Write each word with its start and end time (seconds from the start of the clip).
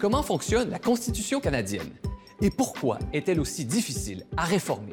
Comment 0.00 0.22
fonctionne 0.22 0.70
la 0.70 0.78
Constitution 0.78 1.40
canadienne? 1.40 1.92
Et 2.40 2.48
pourquoi 2.48 2.98
est-elle 3.12 3.38
aussi 3.38 3.66
difficile 3.66 4.24
à 4.34 4.44
réformer? 4.44 4.92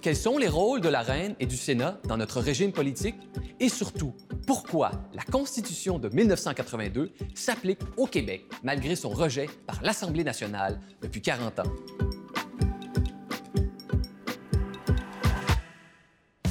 Quels 0.00 0.16
sont 0.16 0.38
les 0.38 0.48
rôles 0.48 0.80
de 0.80 0.88
la 0.88 1.02
Reine 1.02 1.36
et 1.40 1.46
du 1.46 1.58
Sénat 1.58 2.00
dans 2.08 2.16
notre 2.16 2.40
régime 2.40 2.72
politique? 2.72 3.16
Et 3.60 3.68
surtout, 3.68 4.14
pourquoi 4.46 4.92
la 5.12 5.22
Constitution 5.24 5.98
de 5.98 6.08
1982 6.08 7.12
s'applique 7.34 7.80
au 7.98 8.06
Québec 8.06 8.46
malgré 8.62 8.96
son 8.96 9.10
rejet 9.10 9.50
par 9.66 9.82
l'Assemblée 9.82 10.24
nationale 10.24 10.80
depuis 11.02 11.20
40 11.20 11.58
ans? 11.58 12.01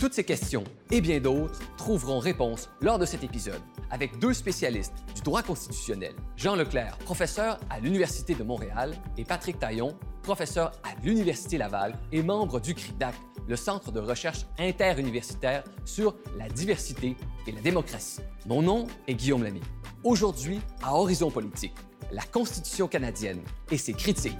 Toutes 0.01 0.15
ces 0.15 0.23
questions 0.23 0.63
et 0.89 0.99
bien 0.99 1.19
d'autres 1.19 1.59
trouveront 1.77 2.17
réponse 2.17 2.71
lors 2.81 2.97
de 2.97 3.05
cet 3.05 3.23
épisode 3.23 3.61
avec 3.91 4.17
deux 4.17 4.33
spécialistes 4.33 4.95
du 5.13 5.21
droit 5.21 5.43
constitutionnel, 5.43 6.15
Jean 6.35 6.55
Leclerc, 6.55 6.97
professeur 7.05 7.59
à 7.69 7.79
l'Université 7.79 8.33
de 8.33 8.41
Montréal, 8.41 8.95
et 9.19 9.25
Patrick 9.25 9.59
Taillon, 9.59 9.95
professeur 10.23 10.71
à 10.81 10.99
l'Université 11.03 11.59
Laval 11.59 11.99
et 12.11 12.23
membre 12.23 12.59
du 12.59 12.73
CRIDAC, 12.73 13.13
le 13.47 13.55
Centre 13.55 13.91
de 13.91 13.99
recherche 13.99 14.47
interuniversitaire 14.57 15.63
sur 15.85 16.15
la 16.35 16.49
diversité 16.49 17.15
et 17.45 17.51
la 17.51 17.61
démocratie. 17.61 18.21
Mon 18.47 18.63
nom 18.63 18.87
est 19.07 19.13
Guillaume 19.13 19.43
Lamy. 19.43 19.61
Aujourd'hui, 20.03 20.61
à 20.81 20.95
Horizon 20.95 21.29
Politique, 21.29 21.75
la 22.11 22.23
Constitution 22.23 22.87
canadienne 22.87 23.43
et 23.69 23.77
ses 23.77 23.93
critiques. 23.93 24.33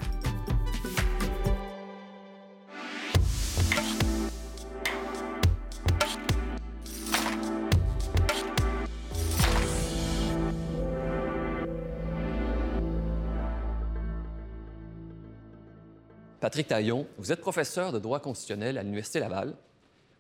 Patrick 16.42 16.68
Taillon, 16.68 17.06
vous 17.20 17.32
êtes 17.32 17.40
professeur 17.40 17.92
de 17.92 18.00
droit 18.00 18.20
constitutionnel 18.20 18.80
à 18.80 18.82
l'Université 18.82 19.20
Laval. 19.20 19.50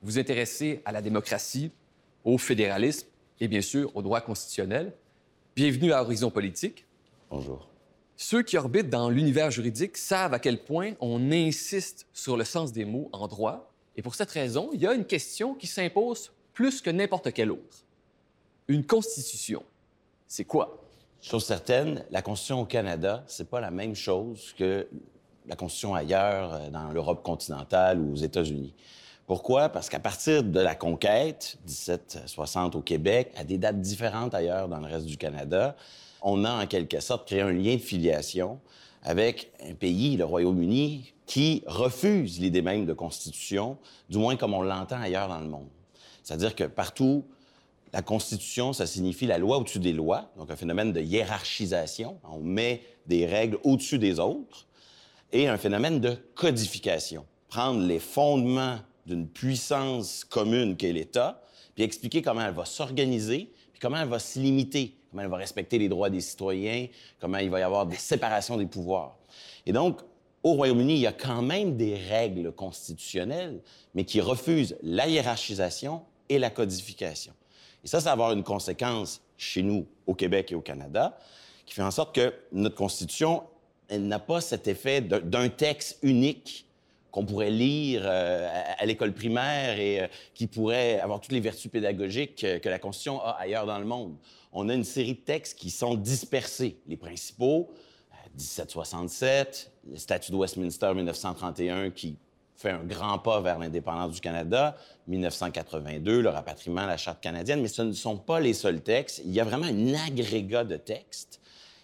Vous 0.03 0.11
vous 0.11 0.19
intéressez 0.19 0.83
à 0.86 0.91
la 0.91 1.02
démocratie, 1.02 1.72
au 2.23 2.38
fédéralisme 2.38 3.08
et 3.39 3.47
bien 3.47 3.61
sûr 3.61 3.89
au 3.95 4.03
droit 4.03 4.22
constitutionnel. 4.22 4.94
Bienvenue 5.55 5.91
à 5.91 6.03
Horizon 6.03 6.30
Politique. 6.30 6.86
Bonjour. 7.31 7.67
Ceux 8.17 8.44
qui 8.44 8.55
orbitent 8.55 8.91
dans 8.91 9.09
l'univers 9.09 9.50
juridique 9.50 9.97
savent 9.97 10.36
à 10.36 10.38
quel 10.38 10.63
point 10.63 10.94
on 11.00 11.31
insiste 11.31 12.05
sur 12.13 12.38
le 12.38 12.44
sens 12.44 12.72
des 12.72 12.85
mots 12.85 13.09
en 13.13 13.28
droit. 13.28 13.73
Et 13.95 14.03
pour 14.03 14.13
cette 14.13 14.30
raison, 14.30 14.69
il 14.73 14.81
y 14.81 14.85
a 14.85 14.94
une 14.94 15.06
question 15.06 15.56
qui 15.56 15.66
s'impose 15.66 16.31
plus 16.53 16.81
que 16.81 16.91
n'importe 16.91 17.33
quelle 17.33 17.50
autre. 17.50 17.83
Une 18.67 18.85
constitution, 18.85 19.63
c'est 20.28 20.45
quoi? 20.45 20.83
Chose 21.19 21.45
certaine, 21.45 22.06
la 22.11 22.22
Constitution 22.22 22.61
au 22.61 22.66
Canada, 22.66 23.23
c'est 23.25 23.50
pas 23.50 23.59
la 23.59 23.72
même 23.72 23.95
chose 23.95 24.53
que 24.56 24.88
la 25.47 25.56
Constitution 25.56 25.95
ailleurs, 25.95 26.53
euh, 26.53 26.70
dans 26.70 26.92
l'Europe 26.92 27.23
continentale 27.23 28.00
ou 28.00 28.14
aux 28.14 28.17
États-Unis. 28.17 28.73
Pourquoi? 29.28 29.70
Parce 29.70 29.89
qu'à 29.89 30.00
partir 30.00 30.44
de 30.44 30.59
la 30.59 30.75
conquête, 30.75 31.58
1760 31.66 32.75
au 32.75 32.81
Québec, 32.81 33.31
à 33.38 33.44
des 33.44 33.58
dates 33.58 33.80
différentes 33.80 34.34
ailleurs 34.34 34.67
dans 34.67 34.80
le 34.80 34.88
reste 34.88 35.06
du 35.06 35.17
Canada, 35.17 35.75
on 36.22 36.44
a 36.44 36.64
en 36.64 36.67
quelque 36.67 37.00
sorte 37.00 37.28
créé 37.28 37.42
un 37.42 37.52
lien 37.52 37.75
de 37.75 37.81
filiation 37.81 38.59
avec 39.03 39.52
un 39.67 39.73
pays, 39.73 40.17
le 40.17 40.25
Royaume-Uni, 40.25 41.14
qui 41.25 41.64
refuse 41.66 42.39
l'idée 42.39 42.62
même 42.62 42.86
de 42.86 42.94
constitution, 42.94 43.78
du 44.09 44.17
moins 44.17 44.36
comme 44.36 44.53
on 44.53 44.62
l'entend 44.62 45.02
ailleurs 45.02 45.30
dans 45.30 45.39
le 45.39 45.47
monde. 45.47 45.69
C'est-à-dire 46.23 46.56
que 46.56 46.66
partout, 46.66 47.25
la 47.94 48.01
constitution, 48.01 48.74
ça 48.74 48.85
signifie 48.85 49.28
la 49.28 49.38
loi 49.38 49.57
au-dessus 49.57 49.80
des 49.80 49.94
lois, 49.94 50.30
donc 50.38 50.51
un 50.51 50.56
phénomène 50.56 50.91
de 50.94 51.01
hiérarchisation. 51.01 52.19
On 52.30 52.40
met 52.40 52.84
des 53.07 53.25
règles 53.25 53.59
au-dessus 53.63 53.97
des 53.97 54.19
autres 54.19 54.68
et 55.31 55.47
un 55.47 55.58
phénomène 55.58 56.00
de 56.00 56.18
codification. 56.36 57.25
Prendre 57.47 57.81
les 57.81 58.00
fondements 58.00 58.80
d'une 59.06 59.28
puissance 59.28 60.24
commune 60.24 60.78
qu'est 60.78 60.94
l'État, 60.94 61.42
puis 61.75 61.84
expliquer 61.84 62.22
comment 62.22 62.42
elle 62.42 62.53
va 62.53 62.66
s'organiser, 62.66 63.52
puis 63.72 63.80
comment 63.81 63.97
elle 63.97 64.08
va 64.08 64.19
se 64.19 64.40
limiter, 64.40 64.96
comment 65.09 65.24
elle 65.24 65.30
va 65.30 65.38
respecter 65.38 65.78
les 65.78 65.90
droits 65.90 66.09
des 66.09 66.22
citoyens, 66.22 66.88
comment 67.19 67.38
il 67.38 67.50
va 67.50 67.59
y 67.59 67.64
avoir 67.64 67.86
des 67.86 67.96
séparations 67.96 68.58
des 68.58 68.66
pouvoirs. 68.66 69.18
Et 69.66 69.74
donc, 69.74 70.00
au 70.44 70.53
Royaume-Uni, 70.53 70.96
il 70.96 71.00
y 71.02 71.08
a 71.08 71.14
quand 71.14 71.42
même 71.42 71.78
des 71.78 71.96
règles 71.96 72.52
constitutionnelles, 72.52 73.62
mais 73.94 74.06
qui 74.06 74.22
refusent 74.22 74.75
la 74.81 75.08
hiérarchisation 75.08 76.02
et 76.30 76.40
la 76.40 76.50
codification. 76.50 77.34
Et 77.84 77.88
ça, 77.88 78.00
ça 78.00 78.09
va 78.09 78.12
avoir 78.13 78.31
une 78.31 78.44
conséquence 78.44 79.22
chez 79.38 79.62
nous, 79.62 79.86
au 80.08 80.13
Québec 80.13 80.52
et 80.52 80.56
au 80.56 80.62
Canada, 80.62 81.18
qui 81.66 81.74
fait 81.74 81.84
en 81.84 81.92
sorte 81.92 82.16
que 82.16 82.34
notre 82.52 82.75
Constitution 82.75 83.44
elle 83.91 84.07
n'a 84.07 84.19
pas 84.19 84.40
cet 84.40 84.68
effet 84.68 85.02
d'un 85.02 85.50
texte 85.50 86.00
unique 86.02 86.66
qu'on 87.12 87.25
pourrait 87.25 87.50
lire 87.50 88.03
euh, 88.06 88.47
à, 88.78 88.85
l'école 88.85 89.12
primaire 89.12 89.78
et 89.78 90.00
euh, 90.00 90.07
qui 90.34 90.47
pourrait 90.47 90.97
avoir 91.02 91.19
toutes 91.19 91.34
les 91.34 91.41
vertus 91.41 91.69
pédagogiques 91.69 92.38
que, 92.38 92.69
la 92.69 92.80
Constitution 92.80 93.22
a 93.22 93.31
ailleurs 93.31 93.66
dans 93.66 93.78
le 93.78 93.85
monde. 93.85 94.16
On 94.53 94.69
a 94.69 94.74
une 94.74 94.85
série 94.85 95.16
de 95.16 95.19
textes 95.19 95.59
qui 95.59 95.69
sont 95.69 95.96
dispersés. 95.96 96.78
Les 96.88 96.96
principaux, 96.96 97.69
1767, 98.35 99.72
euh, 99.90 99.91
le 99.91 99.97
statut 99.97 100.31
de 100.31 100.38
Westminster 100.38 100.94
1931 100.96 101.90
qui 101.90 102.16
fait 102.56 102.72
un 102.72 102.85
grand 102.85 103.19
pas 103.19 103.41
vers 103.41 103.59
l'indépendance 103.59 104.13
du 104.13 104.22
Canada, 104.22 104.78
1982, 105.07 106.22
le 106.22 106.30
rapatriement, 106.30 106.85
la 106.85 106.96
Charte 106.96 107.19
canadienne, 107.19 107.62
mais 107.62 107.68
ce 107.68 107.81
ne 107.81 107.91
sont 107.91 108.18
pas 108.18 108.40
les 108.40 108.53
seuls 108.53 108.80
textes. 108.80 109.22
Il 109.25 109.34
y 109.34 109.41
a 109.41 109.44
vraiment 109.44 109.66
un 109.66 109.94
agrégat 110.07 110.63
de 110.63 110.78
textes. 110.78 111.41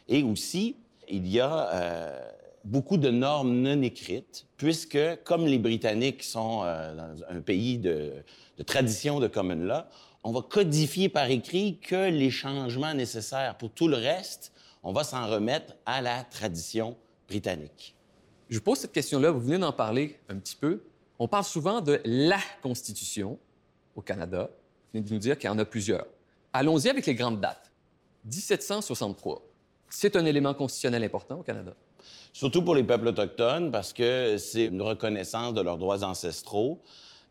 Et 0.07 0.23
aussi, 0.23 0.77
il 1.09 1.27
y 1.27 1.39
a 1.39 1.69
euh, 1.73 2.29
beaucoup 2.63 2.97
de 2.97 3.09
normes 3.09 3.53
non 3.53 3.81
écrites, 3.81 4.45
puisque, 4.57 4.99
comme 5.23 5.45
les 5.45 5.57
Britanniques 5.57 6.23
sont 6.23 6.61
euh, 6.63 6.95
dans 6.95 7.23
un 7.29 7.41
pays 7.41 7.77
de, 7.77 8.23
tradition 8.65 9.19
de 9.19 9.27
common 9.27 9.55
law, 9.55 9.83
on 10.23 10.31
va 10.31 10.41
codifier 10.41 11.09
par 11.09 11.29
écrit 11.29 11.79
que 11.79 12.09
les 12.09 12.29
changements 12.29 12.93
nécessaires. 12.93 13.57
Pour 13.57 13.71
tout 13.71 13.87
le 13.87 13.97
reste, 13.97 14.51
on 14.83 14.91
va 14.91 15.03
s'en 15.03 15.27
remettre 15.27 15.75
à 15.85 16.01
la 16.01 16.23
tradition 16.23 16.97
britannique. 17.27 17.95
Je 18.49 18.57
vous 18.57 18.63
pose 18.63 18.79
cette 18.79 18.93
question-là, 18.93 19.31
vous 19.31 19.41
venez 19.41 19.57
d'en 19.57 19.73
parler 19.73 20.19
un 20.29 20.37
petit 20.37 20.55
peu. 20.55 20.83
On 21.19 21.27
parle 21.27 21.43
souvent 21.43 21.81
de 21.81 22.01
la 22.05 22.39
Constitution 22.61 23.37
au 23.95 24.01
Canada. 24.01 24.49
Vous 24.51 24.99
venez 24.99 25.07
de 25.07 25.13
nous 25.13 25.19
dire 25.19 25.37
qu'il 25.37 25.49
y 25.49 25.53
en 25.53 25.59
a 25.59 25.65
plusieurs. 25.65 26.05
Allons-y 26.53 26.89
avec 26.89 27.05
les 27.05 27.15
grandes 27.15 27.39
dates. 27.39 27.71
1763 28.25 29.46
c'est 29.89 30.15
un 30.15 30.25
élément 30.25 30.53
constitutionnel 30.53 31.03
important 31.03 31.39
au 31.39 31.43
Canada. 31.43 31.73
Surtout 32.33 32.61
pour 32.61 32.75
les 32.75 32.83
peuples 32.83 33.07
autochtones, 33.07 33.71
parce 33.71 33.93
que 33.93 34.37
c'est 34.37 34.65
une 34.65 34.81
reconnaissance 34.81 35.53
de 35.53 35.61
leurs 35.61 35.77
droits 35.77 36.03
ancestraux. 36.03 36.81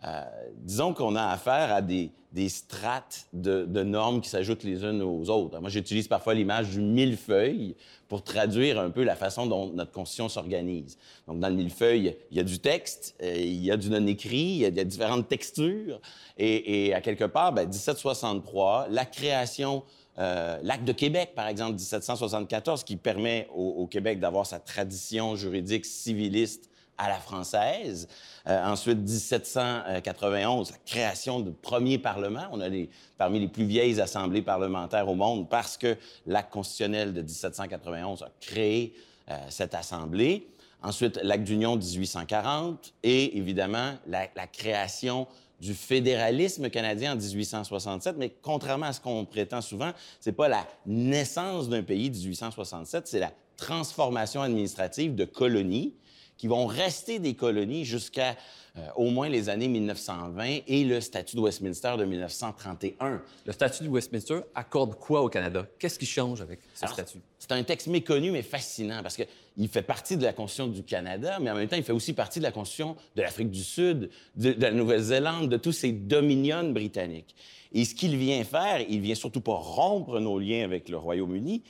Euh, 0.04 0.22
disons 0.56 0.92
qu'on 0.92 1.16
a 1.16 1.24
affaire 1.26 1.72
à 1.72 1.80
des, 1.80 2.10
strates 2.48 3.26
de, 3.32 3.64
normes 3.82 4.20
qui 4.20 4.28
s'ajoutent 4.28 4.64
les 4.64 4.82
unes 4.82 5.02
aux 5.02 5.30
autres. 5.30 5.58
Moi, 5.60 5.70
j'utilise 5.70 6.06
parfois 6.06 6.34
l'image 6.34 6.70
du 6.70 6.80
millefeuille 6.80 7.76
pour 8.08 8.22
traduire 8.22 8.78
un 8.78 8.90
peu 8.90 9.04
la 9.04 9.16
façon 9.16 9.46
dont 9.46 9.72
notre 9.72 9.90
Constitution 9.90 10.28
s'organise. 10.28 10.98
Donc, 11.26 11.40
dans 11.40 11.48
le 11.48 11.54
millefeuille, 11.54 12.16
il 12.30 12.36
y 12.36 12.40
a 12.40 12.44
du 12.44 12.58
texte, 12.58 13.14
euh, 13.22 13.34
il 13.36 13.64
y 13.64 13.70
a 13.70 13.76
du 13.76 13.88
non-écrit, 13.90 14.36
il, 14.38 14.58
y 14.58 14.80
a 14.80 14.84
différentes 14.84 15.28
textures. 15.28 16.00
Et, 16.36 16.92
à 16.92 17.00
quelque 17.00 17.24
part, 17.24 17.54
1763, 17.54 18.86
ben, 18.88 18.94
la 18.94 19.04
création 19.06 19.82
euh, 20.18 20.58
L'acte 20.62 20.84
de 20.84 20.92
Québec, 20.92 21.32
par 21.34 21.48
exemple, 21.48 21.72
1774, 21.72 22.84
qui 22.84 22.96
permet 22.96 23.48
au, 23.54 23.86
Québec 23.86 24.18
d'avoir 24.20 24.46
sa 24.46 24.58
tradition 24.58 25.36
juridique 25.36 25.84
civiliste 25.84 26.70
à 26.98 27.08
la 27.08 27.18
française. 27.18 28.08
Euh, 28.48 28.64
ensuite, 28.64 28.98
1791, 28.98 30.70
la 30.70 30.76
création 30.86 31.40
du 31.40 31.52
premier 31.52 31.98
Parlement. 31.98 32.46
On 32.52 32.60
a 32.60 32.68
parmi 33.18 33.40
les 33.40 33.48
plus 33.48 33.64
vieilles 33.64 34.00
assemblées 34.00 34.42
parlementaires 34.42 35.08
au 35.08 35.14
monde 35.14 35.48
parce 35.48 35.76
que 35.76 35.96
l'acte 36.26 36.52
constitutionnel 36.52 37.12
de 37.12 37.20
1791 37.20 38.22
a 38.22 38.30
créé 38.40 38.94
euh, 39.30 39.34
cette 39.50 39.74
assemblée. 39.74 40.48
Ensuite, 40.82 41.18
l'acte 41.22 41.44
d'union 41.44 41.76
1840 41.76 42.94
et 43.02 43.36
évidemment 43.36 43.94
la 44.06 44.46
création 44.46 45.26
du 45.60 45.74
fédéralisme 45.74 46.68
canadien 46.70 47.12
en 47.12 47.16
1867, 47.16 48.16
mais 48.18 48.34
contrairement 48.42 48.86
à 48.86 48.92
ce 48.92 49.00
qu'on 49.00 49.24
prétend 49.24 49.60
souvent, 49.60 49.92
c'est 50.20 50.32
pas 50.32 50.48
la 50.48 50.66
naissance 50.86 51.68
d'un 51.68 51.82
pays 51.82 52.10
1867, 52.10 53.06
c'est 53.06 53.20
la 53.20 53.32
transformation 53.56 54.42
administrative 54.42 55.14
de 55.14 55.24
colonies 55.24 55.94
qui 56.36 56.46
vont 56.46 56.66
rester 56.66 57.18
des 57.18 57.34
colonies 57.34 57.84
jusqu'à 57.84 58.36
euh, 58.78 58.86
au 58.96 59.08
moins 59.10 59.28
les 59.30 59.48
années 59.48 59.68
1920 59.68 60.58
et 60.66 60.84
le 60.84 61.00
statut 61.00 61.36
de 61.36 61.40
Westminster 61.40 61.94
de 61.98 62.04
1931. 62.04 63.22
Le 63.46 63.52
statut 63.52 63.84
de 63.84 63.88
Westminster 63.88 64.40
accorde 64.54 64.96
quoi 64.96 65.22
au 65.22 65.30
Canada? 65.30 65.66
Qu'est-ce 65.78 65.98
qui 65.98 66.04
change 66.04 66.42
avec 66.42 66.60
ce 66.74 66.86
statut? 66.86 67.20
C'est 67.38 67.52
un 67.52 67.62
texte 67.62 67.86
méconnu 67.86 68.30
mais 68.30 68.42
fascinant 68.42 69.02
parce 69.02 69.16
qu'il 69.16 69.68
fait 69.68 69.80
partie 69.80 70.18
de 70.18 70.24
la 70.24 70.34
Constitution 70.34 70.66
du 70.66 70.82
Canada, 70.82 71.38
mais 71.40 71.50
en 71.50 71.54
même 71.54 71.68
temps, 71.68 71.76
il 71.76 71.84
fait 71.84 71.92
aussi 71.92 72.12
partie 72.12 72.38
de 72.38 72.44
la 72.44 72.52
Constitution 72.52 72.96
de 73.14 73.22
l'Afrique 73.22 73.50
du 73.50 73.64
Sud, 73.64 74.10
de, 74.34 74.52
de 74.52 74.62
la 74.62 74.72
Nouvelle-Zélande, 74.72 75.48
de 75.48 75.56
tous 75.56 75.72
ces 75.72 75.92
dominions 75.92 76.70
britanniques. 76.70 77.34
Et 77.72 77.84
ce 77.84 77.94
qu'il 77.94 78.16
vient 78.16 78.44
faire, 78.44 78.84
il 78.88 79.00
vient 79.00 79.14
surtout 79.14 79.40
pas 79.40 79.54
rompre 79.54 80.20
nos 80.20 80.38
liens 80.38 80.64
avec 80.64 80.88
le 80.88 80.98
Royaume-Uni, 80.98 81.62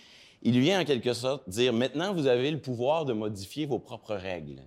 il 0.47 0.61
vient 0.61 0.81
en 0.81 0.85
quelque 0.85 1.13
sorte 1.13 1.43
dire 1.49 1.73
maintenant, 1.73 2.15
vous 2.15 2.29
avez 2.29 2.53
le 2.53 2.61
pouvoir 2.61 3.05
de 3.05 3.13
modifier 3.13 3.67
vos 3.67 3.81
propres 3.81 4.15
règles. 4.15 4.63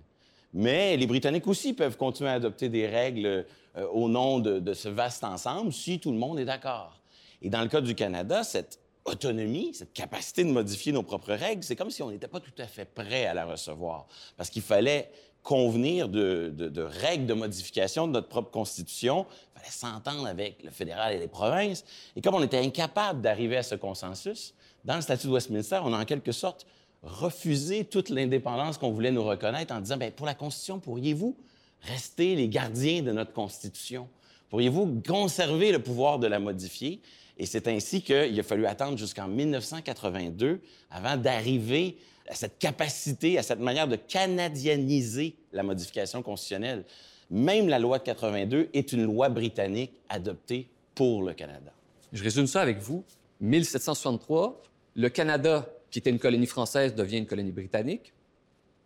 Mais 0.52 0.94
les 0.98 1.06
Britanniques 1.06 1.46
aussi 1.46 1.72
peuvent 1.72 1.96
continuer 1.96 2.28
à 2.28 2.34
adopter 2.34 2.68
des 2.68 2.86
règles 2.86 3.46
euh, 3.76 3.86
au 3.90 4.10
nom 4.10 4.40
de, 4.40 4.74
ce 4.74 4.90
vaste 4.90 5.24
ensemble 5.24 5.72
si 5.72 5.98
tout 5.98 6.12
le 6.12 6.18
monde 6.18 6.38
est 6.38 6.44
d'accord. 6.44 7.00
Et 7.40 7.48
dans 7.48 7.62
le 7.62 7.68
cas 7.68 7.80
du 7.80 7.94
Canada, 7.94 8.44
cette 8.44 8.78
autonomie, 9.06 9.72
cette 9.72 9.94
capacité 9.94 10.44
de 10.44 10.50
modifier 10.50 10.92
nos 10.92 11.02
propres 11.02 11.32
règles, 11.32 11.62
c'est 11.62 11.76
comme 11.76 11.90
si 11.90 12.02
on 12.02 12.10
n'était 12.10 12.28
pas 12.28 12.40
tout 12.40 12.52
à 12.58 12.66
fait 12.66 12.84
prêt 12.84 13.24
à 13.24 13.32
la 13.32 13.46
recevoir. 13.46 14.06
Parce 14.36 14.50
qu'il 14.50 14.62
fallait 14.62 15.10
convenir 15.42 16.10
de, 16.10 16.52
de, 16.54 16.68
de, 16.68 16.82
règles 16.82 17.24
de 17.24 17.32
modification 17.32 18.06
de 18.06 18.12
notre 18.12 18.28
propre 18.28 18.50
constitution. 18.50 19.24
Il 19.54 19.60
fallait 19.60 19.72
s'entendre 19.72 20.26
avec 20.26 20.62
le 20.62 20.70
fédéral 20.70 21.14
et 21.14 21.18
les 21.18 21.28
provinces. 21.28 21.86
Et 22.16 22.20
comme 22.20 22.34
on 22.34 22.42
était 22.42 22.58
incapable 22.58 23.22
d'arriver 23.22 23.56
à 23.56 23.62
ce 23.62 23.76
consensus, 23.76 24.52
dans 24.84 24.96
le 24.96 25.02
statut 25.02 25.26
de 25.26 25.32
Westminster, 25.32 25.80
on 25.84 25.92
a 25.92 26.00
en 26.00 26.04
quelque 26.04 26.32
sorte 26.32 26.66
refusé 27.02 27.84
toute 27.84 28.08
l'indépendance 28.08 28.78
qu'on 28.78 28.90
voulait 28.90 29.10
nous 29.10 29.24
reconnaître 29.24 29.74
en 29.74 29.80
disant, 29.80 29.96
bien, 29.96 30.10
pour 30.10 30.26
la 30.26 30.34
Constitution, 30.34 30.78
pourriez-vous 30.78 31.36
rester 31.82 32.34
les 32.36 32.48
gardiens 32.48 33.02
de 33.02 33.12
notre 33.12 33.32
Constitution? 33.32 34.08
Pourriez-vous 34.50 35.02
conserver 35.06 35.72
le 35.72 35.78
pouvoir 35.80 36.18
de 36.18 36.26
la 36.26 36.38
modifier? 36.38 37.00
Et 37.38 37.46
c'est 37.46 37.68
ainsi 37.68 38.02
qu'il 38.02 38.38
a 38.38 38.42
fallu 38.42 38.66
attendre 38.66 38.98
jusqu'en 38.98 39.28
1982 39.28 40.60
avant 40.90 41.16
d'arriver 41.16 41.96
à 42.28 42.34
cette 42.34 42.58
capacité, 42.58 43.38
à 43.38 43.42
cette 43.42 43.60
manière 43.60 43.88
de 43.88 43.96
canadianiser 43.96 45.36
la 45.52 45.62
modification 45.62 46.22
constitutionnelle. 46.22 46.84
Même 47.30 47.68
la 47.68 47.78
loi 47.78 47.98
de 47.98 48.04
82 48.04 48.68
est 48.74 48.92
une 48.92 49.04
loi 49.04 49.28
britannique 49.28 49.92
adoptée 50.08 50.68
pour 50.94 51.22
le 51.22 51.32
Canada. 51.32 51.72
Je 52.12 52.22
résume 52.22 52.46
ça 52.46 52.60
avec 52.60 52.78
vous. 52.78 53.04
1763, 53.40 54.60
le 54.94 55.08
Canada, 55.08 55.68
qui 55.90 55.98
était 55.98 56.10
une 56.10 56.18
colonie 56.18 56.46
française, 56.46 56.94
devient 56.94 57.18
une 57.18 57.26
colonie 57.26 57.52
britannique. 57.52 58.12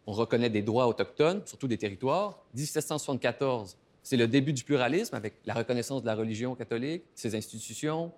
On 0.06 0.12
reconnaît 0.12 0.50
des 0.50 0.62
droits 0.62 0.86
autochtones, 0.86 1.42
surtout 1.46 1.68
des 1.68 1.78
territoires. 1.78 2.44
1774, 2.54 3.76
c'est 4.02 4.16
le 4.16 4.28
début 4.28 4.52
du 4.52 4.64
pluralisme 4.64 5.14
avec 5.14 5.34
la 5.46 5.54
reconnaissance 5.54 6.02
de 6.02 6.06
la 6.06 6.14
religion 6.14 6.54
catholique, 6.54 7.04
ses 7.14 7.34
institutions, 7.34 8.12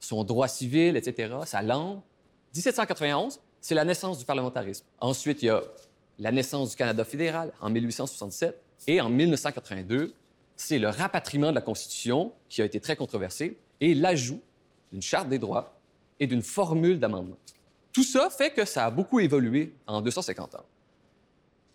son 0.00 0.24
droit 0.24 0.48
civil, 0.48 0.96
etc., 0.96 1.34
sa 1.46 1.62
langue. 1.62 2.00
1791, 2.54 3.40
c'est 3.60 3.74
la 3.74 3.84
naissance 3.84 4.18
du 4.18 4.24
parlementarisme. 4.24 4.84
Ensuite, 5.00 5.42
il 5.42 5.46
y 5.46 5.50
a 5.50 5.62
la 6.18 6.32
naissance 6.32 6.70
du 6.70 6.76
Canada 6.76 7.04
fédéral 7.04 7.52
en 7.60 7.70
1867 7.70 8.60
et 8.88 9.00
en 9.00 9.08
1982, 9.08 10.12
c'est 10.56 10.78
le 10.78 10.88
rapatriement 10.88 11.50
de 11.50 11.54
la 11.54 11.60
Constitution 11.60 12.32
qui 12.48 12.62
a 12.62 12.64
été 12.64 12.80
très 12.80 12.96
controversé 12.96 13.56
et 13.80 13.94
l'ajout 13.94 14.40
d'une 14.90 15.02
charte 15.02 15.28
des 15.28 15.38
droits 15.38 15.80
et 16.22 16.28
d'une 16.28 16.42
formule 16.42 17.00
d'amendement. 17.00 17.36
Tout 17.92 18.04
ça 18.04 18.30
fait 18.30 18.52
que 18.52 18.64
ça 18.64 18.86
a 18.86 18.90
beaucoup 18.92 19.18
évolué 19.18 19.74
en 19.88 20.00
250 20.00 20.54
ans. 20.54 20.64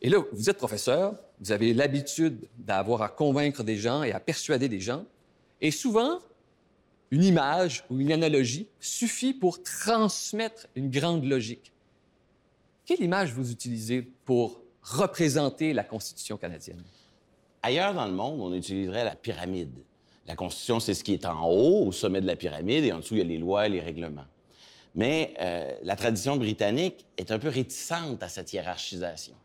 Et 0.01 0.07
là, 0.09 0.19
vous 0.31 0.49
êtes 0.49 0.57
professeur, 0.57 1.15
vous 1.41 1.51
avez 1.51 1.73
l'habitude 1.73 2.47
d'avoir 2.57 3.01
à 3.01 3.09
convaincre 3.09 3.61
des 3.61 3.75
gens 3.75 4.03
et 4.03 4.13
à 4.13 4.21
persuader 4.21 4.69
des 4.69 4.79
gens. 4.79 5.03
Et 5.59 5.69
souvent, 5.69 6.19
une 7.11 7.25
image 7.25 7.83
ou 7.89 7.99
une 7.99 8.13
analogie 8.13 8.69
suffit 8.79 9.33
pour 9.33 9.61
transmettre 9.61 10.67
une 10.75 10.89
grande 10.89 11.25
logique. 11.25 11.73
Quelle 12.85 13.01
image 13.01 13.33
vous 13.33 13.51
utilisez 13.51 14.01
pour 14.23 14.61
représenter 14.81 15.73
la 15.73 15.83
Constitution 15.83 16.37
canadienne? 16.37 16.81
Ailleurs 17.63 17.93
dans 17.93 18.05
le 18.05 18.13
monde, 18.13 18.39
on 18.39 18.53
utiliserait 18.53 19.03
la 19.03 19.15
pyramide. 19.17 19.75
La 20.25 20.37
Constitution, 20.37 20.79
c'est 20.79 20.93
ce 20.93 21.03
qui 21.03 21.13
est 21.13 21.25
en 21.25 21.49
haut, 21.49 21.87
au 21.87 21.91
sommet 21.91 22.21
de 22.21 22.27
la 22.27 22.37
pyramide, 22.37 22.85
et 22.85 22.93
en 22.93 22.99
dessous, 22.99 23.15
il 23.15 23.17
y 23.17 23.21
a 23.21 23.25
les 23.25 23.37
lois 23.37 23.65
et 23.65 23.69
les 23.69 23.81
règlements. 23.81 24.25
Mais 24.97 25.35
euh, 25.39 25.71
la 25.83 25.95
tradition 25.95 26.37
britannique 26.37 27.05
est 27.17 27.31
un 27.31 27.37
peu 27.37 27.49
réticente 27.49 28.21
à 28.23 28.27
cette 28.27 28.51
hiérarchisation. 28.51 29.35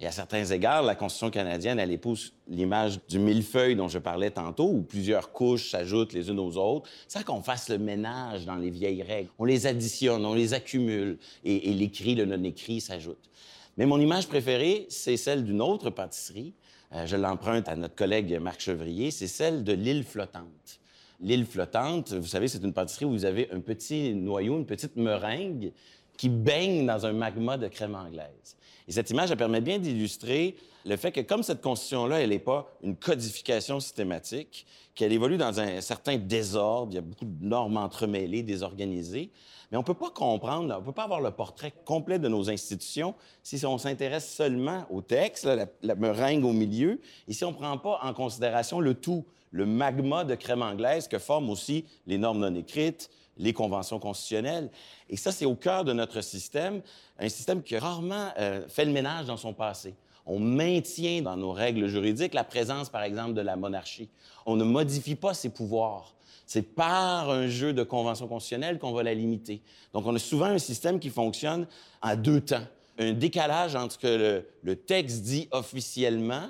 Et 0.00 0.06
à 0.06 0.10
certains 0.10 0.44
égards, 0.44 0.82
la 0.82 0.94
Constitution 0.94 1.30
canadienne, 1.30 1.78
elle 1.78 1.92
épouse 1.92 2.34
l'image 2.48 2.98
du 3.08 3.18
millefeuille 3.18 3.76
dont 3.76 3.88
je 3.88 3.98
parlais 3.98 4.30
tantôt, 4.30 4.68
où 4.68 4.82
plusieurs 4.82 5.32
couches 5.32 5.70
s'ajoutent 5.70 6.12
les 6.12 6.28
unes 6.28 6.40
aux 6.40 6.58
autres. 6.58 6.90
C'est 7.08 7.24
qu'on 7.24 7.40
fasse 7.40 7.70
le 7.70 7.78
ménage 7.78 8.44
dans 8.44 8.56
les 8.56 8.68
vieilles 8.68 9.02
règles. 9.02 9.30
On 9.38 9.46
les 9.46 9.66
additionne, 9.66 10.26
on 10.26 10.34
les 10.34 10.52
accumule, 10.52 11.18
et, 11.44 11.70
et 11.70 11.72
l'écrit, 11.72 12.14
le 12.14 12.26
non-écrit 12.26 12.82
s'ajoute. 12.82 13.30
Mais 13.78 13.86
mon 13.86 14.00
image 14.00 14.26
préférée, 14.26 14.86
c'est 14.90 15.16
celle 15.16 15.44
d'une 15.44 15.62
autre 15.62 15.88
pâtisserie. 15.88 16.52
Euh, 16.92 17.06
je 17.06 17.16
l'emprunte 17.16 17.68
à 17.68 17.76
notre 17.76 17.94
collègue 17.94 18.38
Marc 18.40 18.60
Chevrier. 18.60 19.10
C'est 19.10 19.28
celle 19.28 19.64
de 19.64 19.72
l'île 19.72 20.04
flottante. 20.04 20.80
L'île 21.20 21.46
flottante, 21.46 22.12
vous 22.12 22.26
savez, 22.26 22.48
c'est 22.48 22.62
une 22.62 22.72
pâtisserie 22.72 23.06
où 23.06 23.10
vous 23.10 23.24
avez 23.24 23.50
un 23.50 23.60
petit 23.60 24.14
noyau, 24.14 24.56
une 24.56 24.66
petite 24.66 24.96
meringue 24.96 25.72
qui 26.16 26.28
baigne 26.28 26.86
dans 26.86 27.06
un 27.06 27.12
magma 27.12 27.56
de 27.56 27.68
crème 27.68 27.94
anglaise. 27.94 28.56
Et 28.88 28.92
cette 28.92 29.10
image, 29.10 29.30
elle 29.30 29.36
permet 29.36 29.60
bien 29.60 29.78
d'illustrer 29.78 30.56
le 30.84 30.96
fait 30.96 31.10
que 31.10 31.20
comme 31.20 31.42
cette 31.42 31.60
constitution-là, 31.60 32.20
elle 32.20 32.30
n'est 32.30 32.38
pas 32.38 32.72
une 32.82 32.96
codification 32.96 33.80
systématique, 33.80 34.66
qu'elle 34.94 35.12
évolue 35.12 35.36
dans 35.36 35.60
un 35.60 35.80
certain 35.80 36.16
désordre, 36.16 36.92
il 36.92 36.94
y 36.94 36.98
a 36.98 37.02
beaucoup 37.02 37.24
de 37.24 37.44
normes 37.44 37.76
entremêlées, 37.76 38.42
désorganisées, 38.42 39.30
mais 39.70 39.76
on 39.76 39.80
ne 39.80 39.86
peut 39.86 39.94
pas 39.94 40.10
comprendre, 40.10 40.72
on 40.74 40.80
ne 40.80 40.84
peut 40.84 40.92
pas 40.92 41.04
avoir 41.04 41.20
le 41.20 41.32
portrait 41.32 41.72
complet 41.84 42.18
de 42.18 42.28
nos 42.28 42.48
institutions 42.48 43.14
si 43.42 43.64
on 43.66 43.78
s'intéresse 43.78 44.32
seulement 44.32 44.86
au 44.90 45.02
texte, 45.02 45.44
la, 45.44 45.66
la, 45.82 45.94
meringue 45.96 46.44
au 46.44 46.52
milieu, 46.52 47.00
et 47.26 47.32
si 47.32 47.44
on 47.44 47.50
ne 47.50 47.56
prend 47.56 47.76
pas 47.76 47.98
en 48.02 48.14
considération 48.14 48.80
le 48.80 48.94
tout, 48.94 49.24
le 49.56 49.64
magma 49.64 50.22
de 50.22 50.34
crème 50.34 50.60
anglaise 50.60 51.08
que 51.08 51.18
forment 51.18 51.48
aussi 51.48 51.86
les 52.06 52.18
normes 52.18 52.40
non 52.40 52.54
écrites, 52.54 53.10
les 53.38 53.54
conventions 53.54 53.98
constitutionnelles. 53.98 54.70
Et 55.08 55.16
ça, 55.16 55.32
c'est 55.32 55.46
au 55.46 55.54
cœur 55.54 55.84
de 55.84 55.94
notre 55.94 56.20
système, 56.20 56.82
un 57.18 57.28
système 57.30 57.62
qui 57.62 57.78
rarement 57.78 58.28
euh, 58.38 58.68
fait 58.68 58.84
le 58.84 58.92
ménage 58.92 59.26
dans 59.26 59.38
son 59.38 59.54
passé. 59.54 59.94
On 60.26 60.38
maintient 60.38 61.22
dans 61.22 61.36
nos 61.36 61.52
règles 61.52 61.86
juridiques 61.86 62.34
la 62.34 62.44
présence, 62.44 62.90
par 62.90 63.02
exemple, 63.02 63.32
de 63.32 63.40
la 63.40 63.56
monarchie. 63.56 64.10
On 64.44 64.56
ne 64.56 64.64
modifie 64.64 65.14
pas 65.14 65.32
ses 65.32 65.48
pouvoirs. 65.48 66.14
C'est 66.44 66.74
par 66.74 67.30
un 67.30 67.48
jeu 67.48 67.72
de 67.72 67.82
conventions 67.82 68.28
constitutionnelles 68.28 68.78
qu'on 68.78 68.92
va 68.92 69.02
la 69.02 69.14
limiter. 69.14 69.62
Donc, 69.94 70.06
on 70.06 70.14
a 70.14 70.18
souvent 70.18 70.46
un 70.46 70.58
système 70.58 71.00
qui 71.00 71.08
fonctionne 71.08 71.66
à 72.02 72.14
deux 72.14 72.42
temps. 72.42 72.66
Un 72.98 73.12
décalage 73.12 73.74
entre 73.74 73.94
ce 73.94 73.98
que 73.98 74.44
le 74.62 74.76
texte 74.76 75.22
dit 75.22 75.48
officiellement 75.50 76.48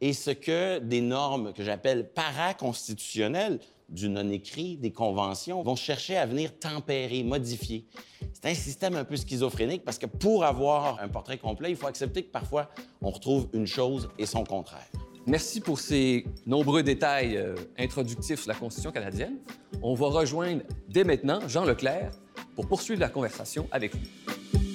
et 0.00 0.12
ce 0.12 0.30
que 0.30 0.78
des 0.78 1.00
normes 1.00 1.52
que 1.52 1.62
j'appelle 1.62 2.08
paraconstitutionnelles, 2.08 3.60
du 3.88 4.08
non-écrit, 4.08 4.76
des 4.76 4.92
conventions, 4.92 5.62
vont 5.62 5.76
chercher 5.76 6.16
à 6.16 6.24
venir 6.24 6.56
tempérer, 6.58 7.22
modifier. 7.22 7.86
C'est 8.32 8.46
un 8.48 8.54
système 8.54 8.94
un 8.94 9.04
peu 9.04 9.16
schizophrénique 9.16 9.84
parce 9.84 9.98
que 9.98 10.06
pour 10.06 10.44
avoir 10.44 11.00
un 11.00 11.08
portrait 11.08 11.38
complet, 11.38 11.70
il 11.70 11.76
faut 11.76 11.88
accepter 11.88 12.22
que 12.22 12.30
parfois 12.30 12.70
on 13.02 13.10
retrouve 13.10 13.48
une 13.52 13.66
chose 13.66 14.08
et 14.18 14.26
son 14.26 14.44
contraire. 14.44 14.86
Merci 15.26 15.60
pour 15.60 15.78
ces 15.78 16.24
nombreux 16.46 16.82
détails 16.82 17.36
euh, 17.36 17.54
introductifs 17.78 18.40
sur 18.40 18.48
la 18.48 18.54
Constitution 18.54 18.90
canadienne. 18.90 19.36
On 19.82 19.94
va 19.94 20.06
rejoindre 20.06 20.62
dès 20.88 21.04
maintenant 21.04 21.46
Jean 21.46 21.64
Leclerc 21.64 22.12
pour 22.54 22.66
poursuivre 22.66 23.00
la 23.00 23.08
conversation 23.08 23.68
avec 23.70 23.94
lui. 23.94 24.69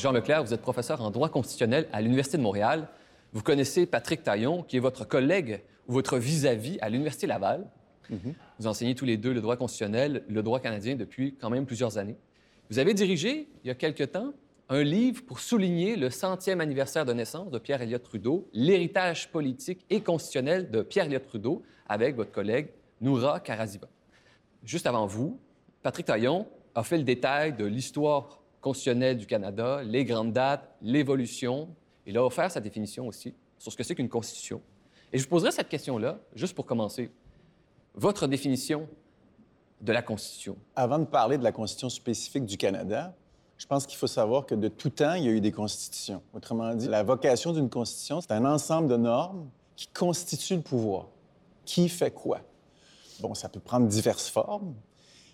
Jean 0.00 0.12
Leclerc, 0.12 0.42
vous 0.42 0.54
êtes 0.54 0.62
professeur 0.62 1.02
en 1.02 1.10
droit 1.10 1.28
constitutionnel 1.28 1.86
à 1.92 2.00
l'Université 2.00 2.38
de 2.38 2.42
Montréal. 2.42 2.88
Vous 3.34 3.42
connaissez 3.42 3.84
Patrick 3.84 4.22
Taillon, 4.22 4.62
qui 4.62 4.78
est 4.78 4.80
votre 4.80 5.06
collègue 5.06 5.62
ou 5.88 5.92
votre 5.92 6.16
vis-à-vis 6.16 6.78
-à, 6.78 6.88
l'Université 6.88 7.26
Laval. 7.26 7.66
Mm 8.08 8.16
-hmm. 8.16 8.34
Vous 8.58 8.66
enseignez 8.66 8.94
tous 8.94 9.04
les 9.04 9.18
deux 9.18 9.34
le 9.34 9.42
droit 9.42 9.56
constitutionnel, 9.56 10.24
le 10.26 10.42
droit 10.42 10.58
canadien 10.58 10.96
depuis 10.96 11.36
quand 11.40 11.50
même 11.50 11.66
plusieurs 11.66 11.98
années. 11.98 12.16
Vous 12.70 12.78
avez 12.78 12.94
dirigé, 12.94 13.48
il 13.62 13.68
y 13.68 13.70
a 13.70 13.74
quelque 13.74 14.04
temps, 14.04 14.32
un 14.70 14.82
livre 14.82 15.22
pour 15.28 15.38
souligner 15.38 15.96
le 15.96 16.08
centième 16.08 16.60
anniversaire 16.62 17.04
de 17.04 17.12
naissance 17.12 17.50
de 17.50 17.58
Pierre 17.58 17.82
Elliott 17.82 18.02
Trudeau, 18.02 18.48
l'héritage 18.54 19.28
politique 19.30 19.84
et 19.90 20.00
constitutionnel 20.00 20.70
de 20.70 20.80
Pierre 20.82 21.06
Elliott 21.08 21.26
Trudeau, 21.26 21.62
avec 21.88 22.16
votre 22.16 22.32
collègue 22.32 22.68
Noura 23.02 23.40
Karaziba. 23.40 23.88
Juste 24.64 24.86
avant 24.86 25.06
vous, 25.06 25.38
Patrick 25.82 26.06
Taillon 26.06 26.46
a 26.74 26.82
fait 26.82 26.98
le 26.98 27.04
détail 27.04 27.52
de 27.52 27.66
l'histoire 27.66 28.39
constitutionnelle 28.60 29.16
du 29.16 29.26
Canada, 29.26 29.82
les 29.82 30.04
grandes 30.04 30.32
dates, 30.32 30.68
l'évolution. 30.82 31.68
Il 32.06 32.16
a 32.16 32.24
offert 32.24 32.50
sa 32.50 32.60
définition 32.60 33.06
aussi 33.06 33.34
sur 33.58 33.72
ce 33.72 33.76
que 33.76 33.82
c'est 33.82 33.94
qu'une 33.94 34.08
constitution. 34.08 34.60
Et 35.12 35.18
je 35.18 35.24
vous 35.24 35.30
poserai 35.30 35.52
cette 35.52 35.68
question-là, 35.68 36.18
juste 36.34 36.54
pour 36.54 36.66
commencer. 36.66 37.10
Votre 37.94 38.26
définition 38.26 38.88
de 39.80 39.92
la 39.92 40.02
Constitution. 40.02 40.56
Avant 40.76 40.98
de 40.98 41.04
parler 41.04 41.38
de 41.38 41.42
la 41.44 41.52
Constitution 41.52 41.88
spécifique 41.88 42.44
du 42.44 42.56
Canada, 42.56 43.14
je 43.56 43.66
pense 43.66 43.86
qu'il 43.86 43.98
faut 43.98 44.06
savoir 44.06 44.46
que 44.46 44.54
de 44.54 44.68
tout 44.68 44.88
temps, 44.88 45.14
il 45.14 45.24
y 45.24 45.28
a 45.28 45.32
eu 45.32 45.40
des 45.40 45.52
constitutions. 45.52 46.22
Autrement 46.32 46.74
dit, 46.74 46.88
la 46.88 47.02
vocation 47.02 47.52
d'une 47.52 47.68
constitution, 47.68 48.20
c'est 48.22 48.32
un 48.32 48.46
ensemble 48.46 48.88
de 48.88 48.96
normes 48.96 49.50
qui 49.76 49.86
constituent 49.88 50.56
le 50.56 50.62
pouvoir. 50.62 51.08
Qui 51.66 51.90
fait 51.90 52.10
quoi? 52.10 52.40
Bon, 53.20 53.34
ça 53.34 53.50
peut 53.50 53.60
prendre 53.60 53.86
diverses 53.86 54.28
formes. 54.28 54.74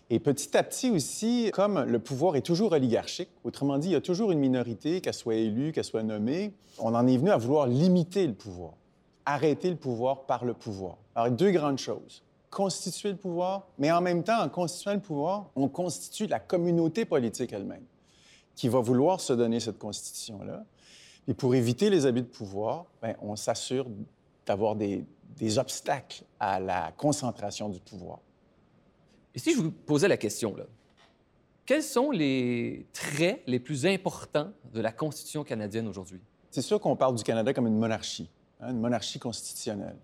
Et 0.08 0.20
petit 0.20 0.56
à 0.56 0.62
petit 0.62 0.90
aussi, 0.90 1.50
comme 1.52 1.82
le 1.82 1.98
pouvoir 1.98 2.36
est 2.36 2.42
toujours 2.42 2.72
oligarchique, 2.72 3.28
autrement 3.42 3.76
dit, 3.76 3.88
il 3.88 3.92
y 3.92 3.96
a 3.96 4.00
toujours 4.00 4.30
une 4.30 4.38
minorité, 4.38 5.00
qu'elle 5.00 5.14
soit 5.14 5.34
élue, 5.34 5.72
qu'elle 5.72 5.84
soit 5.84 6.04
nommée, 6.04 6.52
on 6.78 6.94
en 6.94 7.06
est 7.08 7.16
venu 7.16 7.30
à 7.30 7.36
vouloir 7.36 7.66
limiter 7.66 8.24
le 8.26 8.34
pouvoir, 8.34 8.74
arrêter 9.24 9.68
le 9.68 9.76
pouvoir 9.76 10.22
par 10.26 10.44
le 10.44 10.54
pouvoir. 10.54 10.96
Alors, 11.14 11.30
deux 11.30 11.50
grandes 11.50 11.78
choses. 11.78 12.22
constituer 12.50 13.10
le 13.10 13.16
pouvoir, 13.16 13.66
mais 13.78 13.90
en 13.90 14.00
même 14.00 14.22
temps, 14.22 14.40
en 14.40 14.48
constituant 14.48 14.94
le 14.94 15.00
pouvoir, 15.00 15.50
on 15.56 15.68
constitue 15.68 16.26
la 16.26 16.38
communauté 16.38 17.04
politique 17.04 17.52
elle-même, 17.52 17.84
qui 18.54 18.68
va 18.68 18.80
vouloir 18.80 19.20
se 19.20 19.32
donner 19.32 19.58
cette 19.60 19.78
constitution-là. 19.78 20.64
Et 21.28 21.34
pour 21.34 21.54
éviter 21.56 21.90
les 21.90 22.06
abus 22.06 22.22
de 22.22 22.28
pouvoir, 22.28 22.86
ben, 23.02 23.16
on 23.20 23.34
s'assure 23.34 23.86
d'avoir 24.46 24.76
des, 24.76 25.04
des 25.36 25.58
obstacles 25.58 26.22
à 26.38 26.60
la 26.60 26.92
concentration 26.96 27.68
du 27.68 27.80
pouvoir. 27.80 28.20
Et 29.36 29.38
si 29.38 29.52
je 29.52 29.60
vous 29.60 29.70
posais 29.70 30.08
la 30.08 30.16
question, 30.16 30.56
là, 30.56 30.64
quels 31.66 31.82
sont 31.82 32.10
les 32.10 32.86
traits 32.94 33.42
les 33.46 33.60
plus 33.60 33.84
importants 33.84 34.50
de 34.72 34.80
la 34.80 34.92
Constitution 34.92 35.44
canadienne 35.44 35.86
aujourd'hui? 35.86 36.20
C'est 36.50 36.62
sûr 36.62 36.80
qu'on 36.80 36.96
parle 36.96 37.16
du 37.16 37.22
Canada 37.22 37.52
comme 37.52 37.66
une 37.66 37.76
monarchie, 37.76 38.30
hein, 38.60 38.70
une 38.70 38.80
monarchie 38.80 39.18
constitutionnelle. 39.18 39.98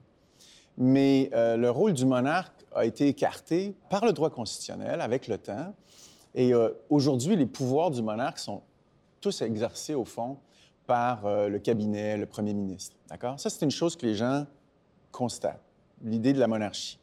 Mais 0.77 1.31
euh, 1.33 1.57
le 1.57 1.71
rôle 1.71 1.95
du 1.95 2.05
monarque 2.05 2.53
a 2.75 2.85
été 2.85 3.09
écarté 3.09 3.75
par 3.89 4.05
le 4.05 4.13
droit 4.13 4.29
constitutionnel 4.29 5.01
avec 5.01 5.29
le 5.29 5.39
temps. 5.39 5.75
Et 6.35 6.53
euh, 6.53 6.71
aujourd'hui, 6.91 7.35
les 7.35 7.47
pouvoirs 7.47 7.91
du 7.91 8.03
monarque 8.03 8.39
sont 8.39 8.63
tous 9.23 9.41
exercés, 9.41 9.95
au 9.95 10.05
fond, 10.05 10.37
par 10.87 11.25
euh, 11.25 11.49
le 11.49 11.59
cabinet, 11.59 12.19
le 12.19 12.27
premier 12.27 12.53
ministre. 12.53 12.97
D'accord? 13.09 13.41
Ça, 13.41 13.49
c'est 13.49 13.65
une 13.65 13.71
chose 13.71 13.97
que 13.97 14.05
les 14.05 14.15
gens 14.15 14.47
constatent, 15.11 15.63
l'idée 16.03 16.35
de 16.35 16.39
la 16.39 16.49
monarchie. 16.49 16.99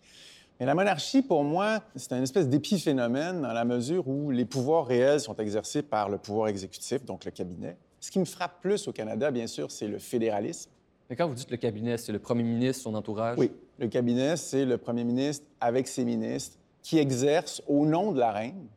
Mais 0.60 0.66
la 0.66 0.76
monarchie, 0.76 1.22
pour 1.22 1.44
moi, 1.44 1.82
c'est 1.96 2.12
un 2.12 2.22
espèce 2.22 2.50
d'épiphénomène 2.50 3.42
dans 3.42 3.54
la 3.54 3.64
mesure 3.64 4.08
où 4.08 4.30
les 4.30 4.44
pouvoirs 4.44 4.86
réels 4.86 5.22
sont 5.22 5.36
exercés 5.36 5.82
par 5.82 6.10
le 6.10 6.18
pouvoir 6.18 6.50
exécutif, 6.50 7.06
donc 7.06 7.24
le 7.24 7.32
cabinet. 7.32 7.78
Ce 8.02 8.12
qui 8.12 8.20
me 8.20 8.26
frappe 8.26 8.60
plus 8.62 8.88
au 8.88 8.92
Canada, 8.92 9.32
bien 9.32 9.48
sûr, 9.48 9.72
c'est 9.72 9.88
le 9.88 10.00
fédéralisme. 10.00 10.70
Mais 11.10 11.16
quand 11.16 11.28
vous 11.28 11.34
dites 11.34 11.50
le 11.50 11.58
cabinet, 11.58 11.98
c'est 11.98 12.12
le 12.12 12.20
premier 12.20 12.44
ministre, 12.44 12.84
son 12.84 12.94
entourage? 12.94 13.38
Oui, 13.38 13.52
le 13.78 13.88
cabinet, 13.88 14.36
c'est 14.36 14.66
le 14.66 14.78
premier 14.78 15.04
ministre 15.06 15.46
avec 15.62 15.88
ses 15.88 16.04
ministres 16.04 16.58
qui 16.84 16.98
exercent 16.98 17.62
au 17.68 17.86
nom 17.86 18.12
de 18.12 18.20
la 18.20 18.32
reine 18.32 18.68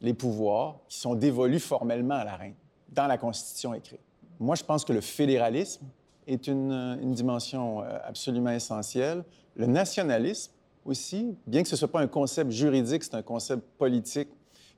les 0.00 0.14
pouvoirs 0.14 0.80
qui 0.88 0.98
sont 0.98 1.14
dévolus 1.14 1.60
formellement 1.60 2.14
à 2.14 2.24
la 2.24 2.36
reine 2.36 2.54
dans 2.90 3.06
la 3.06 3.18
Constitution 3.18 3.74
écrite. 3.74 4.00
Moi, 4.40 4.56
je 4.56 4.64
pense 4.64 4.84
que 4.84 4.92
le 4.92 5.00
fédéralisme 5.00 5.84
est 6.26 6.46
une, 6.46 6.72
une 7.00 7.12
dimension 7.12 7.82
euh, 7.82 7.98
absolument 8.04 8.50
essentielle. 8.50 9.24
Le 9.56 9.66
nationalisme, 9.66 10.52
aussi, 10.84 11.36
bien 11.46 11.62
que 11.62 11.68
ce 11.68 11.74
ne 11.74 11.78
soit 11.78 11.90
pas 11.90 12.00
un 12.00 12.06
concept 12.06 12.50
juridique, 12.50 13.04
c'est 13.04 13.14
un 13.14 13.22
concept 13.22 13.62
politique 13.78 14.28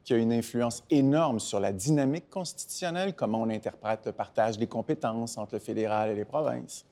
qui 0.05 0.15
a 0.15 0.17
une 0.17 0.33
influence 0.33 0.85
énorme 0.89 1.41
sur 1.41 1.59
la 1.59 1.73
dynamique 1.73 2.31
constitutionnelle, 2.31 3.15
comment 3.15 3.43
on 3.43 3.51
interprète 3.51 4.07
le 4.07 4.13
partage 4.13 4.57
des 4.57 4.69
compétences 4.69 5.37
entre 5.37 5.55
le 5.55 5.59
fédéral 5.59 6.11
et 6.11 6.15
les 6.15 6.25
provinces. 6.25 6.85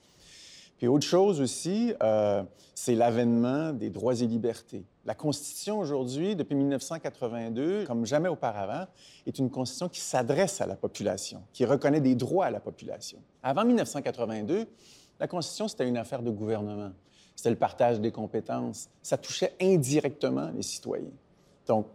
Puis 0.79 0.89
autre 0.89 1.07
chose 1.07 1.41
aussi, 1.41 1.95
euh, 2.03 2.43
c'est 2.75 2.97
l'avènement 2.97 3.73
des 3.73 3.89
droits 3.89 4.21
et 4.21 4.27
libertés. 4.27 4.85
La 5.05 5.15
Constitution 5.15 5.79
aujourd'hui, 5.79 6.35
depuis 6.35 6.57
1982, 6.57 7.85
comme 7.87 8.05
jamais 8.05 8.29
auparavant, 8.29 8.87
est 9.27 9.39
une 9.39 9.49
Constitution 9.49 9.89
qui 9.89 10.01
s'adresse 10.01 10.61
à 10.61 10.67
la 10.67 10.75
population, 10.75 11.43
qui 11.53 11.65
reconnaît 11.65 12.01
des 12.01 12.17
droits 12.17 12.47
à 12.47 12.51
la 12.51 12.61
population. 12.61 13.19
Avant 13.45 13.65
1982, 13.65 14.67
la 15.21 15.29
Constitution, 15.29 15.69
c'était 15.69 15.89
une 15.89 15.97
affaire 15.97 16.23
de 16.23 16.31
gouvernement 16.31 16.91
c'était 17.35 17.51
le 17.51 17.57
partage 17.57 18.01
des 18.01 18.13
compétences. 18.13 18.89
Ça 19.03 19.17
touchait 19.17 19.55
indirectement 19.61 20.51
les 20.55 20.63
citoyens. 20.63 21.11
Donc, 21.67 21.87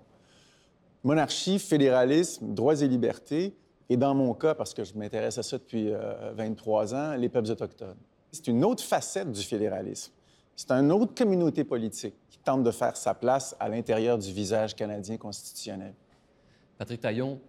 monarchie, 1.04 1.60
fédéralisme, 1.60 2.54
droits 2.54 2.82
et 2.82 2.88
libertés, 2.88 3.56
et 3.90 3.98
dans 3.98 4.14
mon 4.14 4.34
cas, 4.34 4.54
parce 4.54 4.74
que 4.74 4.84
je 4.84 4.94
m'intéresse 4.94 5.38
à 5.38 5.44
ça 5.44 5.58
depuis 5.58 5.92
23 6.36 6.94
euh, 6.94 6.98
ans, 6.98 7.16
les 7.16 7.30
peuples 7.30 7.50
autochtones. 7.50 7.98
C'est 8.32 8.48
une 8.48 8.64
autre 8.64 8.84
facette 8.84 9.32
du 9.32 9.42
fédéralisme. 9.42 10.14
C'est 10.56 10.72
une 10.72 10.92
autre 10.92 11.16
communauté 11.16 11.64
politique 11.64 12.16
qui 12.30 12.38
tente 12.40 12.64
de 12.64 12.72
faire 12.72 12.96
sa 12.96 13.16
place 13.16 13.56
à 13.60 13.70
l'intérieur 13.70 14.18
du 14.18 14.32
visage 14.32 14.76
canadien 14.76 15.18
constitutionnel. 15.18 15.94
Patrick 16.78 17.02
Taillon, 17.02 17.40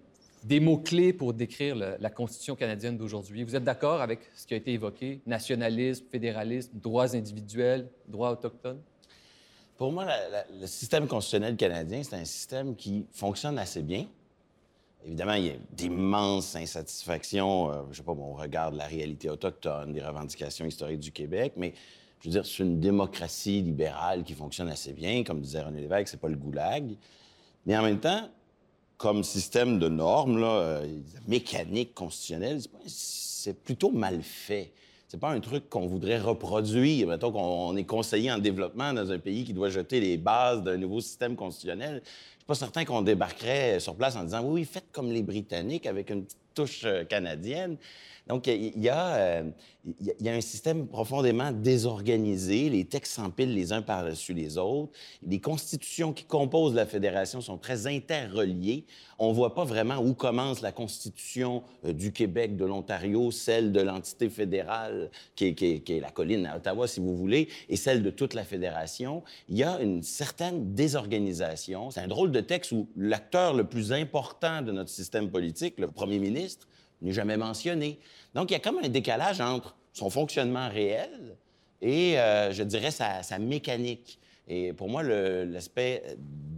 des 0.44 0.60
mots-clés 0.60 1.12
pour 1.12 1.34
décrire 1.34 1.76
la 1.76 2.10
Constitution 2.10 2.56
canadienne 2.56 2.96
d'aujourd'hui. 2.96 3.44
Vous 3.44 3.56
êtes 3.56 3.64
d'accord 3.64 4.00
avec 4.00 4.20
ce 4.34 4.46
qui 4.46 4.54
a 4.54 4.56
été 4.56 4.72
évoqué? 4.72 5.20
Nationalisme, 5.26 6.04
fédéralisme, 6.10 6.70
droits 6.74 7.14
individuels, 7.14 7.88
droits 8.08 8.32
autochtones? 8.32 8.80
Pour 9.76 9.92
moi, 9.92 10.06
le 10.60 10.66
système 10.66 11.06
constitutionnel 11.06 11.56
canadien, 11.56 12.02
c'est 12.02 12.16
un 12.16 12.24
système 12.24 12.76
qui 12.76 13.06
fonctionne 13.12 13.58
assez 13.58 13.82
bien. 13.82 14.06
Évidemment, 15.06 15.32
il 15.32 15.46
y 15.46 15.50
a 15.50 15.54
d'immenses 15.72 16.54
insatisfactions. 16.54 17.70
Euh, 17.70 17.82
je 17.90 17.96
sais 17.96 18.02
pas, 18.02 18.12
on 18.12 18.34
regarde 18.34 18.74
la 18.74 18.84
réalité 18.84 19.30
autochtone, 19.30 19.94
des 19.94 20.02
revendications 20.02 20.66
historiques 20.66 21.00
du 21.00 21.12
Québec, 21.12 21.54
mais 21.56 21.72
je 22.20 22.28
veux 22.28 22.32
dire, 22.32 22.44
c'est 22.44 22.62
une 22.62 22.78
démocratie 22.80 23.62
libérale 23.62 24.24
qui 24.24 24.34
fonctionne 24.34 24.68
assez 24.68 24.92
bien. 24.92 25.24
Comme 25.24 25.40
disait 25.40 25.62
René 25.62 25.80
Lévesque, 25.80 26.08
c'est 26.08 26.20
pas 26.20 26.28
le 26.28 26.36
goulag. 26.36 26.96
Mais 27.64 27.76
en 27.78 27.82
même 27.82 27.98
temps, 27.98 28.28
comme 29.00 29.24
système 29.24 29.78
de 29.78 29.88
normes, 29.88 30.42
euh, 30.44 30.86
mécanique 31.26 31.94
constitutionnelle, 31.94 32.60
c'est 32.86 33.58
plutôt 33.58 33.90
mal 33.90 34.22
fait. 34.22 34.72
C'est 35.08 35.18
pas 35.18 35.30
un 35.30 35.40
truc 35.40 35.70
qu'on 35.70 35.86
voudrait 35.86 36.18
reproduire. 36.18 37.08
Mettons 37.08 37.32
qu'on 37.32 37.74
est 37.78 37.84
conseiller 37.84 38.30
en 38.30 38.36
développement 38.36 38.92
dans 38.92 39.10
un 39.10 39.18
pays 39.18 39.44
qui 39.44 39.54
doit 39.54 39.70
jeter 39.70 40.00
les 40.00 40.18
bases 40.18 40.62
d'un 40.62 40.76
nouveau 40.76 41.00
système 41.00 41.34
constitutionnel. 41.34 42.02
Je 42.04 42.10
suis 42.10 42.46
pas 42.46 42.54
certain 42.54 42.84
qu'on 42.84 43.00
débarquerait 43.00 43.80
sur 43.80 43.94
place 43.94 44.16
en 44.16 44.24
disant 44.24 44.44
oui, 44.44 44.66
faites 44.66 44.92
comme 44.92 45.10
les 45.10 45.22
Britanniques 45.22 45.86
avec 45.86 46.10
une 46.10 46.24
petite 46.24 46.38
touche 46.54 46.82
euh, 46.84 47.04
canadienne. 47.04 47.78
Donc, 48.30 48.46
il 48.46 48.80
y, 48.80 48.88
a, 48.88 49.16
euh, 49.16 49.42
il 50.00 50.14
y, 50.20 50.28
a, 50.28 50.32
un 50.32 50.40
système 50.40 50.86
profondément 50.86 51.50
désorganisé. 51.50 52.70
Les 52.70 52.84
textes 52.84 53.14
s'empilent 53.14 53.52
les 53.52 53.72
uns 53.72 53.82
par-dessus 53.82 54.34
les 54.34 54.56
autres. 54.56 54.92
Les 55.26 55.40
constitutions 55.40 56.12
qui 56.12 56.22
composent 56.22 56.74
la 56.74 56.86
fédération 56.86 57.40
sont 57.40 57.58
très 57.58 57.88
interreliées. 57.88 58.84
On 59.18 59.30
ne 59.30 59.34
voit 59.34 59.56
pas 59.56 59.64
vraiment 59.64 59.96
où 59.96 60.14
commence 60.14 60.60
la 60.60 60.70
constitution 60.70 61.64
euh, 61.84 61.92
du 61.92 62.12
Québec, 62.12 62.56
de 62.56 62.64
l'Ontario, 62.64 63.32
celle 63.32 63.72
de 63.72 63.80
l'entité 63.80 64.30
fédérale, 64.30 65.10
qui 65.34 65.46
est, 65.46 66.00
la 66.00 66.10
colline 66.12 66.46
à 66.46 66.58
Ottawa, 66.58 66.86
si 66.86 67.00
vous 67.00 67.16
voulez, 67.16 67.48
et 67.68 67.74
celle 67.74 68.04
de 68.04 68.10
toute 68.10 68.34
la 68.34 68.44
fédération. 68.44 69.24
Il 69.48 69.58
y 69.58 69.64
a 69.64 69.80
une 69.80 70.04
certaine 70.04 70.72
désorganisation. 70.72 71.90
C'est 71.90 72.00
un 72.00 72.06
drôle 72.06 72.30
de 72.30 72.40
texte 72.40 72.70
où 72.70 72.86
l'acteur 72.96 73.54
le 73.54 73.64
plus 73.64 73.92
important 73.92 74.62
de 74.62 74.70
notre 74.70 74.90
système 74.90 75.30
politique, 75.30 75.80
le 75.80 75.90
premier 75.90 76.20
ministre, 76.20 76.68
n'est 77.02 77.12
jamais 77.12 77.36
mentionné. 77.36 77.98
Donc, 78.34 78.50
il 78.50 78.54
y 78.54 78.56
a 78.56 78.60
comme 78.60 78.78
un 78.78 78.88
décalage 78.88 79.40
entre 79.40 79.76
son 79.92 80.10
fonctionnement 80.10 80.68
réel 80.68 81.36
et, 81.82 82.18
euh, 82.18 82.52
je 82.52 82.62
dirais, 82.62 82.90
sa, 82.90 83.22
sa, 83.22 83.38
mécanique. 83.38 84.19
Et 84.52 84.72
pour 84.72 84.88
moi, 84.88 85.04
l'aspect 85.04 86.02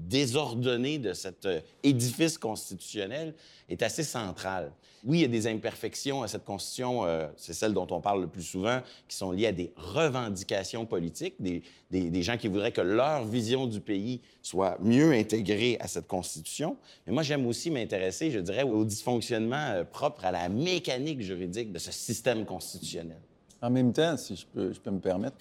désordonné 0.09 0.99
de 0.99 1.13
cet 1.13 1.45
euh, 1.45 1.61
édifice 1.83 2.39
constitutionnel 2.39 3.35
est 3.69 3.83
assez 3.83 4.03
central. 4.03 4.73
Oui, 5.05 5.19
il 5.19 5.23
y 5.23 5.25
a 5.25 5.29
des 5.29 5.47
imperfections 5.47 6.23
à 6.23 6.29
cette 6.29 6.45
constitution, 6.45 7.05
euh, 7.05 7.27
c'est 7.37 7.53
celle 7.53 7.75
dont 7.75 7.87
on 7.91 8.01
parle 8.01 8.23
le 8.23 8.29
plus 8.29 8.43
souvent, 8.43 8.81
qui 9.09 9.17
sont 9.17 9.31
liées 9.31 9.49
à 9.49 9.53
des 9.53 9.73
revendications 9.77 10.87
politiques, 10.87 11.35
des, 11.41 12.23
gens 12.23 12.39
qui 12.39 12.49
voudraient 12.49 12.73
que 12.73 12.81
leur 12.81 13.27
vision 13.27 13.67
du 13.67 13.81
pays 13.81 14.21
soit 14.41 14.79
mieux 14.81 15.13
intégrée 15.13 15.77
à 15.81 15.87
cette 15.87 16.07
constitution. 16.07 16.77
Mais 17.07 17.13
moi, 17.13 17.23
j'aime 17.23 17.47
aussi 17.47 17.71
m'intéresser, 17.71 18.31
je 18.31 18.39
dirais, 18.39 18.63
au 18.63 18.85
dysfonctionnement 18.85 19.69
euh, 19.71 19.85
propre 19.85 20.25
à 20.25 20.31
la 20.31 20.49
mécanique 20.49 21.21
juridique 21.21 21.73
de 21.73 21.79
ce 21.79 21.93
système 21.93 22.47
constitutionnel. 22.47 23.21
En 23.61 23.69
même 23.69 23.93
temps, 23.93 24.17
si 24.17 24.37
je 24.37 24.47
peux 24.81 24.91
me 24.91 24.99
permettre, 24.99 25.37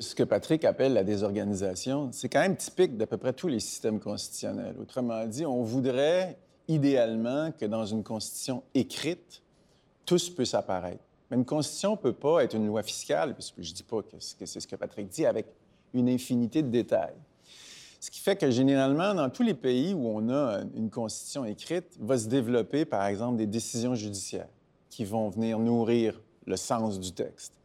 ce 0.00 0.14
que 0.14 0.22
Patrick 0.22 0.64
appelle 0.64 0.92
la 0.92 1.04
désorganisation, 1.04 2.10
c'est 2.12 2.28
quand 2.28 2.40
même 2.40 2.56
typique 2.56 2.96
d'à 2.96 3.06
peu 3.06 3.16
près 3.16 3.32
tous 3.32 3.48
les 3.48 3.60
systèmes 3.60 3.98
constitutionnels. 3.98 4.76
Autrement 4.80 5.26
dit, 5.26 5.44
on 5.44 5.62
voudrait 5.62 6.38
idéalement 6.68 7.50
que 7.52 7.64
dans 7.64 7.84
une 7.84 8.04
constitution 8.04 8.62
écrite, 8.74 9.42
tous 10.04 10.30
puissent 10.30 10.54
apparaître. 10.54 11.02
Mais 11.30 11.36
une 11.36 11.44
constitution 11.44 11.92
ne 11.92 11.96
peut 11.96 12.12
pas 12.12 12.44
être 12.44 12.54
une 12.54 12.66
loi 12.66 12.82
fiscale, 12.82 13.34
parce 13.34 13.50
que 13.50 13.62
je 13.62 13.70
ne 13.70 13.76
dis 13.76 13.82
pas 13.82 14.02
que 14.02 14.16
c'est 14.18 14.60
ce 14.60 14.66
que 14.66 14.76
Patrick 14.76 15.08
dit, 15.08 15.26
avec 15.26 15.46
une 15.92 16.08
infinité 16.08 16.62
de 16.62 16.68
détails. 16.68 17.16
Ce 18.00 18.10
qui 18.10 18.20
fait 18.20 18.36
que 18.36 18.50
généralement, 18.50 19.14
dans 19.14 19.28
tous 19.28 19.42
les 19.42 19.54
pays 19.54 19.92
où 19.92 20.06
on 20.06 20.30
a 20.30 20.60
une 20.76 20.90
constitution 20.90 21.44
écrite, 21.44 21.96
va 21.98 22.16
se 22.16 22.28
développer, 22.28 22.84
par 22.84 23.04
exemple, 23.06 23.36
des 23.36 23.46
décisions 23.46 23.96
judiciaires 23.96 24.48
qui 24.88 25.04
vont 25.04 25.28
venir 25.28 25.58
nourrir 25.58 26.20
le 26.46 26.56
sens 26.56 27.00
du 27.00 27.12
texte 27.12 27.57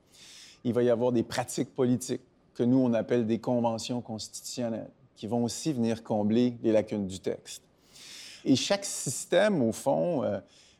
il 0.63 0.73
va 0.73 0.83
y 0.83 0.89
avoir 0.89 1.11
des 1.11 1.23
pratiques 1.23 1.73
politiques 1.75 2.21
que 2.55 2.63
nous, 2.63 2.77
on 2.77 2.93
appelle 2.93 3.25
des 3.25 3.39
conventions 3.39 4.01
constitutionnelles, 4.01 4.91
qui 5.15 5.27
vont 5.27 5.43
aussi 5.43 5.73
venir 5.73 6.03
combler 6.03 6.57
les 6.63 6.71
lacunes 6.71 7.07
du 7.07 7.19
texte. 7.19 7.63
Et 8.45 8.55
chaque 8.55 8.85
système, 8.85 9.61
au 9.61 9.71
fond, 9.71 10.23
euh, 10.23 10.39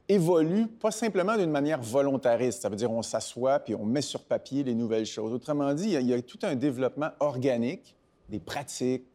évolue 0.09 0.67
pas 0.67 0.91
simplement 0.91 1.37
d'une 1.37 1.49
manière 1.49 1.81
volontariste. 1.81 2.61
Ça 2.61 2.69
veut 2.69 2.75
dire 2.75 2.91
on 2.91 3.01
s'assoit 3.01 3.59
puis 3.59 3.73
on 3.73 3.85
met 3.85 4.01
sur 4.01 4.21
papier 4.21 4.63
les 4.63 4.75
nouvelles 4.75 5.05
choses. 5.05 5.33
Autrement 5.33 5.73
dit, 5.73 5.93
il 5.93 6.07
y, 6.07 6.13
a, 6.13 6.21
tout 6.21 6.39
un 6.43 6.55
développement 6.55 7.09
organique, 7.19 7.95
des 8.29 8.39
pratiques, 8.39 9.05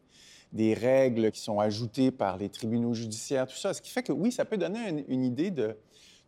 des 0.52 0.72
règles 0.72 1.30
qui 1.30 1.40
sont 1.40 1.60
ajoutées 1.60 2.10
par 2.10 2.38
les 2.38 2.48
tribunaux 2.48 2.94
judiciaires, 2.94 3.46
tout 3.46 3.56
ça. 3.56 3.74
Ce 3.74 3.82
qui 3.82 3.90
fait 3.90 4.02
que 4.02 4.12
oui, 4.12 4.32
ça 4.32 4.46
peut 4.46 4.56
donner 4.56 4.88
une, 4.88 5.04
une 5.08 5.24
idée 5.24 5.50
de, 5.50 5.76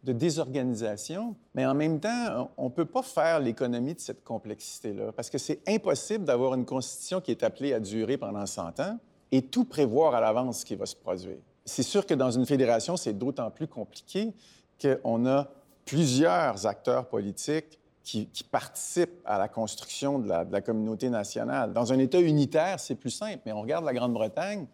de 0.02 0.12
désorganisation, 0.12 1.36
mais 1.54 1.66
en 1.66 1.74
même 1.74 2.00
temps, 2.00 2.50
on 2.56 2.64
ne 2.64 2.70
peut 2.70 2.86
pas 2.86 3.02
faire 3.02 3.38
l'économie 3.38 3.94
de 3.94 4.00
cette 4.00 4.24
complexité-là, 4.24 5.12
parce 5.12 5.28
que 5.28 5.38
c'est 5.38 5.60
impossible 5.68 6.24
d'avoir 6.24 6.54
une 6.54 6.64
constitution 6.64 7.20
qui 7.20 7.30
est 7.30 7.42
appelée 7.42 7.74
à 7.74 7.80
durer 7.80 8.16
pendant 8.16 8.46
100 8.46 8.80
ans 8.80 8.98
et 9.30 9.42
tout 9.42 9.64
prévoir 9.64 10.14
à 10.14 10.20
l'avance 10.20 10.60
ce 10.60 10.64
qui 10.64 10.74
va 10.74 10.86
se 10.86 10.96
produire. 10.96 11.36
C'est 11.64 11.82
sûr 11.82 12.06
que 12.06 12.14
dans 12.14 12.30
une 12.30 12.46
fédération, 12.46 12.96
c'est 12.96 13.12
d'autant 13.12 13.50
plus 13.50 13.68
compliqué 13.68 14.32
qu'on 14.80 15.26
a 15.26 15.48
plusieurs 15.84 16.66
acteurs 16.66 17.06
politiques 17.06 17.78
qui, 18.02 18.28
participent 18.50 19.20
à 19.24 19.38
la 19.38 19.46
construction 19.46 20.18
de 20.18 20.28
la, 20.28 20.60
communauté 20.62 21.10
nationale. 21.10 21.72
Dans 21.72 21.92
un 21.92 21.98
État 21.98 22.18
unitaire, 22.18 22.80
c'est 22.80 22.96
plus 22.96 23.10
simple, 23.10 23.40
mais 23.46 23.52
on 23.52 23.60
regarde 23.60 23.84
la 23.84 23.92
Grande-Bretagne. 23.92 24.66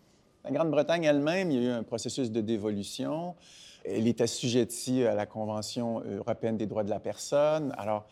La 0.44 0.50
Grande-Bretagne 0.52 1.04
elle-même, 1.04 1.50
il 1.50 1.62
y 1.62 1.66
a 1.66 1.70
eu 1.70 1.72
un 1.72 1.82
processus 1.82 2.30
de 2.30 2.40
dévolution. 2.40 3.34
Elle 3.86 4.08
est 4.08 4.20
assujettie 4.20 5.04
à 5.04 5.14
la 5.14 5.26
Convention 5.26 6.00
européenne 6.00 6.56
des 6.56 6.66
droits 6.66 6.84
de 6.84 6.90
la 6.90 7.00
personne. 7.00 7.74
Alors, 7.78 8.06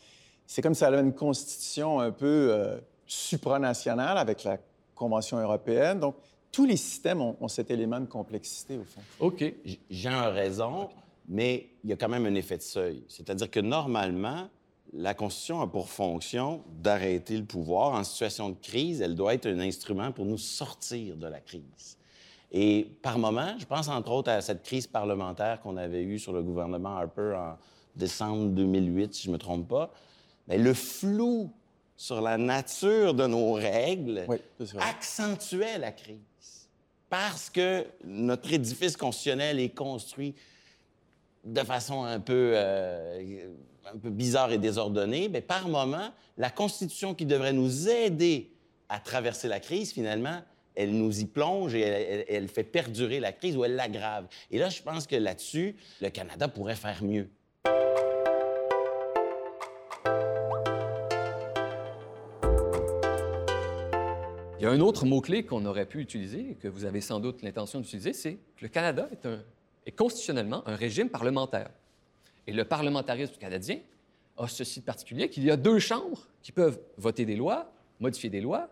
c'est 0.47 0.63
comme 0.63 0.75
si 0.75 0.85
elle 0.85 0.95
avait 0.95 1.03
une 1.03 1.15
constitution 1.15 2.01
un 2.01 2.11
peu 2.11 2.49
euh, 2.53 2.79
supranationale 3.07 4.19
avec 4.19 4.45
la 4.45 4.59
Convention 4.95 5.39
européenne. 5.39 6.01
Donc, 6.01 6.17
tous 6.53 6.67
les 6.67 6.77
systèmes 6.77 7.21
ont, 7.21 7.49
cet 7.49 7.71
élément 7.71 7.99
de 7.99 8.07
complexité, 8.07 8.79
au 8.79 8.85
fond. 8.85 9.01
OK. 9.19 9.45
Jean 9.91 10.13
a 10.13 10.31
raison, 10.31 10.89
mais 11.29 11.69
il 11.83 11.91
y 11.91 11.93
a 11.93 11.97
quand 11.97 12.09
même 12.09 12.27
un 12.27 12.35
effet 12.35 12.57
de 12.57 12.63
seuil. 12.63 13.03
C'est-à-dire 13.09 13.51
que 13.51 13.59
normalement, 13.59 14.49
la 14.93 15.15
Constitution 15.15 15.61
a 15.61 15.67
pour 15.67 15.89
fonction 15.89 16.63
d'arrêter 16.81 17.37
le 17.37 17.45
pouvoir. 17.45 17.95
En 17.95 18.05
situation 18.05 18.51
de 18.51 18.57
crise, 18.63 19.01
elle 19.01 19.17
doit 19.17 19.35
être 19.35 19.47
un 19.47 19.59
instrument 19.59 20.13
pour 20.13 20.27
nous 20.27 20.39
sortir 20.39 21.17
de 21.17 21.27
la 21.27 21.41
crise. 21.41 21.99
Et 22.57 22.87
par 23.03 23.19
moment, 23.19 23.57
je 23.59 23.67
pense 23.67 23.89
entre 23.89 24.13
autres 24.13 24.31
à 24.31 24.41
cette 24.41 24.63
crise 24.63 24.87
parlementaire 24.87 25.61
qu'on 25.61 25.77
avait 25.77 26.05
eue 26.05 26.21
sur 26.21 26.33
le 26.33 26.41
gouvernement 26.41 26.97
Harper 26.97 27.35
en 27.37 27.59
décembre 27.97 28.51
2008, 28.51 29.13
si 29.13 29.23
je 29.25 29.29
ne 29.29 29.33
me 29.33 29.39
trompe 29.39 29.67
pas, 29.67 29.93
mais 30.47 30.57
le 30.57 30.73
flou 30.73 31.53
sur 31.97 32.21
la 32.21 32.39
nature 32.39 33.13
de 33.13 33.27
nos 33.27 33.55
règles 33.55 34.25
accentuait 34.79 35.79
la 35.79 35.91
crise. 35.91 36.69
Parce 37.11 37.51
que 37.51 37.87
notre 38.05 38.53
édifice 38.53 38.97
constitutionnel 38.97 39.59
est 39.59 39.75
construit 39.75 40.37
de 41.43 41.61
façon 41.61 42.05
un 42.05 42.21
peu, 42.21 42.53
euh, 42.55 43.49
un 43.93 43.99
peu 43.99 44.11
bizarre 44.11 44.53
et 44.53 44.59
désordonnée, 44.59 45.29
mais 45.29 45.41
par 45.41 45.67
moment, 45.67 46.11
la 46.39 46.51
Constitution 46.51 47.15
qui 47.15 47.27
devrait 47.27 47.53
nous 47.53 47.89
aider 47.89 48.53
à 48.89 49.01
traverser 49.01 49.49
la 49.49 49.59
crise, 49.59 49.93
finalement, 49.93 50.41
elle 50.75 50.93
nous 50.93 51.21
y 51.21 51.25
plonge 51.25 51.75
et 51.75 51.81
elle, 51.81 52.49
fait 52.49 52.65
perdurer 52.65 53.21
la 53.21 53.33
crise 53.33 53.57
ou 53.57 53.65
elle 53.65 53.77
l'aggrave. 53.77 54.27
Et 54.51 54.59
là, 54.59 54.69
je 54.69 54.83
pense 54.83 55.07
que 55.07 55.17
là-dessus, 55.17 55.77
le 56.01 56.11
Canada 56.11 56.49
pourrait 56.49 56.75
faire 56.75 57.03
mieux. 57.03 57.29
Il 64.59 64.63
y 64.63 64.67
a 64.67 64.71
un 64.71 64.81
autre 64.81 65.05
mot-clé 65.05 65.45
qu'on 65.45 65.65
aurait 65.67 65.87
pu 65.87 66.01
utiliser 66.01 66.53
et 66.53 66.55
que 66.55 66.69
vous 66.69 66.85
avez 66.85 67.01
sans 67.01 67.21
doute 67.21 67.43
l'intention 67.43 67.81
d'utiliser, 67.81 68.13
c'est 68.13 68.35
que 68.57 68.63
le 68.63 68.69
Canada 68.69 69.09
est, 69.13 69.29
est 69.87 69.93
constitutionnellement 69.93 70.67
un 70.67 70.75
régime 70.75 71.11
parlementaire. 71.11 71.71
Et 72.47 72.53
le 72.53 72.65
parlementarisme 72.65 73.35
canadien 73.37 73.79
a 74.37 74.49
ceci 74.49 74.81
de 74.81 74.85
particulier 74.85 75.29
qu'il 75.29 75.45
y 75.45 75.51
a 75.51 75.57
deux 75.57 75.79
chambres 75.79 76.27
qui 76.43 76.51
peuvent 76.51 76.81
voter 76.97 77.25
des 77.25 77.37
lois, 77.37 77.73
modifier 78.01 78.31
des 78.31 78.41
lois, 78.41 78.71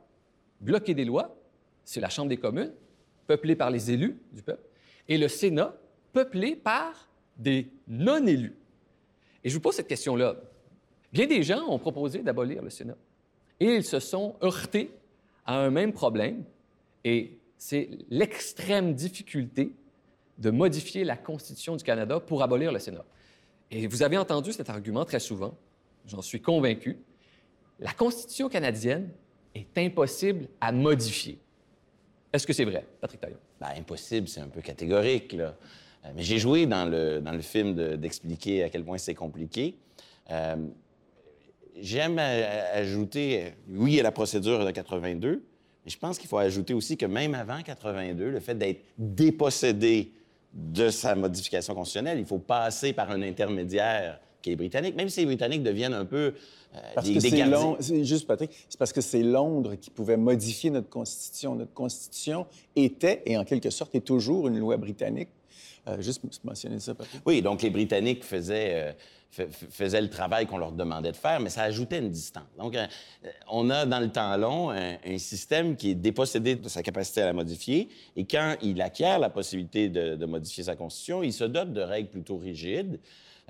bloquer 0.60 0.94
des 0.94 1.04
lois 1.04 1.36
c'est 1.84 2.00
la 2.00 2.08
Chambre 2.08 2.28
des 2.28 2.36
communes, 2.36 2.72
peuplée 3.26 3.56
par 3.56 3.70
les 3.70 3.90
élus 3.90 4.18
du 4.32 4.42
peuple, 4.42 4.62
et 5.08 5.18
le 5.18 5.28
Sénat, 5.28 5.74
peuplé 6.12 6.56
par 6.56 7.08
des 7.36 7.68
non-élus. 7.88 8.54
Et 9.44 9.48
je 9.48 9.54
vous 9.54 9.60
pose 9.60 9.74
cette 9.74 9.88
question-là. 9.88 10.36
Bien 11.12 11.26
des 11.26 11.42
gens 11.42 11.66
ont 11.68 11.78
proposé 11.78 12.20
d'abolir 12.20 12.62
le 12.62 12.70
Sénat, 12.70 12.96
et 13.60 13.66
ils 13.66 13.84
se 13.84 14.00
sont 14.00 14.36
heurtés 14.42 14.90
à 15.46 15.58
un 15.58 15.70
même 15.70 15.92
problème, 15.92 16.44
et 17.04 17.38
c'est 17.58 17.90
l'extrême 18.10 18.94
difficulté 18.94 19.72
de 20.38 20.50
modifier 20.50 21.04
la 21.04 21.16
Constitution 21.16 21.76
du 21.76 21.84
Canada 21.84 22.20
pour 22.20 22.42
abolir 22.42 22.72
le 22.72 22.78
Sénat. 22.78 23.04
Et 23.70 23.86
vous 23.86 24.02
avez 24.02 24.18
entendu 24.18 24.52
cet 24.52 24.68
argument 24.70 25.04
très 25.04 25.20
souvent, 25.20 25.56
j'en 26.06 26.22
suis 26.22 26.40
convaincu. 26.40 26.98
La 27.80 27.92
Constitution 27.92 28.48
canadienne 28.48 29.10
est 29.54 29.78
impossible 29.78 30.48
à 30.60 30.72
modifier. 30.72 31.38
Est-ce 32.32 32.46
que 32.46 32.52
c'est 32.52 32.64
vrai, 32.64 32.84
Patrick 33.00 33.20
Taillon? 33.20 33.36
Ben, 33.60 33.68
impossible, 33.78 34.26
c'est 34.26 34.40
un 34.40 34.48
peu 34.48 34.62
catégorique. 34.62 35.34
Là. 35.34 35.54
Euh, 36.04 36.08
mais 36.16 36.22
j'ai 36.22 36.38
joué 36.38 36.66
dans 36.66 36.88
le, 36.88 37.20
dans 37.20 37.32
le 37.32 37.42
film 37.42 37.74
d'expliquer 37.96 38.64
à 38.64 38.70
quel 38.70 38.84
point 38.84 38.98
c'est 38.98 39.14
compliqué. 39.14 39.76
Euh, 40.30 40.56
j'aime 41.78 42.18
ajouter, 42.18 43.52
oui, 43.68 44.00
a 44.00 44.02
la 44.02 44.12
procédure 44.12 44.64
de 44.64 44.70
82, 44.70 45.44
mais 45.84 45.90
je 45.90 45.98
pense 45.98 46.18
qu'il 46.18 46.28
faut 46.28 46.38
ajouter 46.38 46.74
aussi 46.74 46.96
que 46.96 47.06
même 47.06 47.34
avant 47.34 47.60
82, 47.62 48.30
le 48.30 48.40
fait 48.40 48.54
d'être 48.54 48.82
dépossédé 48.96 50.12
de 50.54 50.90
sa 50.90 51.14
modification 51.14 51.74
constitutionnelle, 51.74 52.18
il 52.18 52.26
faut 52.26 52.38
passer 52.38 52.92
par 52.92 53.10
un 53.10 53.22
intermédiaire 53.22 54.20
britannique, 54.56 54.96
même 54.96 55.08
si 55.08 55.20
les 55.20 55.26
Britanniques 55.26 55.62
deviennent 55.62 55.94
un 55.94 56.04
peu 56.04 56.34
euh, 56.74 56.78
parce 56.94 57.10
que 57.10 57.20
c'est 57.20 57.44
Londres, 57.44 57.78
juste 58.02 58.26
Patrick, 58.26 58.50
c'est 58.68 58.78
parce 58.78 58.92
que 58.92 59.00
c'est 59.00 59.22
Londres 59.22 59.74
qui 59.74 59.90
pouvait 59.90 60.16
modifier 60.16 60.70
notre 60.70 60.88
constitution. 60.88 61.54
Notre 61.54 61.74
constitution 61.74 62.46
était, 62.76 63.22
et 63.26 63.36
en 63.36 63.44
quelque 63.44 63.70
sorte 63.70 63.94
est 63.94 64.00
toujours, 64.00 64.48
une 64.48 64.58
loi 64.58 64.76
britannique. 64.76 65.28
Euh, 65.88 66.00
juste 66.00 66.22
mentionner 66.44 66.78
ça, 66.78 66.94
Patrick. 66.94 67.20
Oui, 67.26 67.42
donc 67.42 67.60
les 67.60 67.68
Britanniques 67.68 68.24
faisaient, 68.24 68.94
euh, 69.36 69.46
faisaient 69.70 70.00
le 70.00 70.08
travail 70.08 70.46
qu'on 70.46 70.56
leur 70.56 70.72
demandait 70.72 71.10
de 71.10 71.16
faire, 71.16 71.40
mais 71.40 71.50
ça 71.50 71.62
ajoutait 71.62 71.98
une 71.98 72.10
distance. 72.10 72.44
Donc, 72.56 72.76
on 73.50 73.68
a 73.68 73.84
dans 73.84 73.98
le 73.98 74.08
temps 74.08 74.36
long 74.36 74.70
un, 74.70 75.18
système 75.18 75.74
qui 75.74 75.90
est 75.90 75.94
dépossédé 75.96 76.54
de 76.54 76.68
sa 76.68 76.82
capacité 76.82 77.22
à 77.22 77.26
la 77.26 77.32
modifier, 77.32 77.88
et 78.14 78.24
quand 78.24 78.54
il 78.62 78.80
acquiert 78.80 79.18
la 79.18 79.28
possibilité 79.28 79.88
de, 79.88 80.14
de 80.14 80.26
modifier 80.26 80.62
sa 80.62 80.76
constitution, 80.76 81.24
il 81.24 81.32
se 81.32 81.44
dote 81.44 81.72
de 81.72 81.80
règles 81.80 82.10
plutôt 82.10 82.36
rigides. 82.36 83.00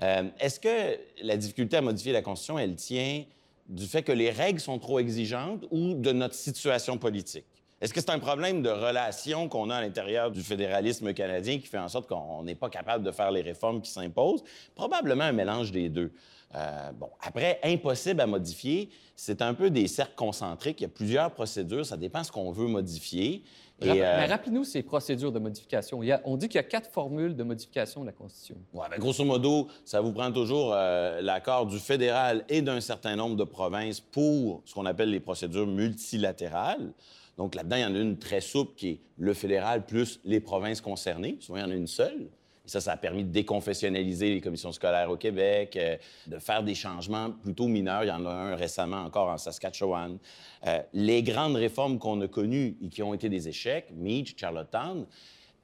Euh, 0.01 0.23
est-ce 0.39 0.59
que 0.59 0.97
la 1.21 1.37
difficulté 1.37 1.77
à 1.77 1.81
modifier 1.81 2.11
la 2.11 2.21
Constitution, 2.21 2.57
elle 2.57 2.75
tient 2.75 3.23
du 3.69 3.85
fait 3.85 4.03
que 4.03 4.11
les 4.11 4.31
règles 4.31 4.59
sont 4.59 4.79
trop 4.79 4.99
exigeantes 4.99 5.65
ou 5.71 5.93
de 5.93 6.11
notre 6.11 6.35
situation 6.35 6.97
politique? 6.97 7.45
Est-ce 7.79 7.93
que 7.93 7.99
c'est 7.99 8.11
un 8.11 8.19
problème 8.19 8.61
de 8.61 8.69
relation 8.69 9.49
qu'on 9.49 9.69
a 9.69 9.75
à 9.75 9.81
l'intérieur 9.81 10.31
du 10.31 10.41
fédéralisme 10.41 11.13
canadien 11.13 11.59
qui 11.59 11.67
fait 11.67 11.77
en 11.77 11.89
sorte 11.89 12.07
qu'on 12.07 12.43
n'est 12.43 12.55
pas 12.55 12.69
capable 12.69 13.03
de 13.03 13.11
faire 13.11 13.29
les 13.29 13.41
réformes 13.41 13.81
qui 13.81 13.91
s'imposent? 13.91 14.43
Probablement 14.73 15.25
un 15.25 15.33
mélange 15.33 15.71
des 15.71 15.89
deux. 15.89 16.13
Euh, 16.55 16.91
bon, 16.93 17.09
après, 17.19 17.59
impossible 17.63 18.21
à 18.21 18.27
modifier, 18.27 18.89
c'est 19.15 19.41
un 19.41 19.53
peu 19.53 19.69
des 19.69 19.87
cercles 19.87 20.15
concentriques. 20.15 20.79
Il 20.79 20.83
y 20.83 20.85
a 20.85 20.89
plusieurs 20.89 21.31
procédures, 21.31 21.85
ça 21.85 21.97
dépend 21.97 22.23
ce 22.23 22.31
qu'on 22.31 22.51
veut 22.51 22.67
modifier. 22.67 23.43
Mais 23.83 24.01
euh, 24.01 24.25
rappelez-nous 24.25 24.63
ces 24.63 24.83
procédures 24.83 25.31
de 25.31 25.39
modification. 25.39 26.01
on 26.25 26.37
dit 26.37 26.47
qu'il 26.47 26.55
y 26.55 26.59
a 26.59 26.63
quatre 26.63 26.89
formules 26.91 27.35
de 27.35 27.43
modification 27.43 28.01
de 28.01 28.07
la 28.07 28.11
Constitution. 28.11 28.55
Oui, 28.73 28.85
bien, 28.89 28.97
grosso 28.97 29.23
modo, 29.25 29.67
ça 29.85 30.01
vous 30.01 30.11
prend 30.11 30.31
toujours 30.31 30.73
euh, 30.73 31.21
l'accord 31.21 31.65
du 31.65 31.79
fédéral 31.79 32.45
et 32.49 32.61
d'un 32.61 32.81
certain 32.81 33.15
nombre 33.15 33.35
de 33.35 33.43
provinces 33.43 33.99
pour 33.99 34.61
ce 34.65 34.73
qu'on 34.73 34.85
appelle 34.85 35.09
les 35.09 35.19
procédures 35.19 35.67
multilatérales. 35.67 36.91
Donc 37.37 37.55
là-dedans, 37.55 37.75
il 37.77 37.81
y 37.81 37.85
en 37.85 37.95
a 37.95 37.99
une 37.99 38.19
très 38.19 38.41
souple 38.41 38.73
qui 38.75 38.89
est 38.89 38.99
le 39.17 39.33
fédéral 39.33 39.85
plus 39.85 40.19
les 40.23 40.39
provinces 40.39 40.81
concernées. 40.81 41.37
Souvent, 41.39 41.59
il 41.59 41.61
y 41.61 41.65
en 41.65 41.71
a 41.71 41.75
une 41.75 41.87
seule. 41.87 42.29
Et 42.65 42.69
ça, 42.69 42.79
ça 42.79 42.93
a 42.93 42.97
permis 42.97 43.25
de 43.25 43.29
déconfessionnaliser 43.29 44.29
les 44.29 44.39
commissions 44.39 44.71
scolaires 44.71 45.09
au 45.11 45.17
Québec, 45.17 45.75
euh, 45.75 45.97
de 46.27 46.39
faire 46.39 46.63
des 46.63 46.75
changements 46.75 47.31
plutôt 47.31 47.67
mineurs. 47.67 48.05
Il 48.05 48.07
y 48.07 48.11
en 48.11 48.25
a 48.25 48.31
un 48.31 48.55
récemment 48.55 49.03
encore 49.03 49.27
en 49.27 49.37
Saskatchewan. 49.37 50.17
Euh, 50.65 50.81
les 50.93 51.23
grandes 51.23 51.57
réformes 51.57 51.99
qu'on 51.99 52.21
a 52.21 52.27
connues 52.29 52.77
et 52.81 52.87
qui 52.87 53.03
ont 53.03 53.13
été 53.13 53.27
des 53.27 53.49
échecs, 53.49 53.87
Meach, 53.93 54.35
Charlottetown, 54.37 55.05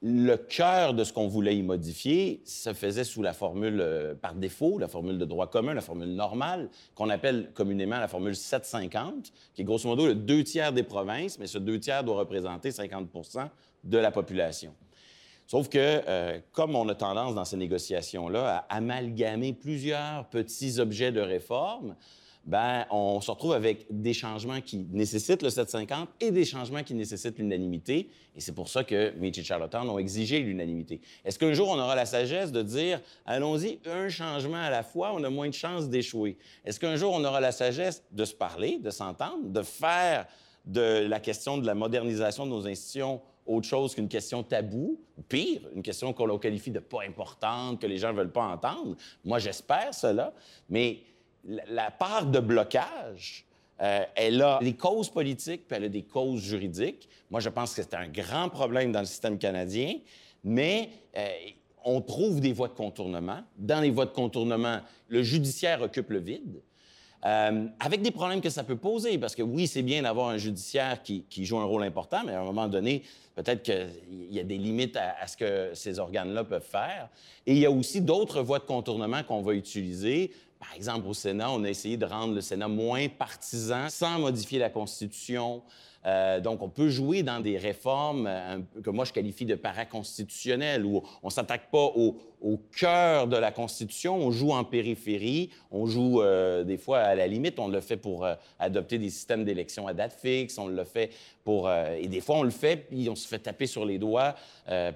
le 0.02 0.36
cœur 0.36 0.92
de 0.92 1.04
ce 1.04 1.12
qu'on 1.12 1.28
voulait 1.28 1.56
y 1.56 1.62
modifier 1.62 2.42
se 2.44 2.72
faisait 2.74 3.04
sous 3.04 3.22
la 3.22 3.32
formule 3.32 3.80
euh, 3.80 4.14
par 4.14 4.34
défaut, 4.34 4.78
la 4.78 4.88
formule 4.88 5.18
de 5.18 5.24
droit 5.24 5.48
commun, 5.48 5.72
la 5.72 5.80
formule 5.80 6.14
normale, 6.14 6.68
qu'on 6.94 7.08
appelle 7.08 7.50
communément 7.54 7.98
la 7.98 8.08
formule 8.08 8.36
750, 8.36 9.32
qui 9.54 9.62
est 9.62 9.64
grosso 9.64 9.88
modo 9.88 10.06
le 10.06 10.14
deux 10.14 10.44
tiers 10.44 10.72
des 10.72 10.82
provinces, 10.82 11.38
mais 11.38 11.46
ce 11.46 11.56
deux 11.56 11.80
tiers 11.80 12.04
doit 12.04 12.16
représenter 12.16 12.70
50% 12.70 13.48
de 13.84 13.98
la 13.98 14.10
population. 14.10 14.74
Sauf 15.50 15.68
que, 15.68 15.78
euh, 15.80 16.38
comme 16.52 16.76
on 16.76 16.88
a 16.88 16.94
tendance 16.94 17.34
dans 17.34 17.44
ces 17.44 17.56
négociations-là 17.56 18.64
à 18.70 18.76
amalgamer 18.76 19.52
plusieurs 19.52 20.28
petits 20.28 20.78
objets 20.78 21.10
de 21.10 21.20
réforme, 21.20 21.96
ben, 22.44 22.86
on 22.92 23.20
se 23.20 23.32
retrouve 23.32 23.54
avec 23.54 23.84
des 23.90 24.12
changements 24.12 24.60
qui 24.60 24.86
nécessitent 24.92 25.42
le 25.42 25.50
750 25.50 26.08
et 26.20 26.30
des 26.30 26.44
changements 26.44 26.84
qui 26.84 26.94
nécessitent 26.94 27.36
l'unanimité. 27.36 28.10
Et 28.36 28.40
c'est 28.40 28.52
pour 28.52 28.68
ça 28.68 28.84
que 28.84 29.10
Mitch 29.18 29.38
et 29.38 29.42
Charlottetown 29.42 29.90
ont 29.90 29.98
exigé 29.98 30.38
l'unanimité. 30.38 31.00
Est-ce 31.24 31.36
qu'un 31.36 31.52
jour, 31.52 31.68
on 31.68 31.80
aura 31.80 31.96
la 31.96 32.06
sagesse 32.06 32.52
de 32.52 32.62
dire, 32.62 33.00
allons-y, 33.26 33.80
un 33.86 34.08
changement 34.08 34.62
à 34.62 34.70
la 34.70 34.84
fois, 34.84 35.12
on 35.16 35.24
a 35.24 35.30
moins 35.30 35.48
de 35.48 35.54
chances 35.54 35.88
d'échouer? 35.88 36.38
Est-ce 36.64 36.78
qu'un 36.78 36.94
jour, 36.94 37.12
on 37.12 37.24
aura 37.24 37.40
la 37.40 37.50
sagesse 37.50 38.04
de 38.12 38.24
se 38.24 38.34
parler, 38.36 38.78
de 38.78 38.90
s'entendre, 38.90 39.48
de 39.48 39.62
faire 39.62 40.28
de 40.64 41.06
la 41.08 41.18
question 41.18 41.58
de 41.58 41.66
la 41.66 41.74
modernisation 41.74 42.46
de 42.46 42.50
nos 42.50 42.68
institutions 42.68 43.20
autre 43.50 43.66
chose 43.66 43.94
qu'une 43.94 44.08
question 44.08 44.42
taboue, 44.42 45.00
pire, 45.28 45.62
une 45.74 45.82
question 45.82 46.12
qu'on 46.12 46.38
qualifie 46.38 46.70
de 46.70 46.78
pas 46.78 47.02
importante, 47.02 47.80
que 47.80 47.86
les 47.86 47.98
gens 47.98 48.12
ne 48.12 48.18
veulent 48.18 48.32
pas 48.32 48.44
entendre. 48.44 48.96
Moi, 49.24 49.38
j'espère 49.38 49.92
cela, 49.92 50.32
mais 50.68 51.00
la 51.44 51.90
part 51.90 52.26
de 52.26 52.38
blocage, 52.38 53.44
euh, 53.80 54.04
elle 54.14 54.42
a 54.42 54.58
des 54.60 54.74
causes 54.74 55.08
politiques, 55.08 55.66
puis 55.66 55.76
elle 55.76 55.84
a 55.84 55.88
des 55.88 56.02
causes 56.02 56.42
juridiques. 56.42 57.08
Moi, 57.30 57.40
je 57.40 57.48
pense 57.48 57.74
que 57.74 57.82
c'est 57.82 57.94
un 57.94 58.08
grand 58.08 58.48
problème 58.50 58.92
dans 58.92 59.00
le 59.00 59.06
système 59.06 59.38
canadien, 59.38 59.94
mais 60.44 60.90
euh, 61.16 61.28
on 61.84 62.00
trouve 62.00 62.40
des 62.40 62.52
voies 62.52 62.68
de 62.68 62.74
contournement. 62.74 63.42
Dans 63.56 63.80
les 63.80 63.90
voies 63.90 64.06
de 64.06 64.12
contournement, 64.12 64.80
le 65.08 65.22
judiciaire 65.22 65.82
occupe 65.82 66.10
le 66.10 66.20
vide. 66.20 66.62
Euh, 67.26 67.66
avec 67.78 68.00
des 68.00 68.10
problèmes 68.10 68.40
que 68.40 68.48
ça 68.48 68.64
peut 68.64 68.76
poser, 68.76 69.18
parce 69.18 69.34
que 69.34 69.42
oui, 69.42 69.66
c'est 69.66 69.82
bien 69.82 70.02
d'avoir 70.02 70.28
un 70.28 70.38
judiciaire 70.38 71.02
qui, 71.02 71.24
joue 71.44 71.58
un 71.58 71.64
rôle 71.64 71.82
important, 71.82 72.22
mais 72.24 72.32
à 72.32 72.40
un 72.40 72.44
moment 72.44 72.66
donné, 72.66 73.02
peut-être 73.34 73.62
qu'il 73.62 74.32
y 74.34 74.40
a 74.40 74.44
des 74.44 74.56
limites 74.56 74.96
à, 74.96 75.26
ce 75.26 75.36
que 75.36 75.70
ces 75.74 75.98
organes-là 75.98 76.44
peuvent 76.44 76.62
faire. 76.62 77.08
Et 77.46 77.52
il 77.52 77.58
y 77.58 77.66
a 77.66 77.70
aussi 77.70 78.00
d'autres 78.00 78.42
voies 78.42 78.58
de 78.58 78.64
contournement 78.64 79.22
qu'on 79.22 79.42
va 79.42 79.52
utiliser. 79.52 80.32
Par 80.58 80.74
exemple, 80.74 81.06
au 81.08 81.14
Sénat, 81.14 81.50
on 81.50 81.64
a 81.64 81.68
essayé 81.68 81.96
de 81.96 82.06
rendre 82.06 82.34
le 82.34 82.40
Sénat 82.40 82.68
moins 82.68 83.08
partisan 83.08 83.88
sans 83.90 84.18
modifier 84.18 84.58
la 84.58 84.70
Constitution. 84.70 85.62
Euh, 86.06 86.40
donc, 86.40 86.62
on 86.62 86.68
peut 86.68 86.88
jouer 86.88 87.22
dans 87.22 87.40
des 87.40 87.58
réformes 87.58 88.26
euh, 88.26 88.58
que 88.82 88.90
moi 88.90 89.04
je 89.04 89.12
qualifie 89.12 89.44
de 89.44 89.54
paraconstitutionnelles, 89.54 90.84
où 90.84 91.02
on 91.22 91.26
ne 91.26 91.32
s'attaque 91.32 91.70
pas 91.70 91.92
au, 91.94 92.16
cœur 92.74 93.26
de 93.26 93.36
la 93.36 93.52
Constitution, 93.52 94.16
on 94.16 94.30
joue 94.30 94.52
en 94.52 94.64
périphérie, 94.64 95.50
on 95.70 95.84
joue 95.84 96.22
euh, 96.22 96.64
des 96.64 96.78
fois 96.78 97.00
à 97.00 97.14
la 97.14 97.26
limite, 97.26 97.58
on 97.58 97.68
le 97.68 97.82
fait 97.82 97.98
pour 97.98 98.26
adopter 98.58 98.96
des 98.96 99.10
systèmes 99.10 99.44
d'élection 99.44 99.86
à 99.86 99.92
date 99.92 100.14
fixe, 100.18 100.56
on 100.56 100.66
le 100.66 100.84
fait 100.84 101.10
pour... 101.44 101.70
et 101.70 102.08
des 102.08 102.22
fois, 102.22 102.36
on 102.36 102.42
le 102.42 102.50
fait, 102.50 102.76
puis 102.76 103.10
on 103.10 103.14
se 103.14 103.28
fait 103.28 103.40
taper 103.40 103.66
sur 103.66 103.84
les 103.84 103.98
doigts 103.98 104.34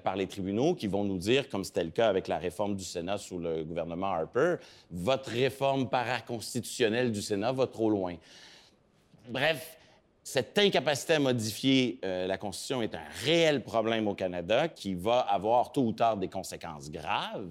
par 0.03 0.15
les 0.15 0.25
tribunaux 0.25 0.73
qui 0.73 0.87
vont 0.87 1.03
nous 1.03 1.19
dire, 1.19 1.47
comme 1.47 1.63
c'était 1.63 1.83
le 1.83 1.91
cas 1.91 2.07
avec 2.07 2.27
la 2.27 2.39
réforme 2.39 2.75
du 2.75 2.83
Sénat 2.83 3.19
sous 3.19 3.37
le 3.37 3.63
gouvernement 3.63 4.07
Harper, 4.07 4.55
votre 4.89 5.29
réforme 5.29 5.87
paraconstitutionnelle 5.87 7.11
du 7.11 7.21
Sénat 7.21 7.51
va 7.51 7.67
trop 7.67 7.91
loin. 7.91 8.15
Bref, 9.29 9.77
cette 10.25 10.57
incapacité 10.57 11.13
à 11.13 11.19
modifier 11.19 11.99
euh, 12.03 12.25
la 12.25 12.39
Constitution 12.39 12.81
est 12.81 12.95
un 12.95 13.07
réel 13.23 13.61
problème 13.63 14.07
au 14.07 14.15
Canada 14.15 14.67
qui 14.67 14.95
va 14.95 15.19
avoir 15.19 15.71
tôt 15.71 15.83
ou 15.83 15.91
tard 15.91 16.17
des 16.17 16.29
conséquences 16.29 16.89
graves, 16.89 17.47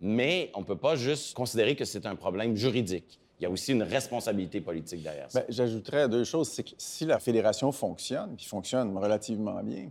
mais 0.00 0.50
on 0.54 0.60
ne 0.60 0.64
peut 0.64 0.78
pas 0.78 0.96
juste 0.96 1.34
considérer 1.34 1.76
que 1.76 1.84
c'est 1.84 2.06
un 2.06 2.16
problème 2.16 2.56
juridique. 2.56 3.20
Il 3.38 3.42
y 3.42 3.46
a 3.46 3.50
aussi 3.50 3.72
une 3.72 3.82
responsabilité 3.82 4.62
politique 4.62 5.02
derrière 5.02 5.30
ça. 5.30 5.40
Ben, 5.40 5.46
j'ajouterais 5.50 6.08
deux 6.08 6.24
choses. 6.24 6.48
C'est 6.48 6.62
que 6.64 6.70
si 6.78 7.04
la 7.04 7.18
fédération 7.18 7.70
fonctionne, 7.70 8.34
puis 8.34 8.46
fonctionne 8.46 8.96
relativement 8.96 9.62
bien, 9.62 9.90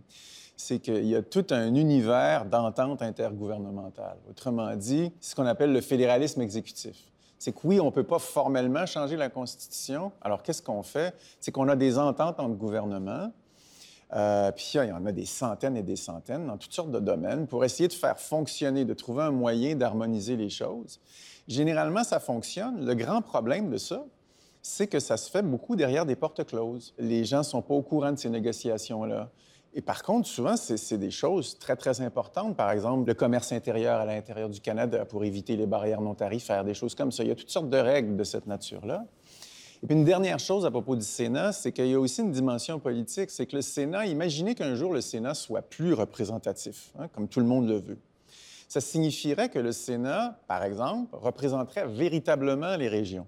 c'est 0.56 0.80
qu'il 0.80 1.06
y 1.06 1.14
a 1.14 1.22
tout 1.22 1.46
un 1.50 1.72
univers 1.76 2.44
d'entente 2.44 3.02
intergouvernementale. 3.02 4.16
Autrement 4.28 4.74
dit, 4.74 5.12
ce 5.20 5.36
qu'on 5.36 5.46
appelle 5.46 5.72
le 5.72 5.80
fédéralisme 5.80 6.42
exécutif 6.42 6.96
c'est 7.38 7.52
que 7.52 7.60
oui, 7.64 7.80
on 7.80 7.86
ne 7.86 7.90
peut 7.90 8.04
pas 8.04 8.18
formellement 8.18 8.86
changer 8.86 9.16
la 9.16 9.28
Constitution. 9.28 10.12
Alors, 10.22 10.42
qu'est-ce 10.42 10.62
qu'on 10.62 10.82
fait? 10.82 11.14
C'est 11.40 11.52
qu'on 11.52 11.68
a 11.68 11.76
des 11.76 11.98
ententes 11.98 12.40
entre 12.40 12.54
gouvernements, 12.54 13.32
euh, 14.14 14.52
puis 14.52 14.72
il 14.74 14.88
y 14.88 14.92
en 14.92 15.04
a 15.04 15.12
des 15.12 15.26
centaines 15.26 15.76
et 15.76 15.82
des 15.82 15.96
centaines 15.96 16.46
dans 16.46 16.56
toutes 16.56 16.72
sortes 16.72 16.92
de 16.92 17.00
domaines 17.00 17.46
pour 17.46 17.64
essayer 17.64 17.88
de 17.88 17.92
faire 17.92 18.18
fonctionner, 18.18 18.84
de 18.84 18.94
trouver 18.94 19.24
un 19.24 19.32
moyen 19.32 19.74
d'harmoniser 19.74 20.36
les 20.36 20.50
choses. 20.50 21.00
Généralement, 21.48 22.04
ça 22.04 22.20
fonctionne. 22.20 22.84
Le 22.84 22.94
grand 22.94 23.20
problème 23.20 23.70
de 23.70 23.78
ça, 23.78 24.04
c'est 24.62 24.86
que 24.86 24.98
ça 24.98 25.16
se 25.16 25.30
fait 25.30 25.42
beaucoup 25.42 25.76
derrière 25.76 26.06
des 26.06 26.16
portes 26.16 26.44
closes. 26.44 26.94
Les 26.98 27.24
gens 27.24 27.38
ne 27.38 27.42
sont 27.44 27.62
pas 27.62 27.74
au 27.74 27.82
courant 27.82 28.12
de 28.12 28.18
ces 28.18 28.30
négociations-là. 28.30 29.30
Et 29.76 29.82
par 29.82 30.02
contre, 30.02 30.26
souvent, 30.26 30.56
c'est 30.56 30.96
des 30.96 31.10
choses 31.10 31.58
très, 31.58 31.76
très 31.76 32.00
importantes. 32.00 32.56
Par 32.56 32.70
exemple, 32.70 33.06
le 33.06 33.12
commerce 33.12 33.52
intérieur 33.52 34.00
à 34.00 34.06
l'intérieur 34.06 34.48
du 34.48 34.58
Canada 34.58 35.04
pour 35.04 35.22
éviter 35.22 35.54
les 35.54 35.66
barrières 35.66 36.00
non 36.00 36.14
tarifaires, 36.14 36.64
des 36.64 36.72
choses 36.72 36.94
comme 36.94 37.12
ça. 37.12 37.24
Il 37.24 37.28
y 37.28 37.30
a 37.30 37.34
toutes 37.34 37.50
sortes 37.50 37.68
de 37.68 37.76
règles 37.76 38.16
de 38.16 38.24
cette 38.24 38.46
nature-là. 38.46 39.04
Et 39.82 39.86
puis 39.86 39.94
une 39.94 40.06
dernière 40.06 40.38
chose 40.38 40.64
à 40.64 40.70
propos 40.70 40.96
du 40.96 41.04
Sénat, 41.04 41.52
c'est 41.52 41.72
qu'il 41.72 41.88
y 41.88 41.92
a 41.92 42.00
aussi 42.00 42.22
une 42.22 42.32
dimension 42.32 42.80
politique. 42.80 43.30
C'est 43.30 43.44
que 43.44 43.54
le 43.54 43.60
Sénat, 43.60 44.06
imaginez 44.06 44.54
qu'un 44.54 44.74
jour 44.76 44.94
le 44.94 45.02
Sénat 45.02 45.34
soit 45.34 45.60
plus 45.60 45.92
représentatif, 45.92 46.92
hein, 46.98 47.08
comme 47.08 47.28
tout 47.28 47.40
le 47.40 47.46
monde 47.46 47.68
le 47.68 47.78
veut. 47.78 47.98
Ça 48.68 48.80
signifierait 48.80 49.50
que 49.50 49.58
le 49.58 49.72
Sénat, 49.72 50.40
par 50.48 50.64
exemple, 50.64 51.14
représenterait 51.14 51.86
véritablement 51.86 52.76
les 52.76 52.88
régions. 52.88 53.26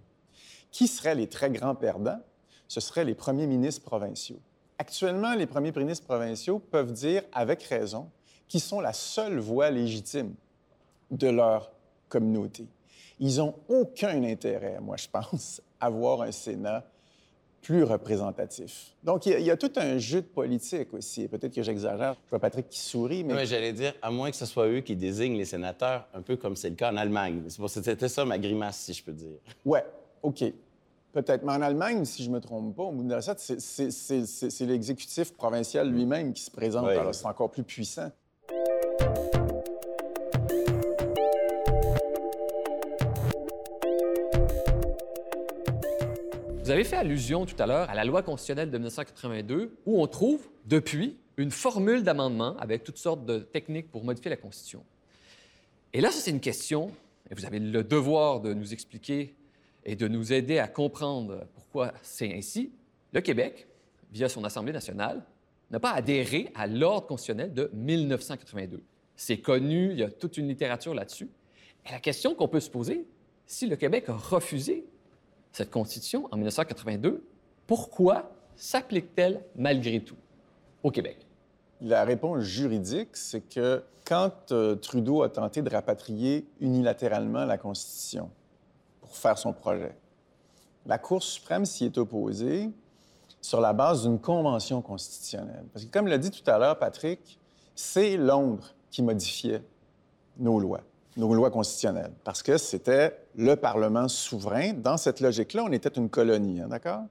Qui 0.71 0.89
seraient 0.89 1.15
les 1.15 1.27
très 1.27 1.51
grands 1.51 1.75
perdants? 1.75 2.21
Ce 2.69 2.81
seraient 2.81 3.05
les 3.05 3.15
premiers 3.15 3.47
ministres 3.47 3.85
provinciaux. 3.85 4.41
Actuellement, 4.79 5.35
les 5.35 5.47
premiers 5.47 5.73
ministres 5.73 6.07
provinciaux 6.07 6.61
peuvent 6.61 6.93
dire 6.93 7.23
avec 7.33 7.62
raison 7.64 8.09
qu'ils 8.47 8.61
sont 8.61 8.81
la 8.81 8.93
seule 8.93 9.38
voix 9.38 9.71
légitime 9.71 10.35
de 11.11 11.29
leur 11.29 11.71
communauté. 12.09 12.67
Ils 13.21 13.37
n'ont 13.37 13.55
aucun 13.69 14.23
intérêt, 14.23 14.79
moi, 14.81 14.97
je 14.97 15.09
pense, 15.09 15.61
à 15.81 15.87
avoir 15.87 16.23
un 16.23 16.33
Sénat 16.33 16.85
plus 17.61 17.83
représentatif. 17.83 18.95
Donc, 19.03 19.27
il 19.27 19.41
y, 19.41 19.51
a, 19.51 19.57
tout 19.57 19.73
un 19.77 19.99
jeu 19.99 20.23
de 20.23 20.27
politique 20.27 20.95
aussi. 20.95 21.27
Peut-être 21.27 21.53
que 21.53 21.62
j'exagère. 21.62 22.14
Je 22.27 22.31
vois 22.31 22.38
Patrick 22.38 22.69
qui 22.69 22.79
sourit, 22.79 23.25
mais... 23.25 23.35
Oui, 23.35 23.47
j'allais 23.47 23.73
dire, 23.73 23.95
à 24.01 24.11
moins 24.12 24.31
que 24.31 24.37
ce 24.37 24.47
soit 24.47 24.69
eux 24.69 24.81
qui 24.81 24.95
désignent 24.95 25.37
les 25.37 25.45
sénateurs, 25.45 26.07
un 26.14 26.23
peu 26.23 26.37
comme 26.37 26.55
c'est 26.55 26.71
le 26.71 26.77
cas 26.77 26.93
en 26.93 26.97
Allemagne. 26.97 27.43
C'était 27.49 28.09
ça 28.09 28.25
ma 28.25 28.38
grimace, 28.38 28.79
si 28.79 28.93
je 28.95 29.03
peux 29.03 29.12
dire. 29.12 29.38
Ouais, 29.64 29.85
OK. 30.23 30.45
Peut-être. 31.12 31.42
Mais 31.42 31.53
en 31.53 31.62
Allemagne, 31.62 32.05
si 32.05 32.23
je 32.23 32.29
ne 32.29 32.35
me 32.35 32.40
trompe 32.40 32.77
pas, 32.77 32.83
au 32.83 32.92
bout 32.92 33.03
de 33.03 33.11
la 33.11 33.21
c'est 33.23 34.66
l'exécutif 34.66 35.33
provincial 35.33 35.90
lui-même 35.90 36.33
qui 36.33 36.42
se 36.42 36.51
présente. 36.51 36.87
Alors, 36.87 37.14
c'est 37.14 37.27
encore 37.27 37.51
plus 37.51 37.62
puissant. 37.62 38.11
Vous 46.62 46.71
avez 46.71 46.85
fait 46.85 46.97
allusion 46.97 47.47
tout 47.47 47.57
à 47.59 47.66
l'heure 47.66 47.88
à 47.88 47.94
la 47.94 48.05
loi 48.05 48.23
constitutionnelle 48.23 48.71
de 48.71 48.77
1982, 48.77 49.79
où 49.87 50.03
on 50.03 50.07
trouve, 50.07 50.47
depuis, 50.66 51.16
une 51.38 51.51
formule 51.51 52.03
d'amendement 52.03 52.59
avec 52.59 52.85
toutes 52.85 52.99
sortes 52.99 53.25
de 53.25 53.38
techniques 53.38 53.90
pour 53.90 54.05
modifier 54.05 54.29
la 54.29 54.37
Constitution. 54.37 54.85
Et 55.94 56.03
là, 56.03 56.11
ça, 56.11 56.21
c'est 56.21 56.31
une 56.31 56.40
question, 56.40 56.90
et 57.31 57.35
vous 57.35 57.47
avez 57.47 57.59
le 57.59 57.83
devoir 57.83 58.40
de 58.40 58.53
nous 58.53 58.75
expliquer 58.75 59.35
et 59.85 59.97
de 59.97 60.09
nous 60.09 60.33
aider 60.33 60.59
à 60.59 60.69
comprendre 60.69 61.47
pourquoi 61.55 61.93
c'est 62.03 62.35
ainsi, 62.35 62.73
le 63.12 63.21
Québec, 63.21 63.69
via 64.12 64.29
son 64.29 64.45
Assemblée 64.45 64.73
nationale, 64.73 65.23
n'a 65.71 65.81
pas 65.81 65.93
adhéré 65.93 66.51
à 66.55 66.67
l'ordre 66.67 67.07
constitutionnel 67.07 67.53
de 67.53 67.71
1982. 67.75 68.83
C'est 69.17 69.38
connu, 69.38 69.93
il 69.93 69.99
y 69.99 70.03
a 70.03 70.11
toute 70.11 70.37
une 70.37 70.49
littérature 70.49 70.95
là-dessus. 70.95 71.29
Et 71.87 71.93
la 71.93 72.01
question 72.01 72.35
qu'on 72.35 72.49
peut 72.49 72.61
se 72.61 72.71
poser, 72.71 73.07
si 73.47 73.67
le 73.67 73.77
Québec 73.77 74.09
a 74.09 74.14
refusé 74.14 74.87
cette 75.53 75.71
constitution 75.71 76.29
en 76.31 76.37
1982, 76.37 77.25
pourquoi 77.67 78.31
s'applique-t-elle 78.57 79.43
malgré 79.57 80.01
tout 80.01 80.17
au 80.83 80.91
Québec? 80.91 81.27
La 81.81 82.05
réponse 82.05 82.43
juridique, 82.43 83.17
c'est 83.17 83.41
que 83.41 83.83
quand 84.05 84.53
euh, 84.53 84.75
Trudeau 84.75 85.23
a 85.23 85.29
tenté 85.29 85.62
de 85.62 85.71
rapatrier 85.71 86.47
unilatéralement 86.61 87.45
la 87.45 87.59
Constitution, 87.59 88.31
pour 89.09 89.16
faire 89.16 89.38
son 89.38 89.53
projet. 89.53 89.97
La 90.87 90.99
Cour 90.99 91.23
suprême 91.23 91.64
s'y 91.64 91.87
est 91.87 91.99
opposée 91.99 92.71
sur 93.40 93.61
la 93.61 93.73
base 93.73 94.03
d'une 94.05 94.18
convention 94.18 94.81
constitutionnelle. 94.83 95.64
Parce 95.73 95.85
que, 95.85 95.90
comme 95.90 96.07
l'a 96.07 96.18
dit 96.18 96.31
tout 96.31 96.49
à 96.49 96.59
l'heure 96.59 96.79
Patrick, 96.79 97.38
c'est 97.75 98.16
Londres 98.16 98.75
qui 98.90 99.03
modifiait 99.03 99.62
nos 100.38 100.61
lois, 100.61 100.81
nos 101.16 101.35
lois 101.35 101.51
constitutionnelles, 101.51 102.12
parce 102.25 102.42
que 102.42 102.59
c'était 102.59 103.18
le 103.35 103.57
Parlement 103.57 104.09
souverain. 104.09 104.73
Dans 104.73 104.97
cette 104.97 105.21
logique-là, 105.21 105.64
on 105.64 105.73
était 105.73 105.88
une 105.90 106.09
colonie, 106.09 106.61
hein, 106.61 106.68
d'accord? 106.68 107.03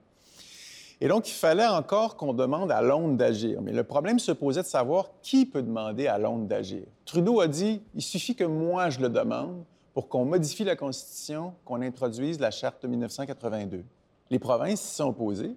Et 1.00 1.06
donc, 1.06 1.28
il 1.28 1.34
fallait 1.34 1.66
encore 1.66 2.16
qu'on 2.16 2.32
demande 2.32 2.72
à 2.72 2.82
Londres 2.82 3.16
d'agir. 3.16 3.62
Mais 3.62 3.72
le 3.72 3.84
problème 3.84 4.18
se 4.18 4.32
posait 4.32 4.62
de 4.62 4.66
savoir 4.66 5.10
qui 5.22 5.46
peut 5.46 5.62
demander 5.62 6.08
à 6.08 6.18
Londres 6.18 6.46
d'agir. 6.46 6.82
Trudeau 7.04 7.40
a 7.40 7.46
dit, 7.46 7.80
il 7.94 8.02
suffit 8.02 8.34
que 8.34 8.44
moi 8.44 8.90
je 8.90 8.98
le 8.98 9.08
demande, 9.08 9.64
pour 9.98 10.08
qu'on 10.08 10.24
modifie 10.24 10.62
la 10.62 10.76
Constitution, 10.76 11.54
qu'on 11.64 11.82
introduise 11.82 12.38
la 12.38 12.52
Charte 12.52 12.84
de 12.84 12.86
1982. 12.86 13.84
Les 14.30 14.38
provinces 14.38 14.80
s'y 14.80 14.94
sont 14.94 15.08
opposées, 15.08 15.56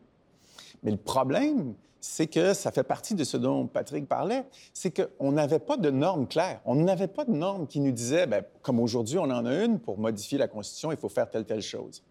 mais 0.82 0.90
le 0.90 0.98
problème, 0.98 1.76
c'est 2.00 2.26
que 2.26 2.56
ça 2.56 2.72
fait 2.72 2.82
partie 2.82 3.14
de 3.14 3.24
ce 3.24 3.38
dont 3.38 3.68
Patrick 3.68 4.08
parlait, 4.08 4.48
c'est 4.74 4.90
qu'on 4.90 5.32
n'avait 5.32 5.60
pas 5.60 5.78
de 5.78 5.92
normes 5.92 6.28
claires. 6.28 6.60
On 6.66 6.74
n'avait 6.74 7.08
pas 7.08 7.24
de 7.24 7.34
normes 7.34 7.68
qui 7.68 7.80
nous 7.82 7.92
disaient, 7.92 8.26
bien, 8.26 8.42
comme 8.64 8.80
aujourd'hui, 8.80 9.20
on 9.20 9.26
en 9.26 9.46
a 9.46 9.64
une, 9.64 9.78
pour 9.78 10.00
modifier 10.00 10.40
la 10.40 10.48
Constitution, 10.48 10.92
il 10.92 10.98
faut 10.98 11.08
faire 11.08 11.30
telle, 11.30 11.46
telle 11.46 11.62
chose. 11.62 12.02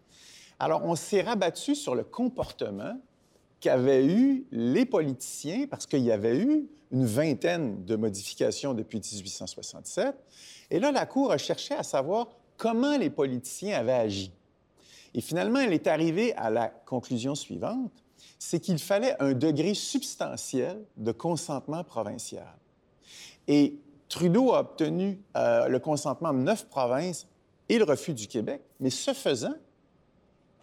Alors, 0.57 0.85
on 0.85 0.95
s'est 0.95 1.23
rabattu 1.23 1.75
sur 1.75 1.95
le 1.95 2.05
comportement 2.05 2.97
qu'avaient 3.61 4.05
eu 4.05 4.45
les 4.51 4.85
politiciens, 4.85 5.67
parce 5.69 5.85
qu'il 5.85 6.01
y 6.01 6.11
avait 6.11 6.37
eu 6.37 6.67
une 6.91 7.05
vingtaine 7.05 7.85
de 7.85 7.95
modifications 7.95 8.73
depuis 8.73 8.99
1867, 8.99 10.15
et 10.71 10.79
là, 10.79 10.91
la 10.91 11.05
Cour 11.05 11.31
a 11.31 11.37
cherché 11.37 11.73
à 11.73 11.83
savoir 11.83 12.27
comment 12.57 12.97
les 12.97 13.09
politiciens 13.09 13.77
avaient 13.77 13.93
agi. 13.93 14.33
Et 15.13 15.21
finalement, 15.21 15.59
elle 15.59 15.73
est 15.73 15.87
arrivée 15.87 16.33
à 16.35 16.49
la 16.49 16.67
conclusion 16.67 17.35
suivante, 17.35 17.91
c'est 18.39 18.59
qu'il 18.59 18.79
fallait 18.79 19.15
un 19.21 19.33
degré 19.33 19.73
substantiel 19.73 20.83
de 20.97 21.11
consentement 21.11 21.83
provincial. 21.83 22.55
Et 23.47 23.75
Trudeau 24.09 24.53
a 24.53 24.61
obtenu 24.61 25.21
euh, 25.37 25.67
le 25.67 25.79
consentement 25.79 26.33
de 26.33 26.39
neuf 26.39 26.65
provinces 26.65 27.27
et 27.69 27.77
le 27.77 27.83
refus 27.83 28.13
du 28.13 28.27
Québec, 28.27 28.61
mais 28.79 28.89
ce 28.89 29.13
faisant, 29.13 29.55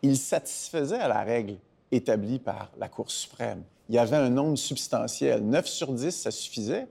il 0.03 0.17
satisfaisait 0.17 0.99
à 0.99 1.09
la 1.09 1.23
règle 1.23 1.59
établie 1.93 2.39
par 2.39 2.71
la 2.79 2.89
Cour 2.89 3.11
suprême. 3.11 3.63
Il 3.89 3.95
y 3.95 3.99
avait 3.99 4.17
un 4.17 4.31
nombre 4.31 4.57
substantiel. 4.57 5.43
9 5.43 5.67
sur 5.67 5.93
10, 5.93 6.11
ça 6.11 6.31
suffisait. 6.31 6.87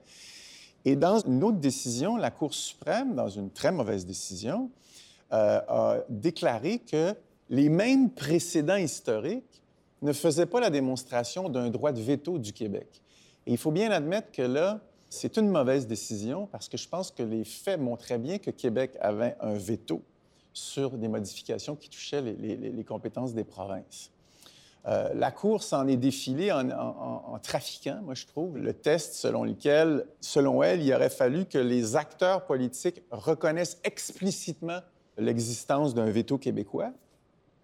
Et 0.84 0.96
dans 0.96 1.20
une 1.20 1.42
autre 1.44 1.58
décision, 1.58 2.16
la 2.16 2.30
Cour 2.30 2.54
suprême, 2.54 3.14
dans 3.14 3.28
une 3.28 3.50
très 3.50 3.72
mauvaise 3.72 4.06
décision, 4.06 4.70
euh, 5.32 5.60
a 5.68 5.98
déclaré 6.08 6.78
que 6.78 7.14
les 7.50 7.68
mêmes 7.68 8.10
précédents 8.10 8.76
historiques 8.76 9.62
ne 10.02 10.12
faisaient 10.12 10.46
pas 10.46 10.60
la 10.60 10.70
démonstration 10.70 11.48
d'un 11.48 11.70
droit 11.70 11.92
de 11.92 12.00
veto 12.00 12.38
du 12.38 12.52
Québec. 12.52 13.02
Et 13.46 13.52
il 13.52 13.58
faut 13.58 13.70
bien 13.70 13.90
admettre 13.90 14.30
que 14.32 14.42
là, 14.42 14.80
c'est 15.10 15.38
une 15.38 15.48
mauvaise 15.48 15.86
décision 15.86 16.46
parce 16.46 16.68
que 16.68 16.76
je 16.76 16.88
pense 16.88 17.10
que 17.10 17.22
les 17.22 17.44
faits 17.44 17.80
montraient 17.80 18.18
bien 18.18 18.38
que 18.38 18.50
Québec 18.50 18.92
avait 19.00 19.36
un 19.40 19.54
veto 19.54 20.02
sur 20.52 20.90
des 20.90 21.08
modifications 21.08 21.76
qui 21.76 21.88
touchaient 21.88 22.20
les, 22.20 22.84
compétences 22.84 23.32
des 23.32 23.44
provinces. 23.44 24.10
Euh, 24.88 25.10
la 25.14 25.30
Cour 25.30 25.62
s'en 25.62 25.86
est 25.86 25.98
défilée 25.98 26.50
en, 26.50 27.38
trafiquant, 27.42 28.00
moi 28.02 28.14
je 28.14 28.26
trouve, 28.26 28.56
le 28.56 28.72
test 28.72 29.14
selon 29.14 29.44
lequel, 29.44 30.06
selon 30.20 30.62
elle, 30.62 30.82
il 30.82 30.92
aurait 30.94 31.10
fallu 31.10 31.44
que 31.44 31.58
les 31.58 31.94
acteurs 31.94 32.46
politiques 32.46 33.02
reconnaissent 33.10 33.78
explicitement 33.84 34.80
l'existence 35.18 35.94
d'un 35.94 36.10
veto 36.10 36.38
québécois, 36.38 36.92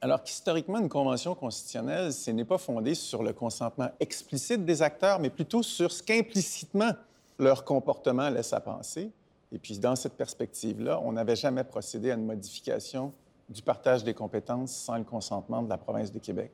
alors 0.02 0.22
qu'historiquement, 0.22 0.78
une 0.80 0.90
convention 0.90 1.34
constitutionnelle, 1.34 2.12
ce 2.12 2.30
n'est 2.30 2.44
pas 2.44 2.58
fondé 2.58 2.94
sur 2.94 3.22
le 3.22 3.32
consentement 3.32 3.88
explicite 4.00 4.64
des 4.66 4.82
acteurs, 4.82 5.18
mais 5.18 5.30
plutôt 5.30 5.62
sur 5.62 5.90
ce 5.92 6.02
qu'implicitement 6.02 6.92
leur 7.38 7.64
comportement 7.64 8.28
laisse 8.28 8.52
à 8.52 8.60
penser. 8.60 9.10
Et 9.50 9.58
puis, 9.58 9.78
dans 9.78 9.96
cette 9.96 10.14
perspective-là, 10.14 11.00
on 11.02 11.12
n'avait 11.12 11.36
jamais 11.36 11.64
procédé 11.64 12.10
à 12.10 12.14
une 12.14 12.26
modification 12.26 13.12
du 13.48 13.62
partage 13.62 14.04
des 14.04 14.12
compétences 14.12 14.72
sans 14.72 14.98
le 14.98 15.04
consentement 15.04 15.62
de 15.62 15.70
la 15.70 15.78
province 15.78 16.12
de 16.12 16.18
Québec. 16.18 16.50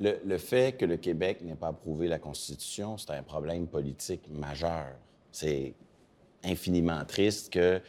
Le, 0.00 0.38
fait 0.38 0.76
que 0.76 0.84
le 0.84 0.96
Québec 0.96 1.40
n'ait 1.42 1.54
pas 1.54 1.68
approuvé 1.68 2.08
la 2.08 2.18
Constitution, 2.18 2.98
c'est 2.98 3.12
un 3.12 3.22
problème 3.22 3.66
politique 3.66 4.28
majeur. 4.28 4.88
C'est 5.30 5.74
infiniment 6.42 7.04
triste 7.04 7.52
que 7.52 7.80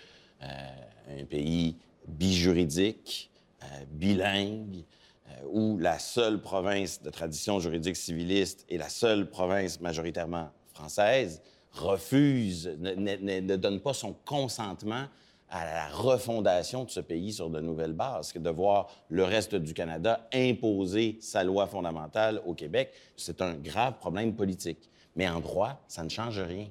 euh, 0.44 1.22
un 1.22 1.26
pays 1.26 1.78
bijuridique, 2.08 3.32
euh, 3.64 3.66
bilingue, 3.90 4.84
euh, 5.28 5.32
où 5.52 5.78
la 5.80 5.98
seule 5.98 6.40
province 6.42 7.02
de 7.02 7.10
tradition 7.10 7.60
juridique 7.60 7.96
civiliste 7.96 8.66
est 8.70 8.78
la 8.78 8.90
seule 8.90 9.30
province 9.30 9.82
majoritairement 9.82 10.52
française, 10.74 11.42
refuse, 11.72 12.68
ne, 12.80 13.56
donne 13.56 13.80
pas 13.80 13.94
son 13.94 14.14
consentement 14.26 15.06
à 15.50 15.66
la 15.66 15.88
refondation 15.88 16.84
de 16.84 16.90
ce 16.90 17.00
pays 17.00 17.34
sur 17.34 17.50
de 17.50 17.60
nouvelles 17.60 17.94
bases, 17.94 18.34
que 18.34 18.40
de 18.40 18.50
voir 18.50 18.88
le 19.10 19.24
reste 19.24 19.56
du 19.56 19.74
Canada 19.74 20.28
imposer 20.34 21.18
sa 21.22 21.44
loi 21.44 21.68
fondamentale 21.68 22.42
au 22.46 22.54
Québec, 22.54 22.92
c'est 23.16 23.42
un 23.42 23.54
grave 23.54 23.94
problème 24.00 24.36
politique. 24.36 24.90
Mais 25.16 25.30
en 25.30 25.40
droit, 25.40 25.82
ça 25.88 26.04
ne 26.04 26.10
change 26.10 26.40
rien. 26.40 26.68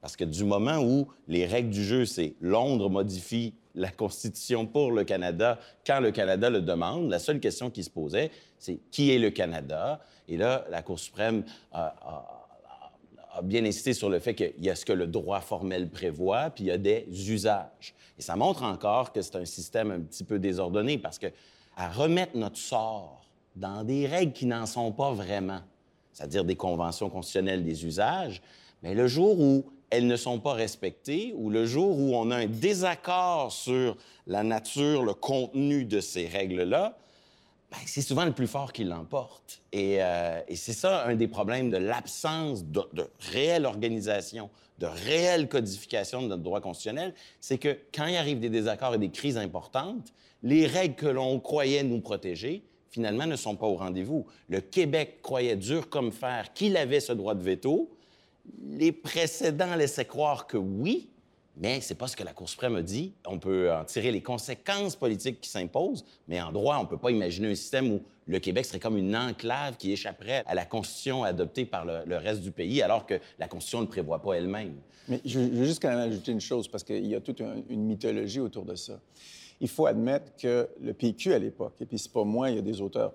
Parce 0.00 0.16
que 0.16 0.24
du 0.24 0.44
moment 0.44 0.78
où 0.78 1.08
les 1.28 1.46
règles 1.46 1.70
du 1.70 1.84
jeu, 1.84 2.04
c'est 2.04 2.34
Londres 2.40 2.90
modifie 2.90 3.54
la 3.74 3.90
Constitution 3.90 4.66
pour 4.66 4.92
le 4.92 5.04
Canada 5.04 5.58
quand 5.86 6.00
le 6.00 6.10
Canada 6.10 6.50
le 6.50 6.60
demande, 6.60 7.10
la 7.10 7.18
seule 7.18 7.40
question 7.40 7.70
qui 7.70 7.82
se 7.82 7.90
posait, 7.90 8.30
c'est 8.58 8.78
qui 8.90 9.10
est 9.10 9.18
le 9.18 9.30
Canada? 9.30 10.00
Et 10.28 10.36
là, 10.36 10.64
la 10.70 10.82
Cour 10.82 10.98
suprême 10.98 11.44
a 11.72 11.94
a 12.04 12.41
bien 13.42 13.64
insisté 13.64 13.94
sur 13.94 14.10
le 14.10 14.18
fait 14.18 14.34
qu'il 14.34 14.52
y 14.60 14.68
a 14.68 14.74
ce 14.74 14.84
que 14.84 14.92
le 14.92 15.06
droit 15.06 15.40
formel 15.40 15.88
prévoit, 15.88 16.50
puis 16.50 16.64
il 16.64 16.66
y 16.66 16.70
a 16.70 16.78
des 16.78 17.06
usages. 17.30 17.94
Et 18.18 18.22
ça 18.22 18.36
montre 18.36 18.62
encore 18.62 19.12
que 19.12 19.22
c'est 19.22 19.36
un 19.36 19.44
système 19.44 19.90
un 19.90 20.00
petit 20.00 20.24
peu 20.24 20.38
désordonné 20.38 20.98
parce 20.98 21.18
que 21.18 21.28
à 21.76 21.88
remettre 21.88 22.36
notre 22.36 22.58
sort 22.58 23.24
dans 23.56 23.84
des 23.84 24.06
règles 24.06 24.32
qui 24.32 24.46
n'en 24.46 24.66
sont 24.66 24.92
pas 24.92 25.12
vraiment, 25.12 25.60
c'est-à-dire 26.12 26.44
des 26.44 26.56
conventions 26.56 27.08
constitutionnelles 27.08 27.64
des 27.64 27.86
usages, 27.86 28.42
mais 28.82 28.94
le 28.94 29.06
jour 29.06 29.40
où 29.40 29.64
elles 29.90 30.06
ne 30.06 30.16
sont 30.16 30.38
pas 30.38 30.54
respectées 30.54 31.34
ou 31.36 31.50
le 31.50 31.66
jour 31.66 31.98
où 31.98 32.14
on 32.16 32.30
a 32.30 32.36
un 32.36 32.46
désaccord 32.46 33.52
sur 33.52 33.96
la 34.26 34.42
nature, 34.42 35.04
le 35.04 35.14
contenu 35.14 35.84
de 35.84 36.00
ces 36.00 36.26
règles-là, 36.26 36.96
c'est 37.86 38.02
souvent 38.02 38.24
le 38.24 38.32
plus 38.32 38.46
fort 38.46 38.72
qui 38.72 38.84
l'emporte. 38.84 39.62
Euh, 39.74 40.40
et, 40.48 40.56
c'est 40.56 40.72
ça 40.72 41.06
un 41.06 41.14
des 41.14 41.28
problèmes 41.28 41.70
de 41.70 41.76
l'absence 41.76 42.64
de, 42.64 42.82
réelle 43.32 43.66
organisation, 43.66 44.50
de 44.78 44.86
réelle 44.86 45.48
codification 45.48 46.22
de 46.22 46.28
notre 46.28 46.42
droit 46.42 46.60
constitutionnel, 46.60 47.14
c'est 47.40 47.58
que 47.58 47.78
quand 47.94 48.06
il 48.06 48.16
arrive 48.16 48.40
des 48.40 48.50
désaccords 48.50 48.94
et 48.94 48.98
des 48.98 49.10
crises 49.10 49.36
importantes, 49.36 50.12
les 50.42 50.66
règles 50.66 50.96
que 50.96 51.06
l'on 51.06 51.38
croyait 51.40 51.82
nous 51.82 52.00
protéger, 52.00 52.64
finalement, 52.90 53.26
ne 53.26 53.36
sont 53.36 53.56
pas 53.56 53.66
au 53.66 53.76
rendez-vous. 53.76 54.26
Le 54.48 54.60
Québec 54.60 55.20
croyait 55.22 55.56
dur 55.56 55.88
comme 55.88 56.12
fer 56.12 56.52
qu'il 56.52 56.76
avait 56.76 57.00
ce 57.00 57.12
droit 57.12 57.34
de 57.34 57.42
veto. 57.42 57.90
Les 58.60 58.92
précédents 58.92 59.76
laissaient 59.76 60.04
croire 60.04 60.46
que 60.46 60.58
oui, 60.58 61.08
mais 61.56 61.80
c'est 61.80 61.94
pas 61.94 62.06
ce 62.06 62.16
que 62.16 62.24
la 62.24 62.32
Cour 62.32 62.48
suprême 62.48 62.76
a 62.76 62.82
dit. 62.82 63.12
On 63.26 63.38
peut 63.38 63.72
en 63.72 63.84
tirer 63.84 64.10
les 64.10 64.22
conséquences 64.22 64.96
politiques 64.96 65.40
qui 65.40 65.50
s'imposent, 65.50 66.04
mais 66.28 66.40
en 66.40 66.50
droit, 66.52 66.78
on 66.80 66.86
peut 66.86 66.96
pas 66.96 67.10
imaginer 67.10 67.50
un 67.50 67.54
système 67.54 67.92
où 67.92 68.02
le 68.26 68.38
Québec 68.38 68.64
serait 68.64 68.78
comme 68.78 68.96
une 68.96 69.14
enclave 69.14 69.76
qui 69.76 69.92
échapperait 69.92 70.44
à 70.46 70.54
la 70.54 70.64
Constitution 70.64 71.24
adoptée 71.24 71.64
par 71.64 71.84
le, 71.84 72.16
reste 72.16 72.40
du 72.40 72.52
pays, 72.52 72.82
alors 72.82 73.06
que 73.06 73.14
la 73.38 73.48
Constitution 73.48 73.82
ne 73.82 73.86
prévoit 73.86 74.22
pas 74.22 74.34
elle-même. 74.34 74.76
Mais 75.08 75.20
je, 75.24 75.40
veux 75.40 75.64
juste 75.64 75.82
quand 75.82 75.88
même 75.88 75.98
ajouter 75.98 76.32
une 76.32 76.40
chose, 76.40 76.68
parce 76.68 76.84
qu'il 76.84 77.06
y 77.06 77.14
a 77.14 77.20
toute 77.20 77.40
une 77.40 77.84
mythologie 77.84 78.40
autour 78.40 78.64
de 78.64 78.74
ça. 78.74 79.00
Il 79.60 79.68
faut 79.68 79.86
admettre 79.86 80.34
que 80.36 80.68
le 80.80 80.92
PQ 80.92 81.34
à 81.34 81.38
l'époque, 81.38 81.74
et 81.80 81.86
puis 81.86 81.98
c'est 81.98 82.12
pas 82.12 82.24
moi, 82.24 82.50
il 82.50 82.56
y 82.56 82.58
a 82.58 82.62
des 82.62 82.80
auteurs 82.80 83.12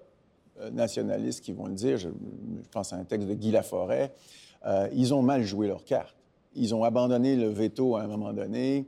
euh, 0.59 0.69
nationalistes 0.69 1.43
qui 1.43 1.53
vont 1.53 1.67
le 1.67 1.73
dire, 1.73 1.97
je, 1.97 2.09
pense 2.71 2.93
à 2.93 2.97
un 2.97 3.03
texte 3.03 3.27
de 3.27 3.33
Guy 3.33 3.51
Laforêt, 3.51 4.13
euh, 4.65 4.89
ils 4.93 5.13
ont 5.13 5.21
mal 5.21 5.43
joué 5.43 5.67
leur 5.67 5.83
carte. 5.83 6.16
Ils 6.57 6.73
ont 6.73 6.83
abandonné 6.83 7.35
le 7.35 7.49
veto 7.49 7.95
à 7.95 8.01
un 8.01 8.07
moment 8.07 8.33
donné. 8.33 8.87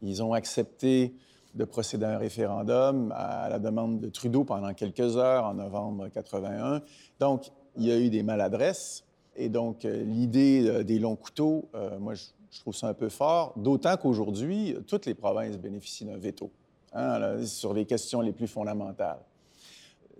Ils 0.00 0.22
ont 0.22 0.32
accepté 0.32 1.14
de 1.54 1.64
procéder 1.64 2.06
à 2.06 2.14
un 2.14 2.18
référendum 2.18 3.12
à 3.14 3.48
la 3.50 3.58
demande 3.58 4.00
de 4.00 4.08
Trudeau 4.08 4.44
pendant 4.44 4.72
quelques 4.72 5.18
heures 5.18 5.44
en 5.44 5.54
novembre 5.54 6.08
81. 6.08 6.80
Donc, 7.18 7.50
il 7.76 7.84
y 7.84 7.92
a 7.92 7.98
eu 7.98 8.08
des 8.08 8.22
maladresses. 8.22 9.04
Et 9.36 9.50
donc, 9.50 9.84
euh, 9.84 10.02
l'idée 10.02 10.66
euh, 10.66 10.82
des 10.82 10.98
longs 10.98 11.16
couteaux, 11.16 11.68
euh, 11.74 11.98
moi, 11.98 12.14
je, 12.14 12.24
trouve 12.60 12.74
ça 12.74 12.88
un 12.88 12.94
peu 12.94 13.08
fort, 13.08 13.52
d'autant 13.56 13.96
qu'aujourd'hui, 13.96 14.74
toutes 14.88 15.06
les 15.06 15.14
provinces 15.14 15.56
bénéficient 15.56 16.04
d'un 16.04 16.16
veto 16.16 16.50
hein, 16.92 17.44
sur 17.46 17.72
les 17.72 17.84
questions 17.84 18.22
les 18.22 18.32
plus 18.32 18.48
fondamentales. 18.48 19.20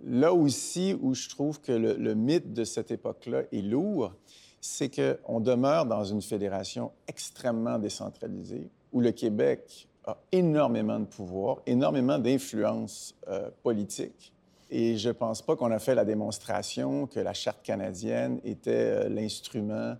Là 0.05 0.33
aussi 0.33 0.95
où 1.01 1.13
je 1.13 1.27
trouve 1.27 1.59
que 1.59 1.73
le 1.73 2.15
mythe 2.15 2.53
de 2.53 2.63
cette 2.63 2.89
époque-là 2.89 3.43
est 3.51 3.61
lourd, 3.61 4.13
c'est 4.61 4.89
qu'on 4.95 5.39
demeure 5.39 5.87
dans 5.87 6.03
une 6.03 6.21
fédération 6.21 6.91
extrêmement 7.07 7.79
décentralisée 7.79 8.69
où 8.93 9.01
le 9.01 9.11
Québec 9.11 9.87
a 10.05 10.17
énormément 10.31 10.99
de 10.99 11.05
pouvoir, 11.05 11.57
énormément 11.65 12.19
d'influence 12.19 13.15
euh, 13.27 13.49
politique. 13.63 14.33
Et 14.69 14.97
je 14.97 15.09
ne 15.09 15.13
pense 15.13 15.41
pas 15.41 15.55
qu'on 15.55 15.71
a 15.71 15.79
fait 15.79 15.95
la 15.95 16.05
démonstration 16.05 17.07
que 17.07 17.19
la 17.19 17.33
Charte 17.33 17.61
canadienne 17.63 18.39
était 18.43 18.71
euh, 19.05 19.09
l'instrument 19.09 19.95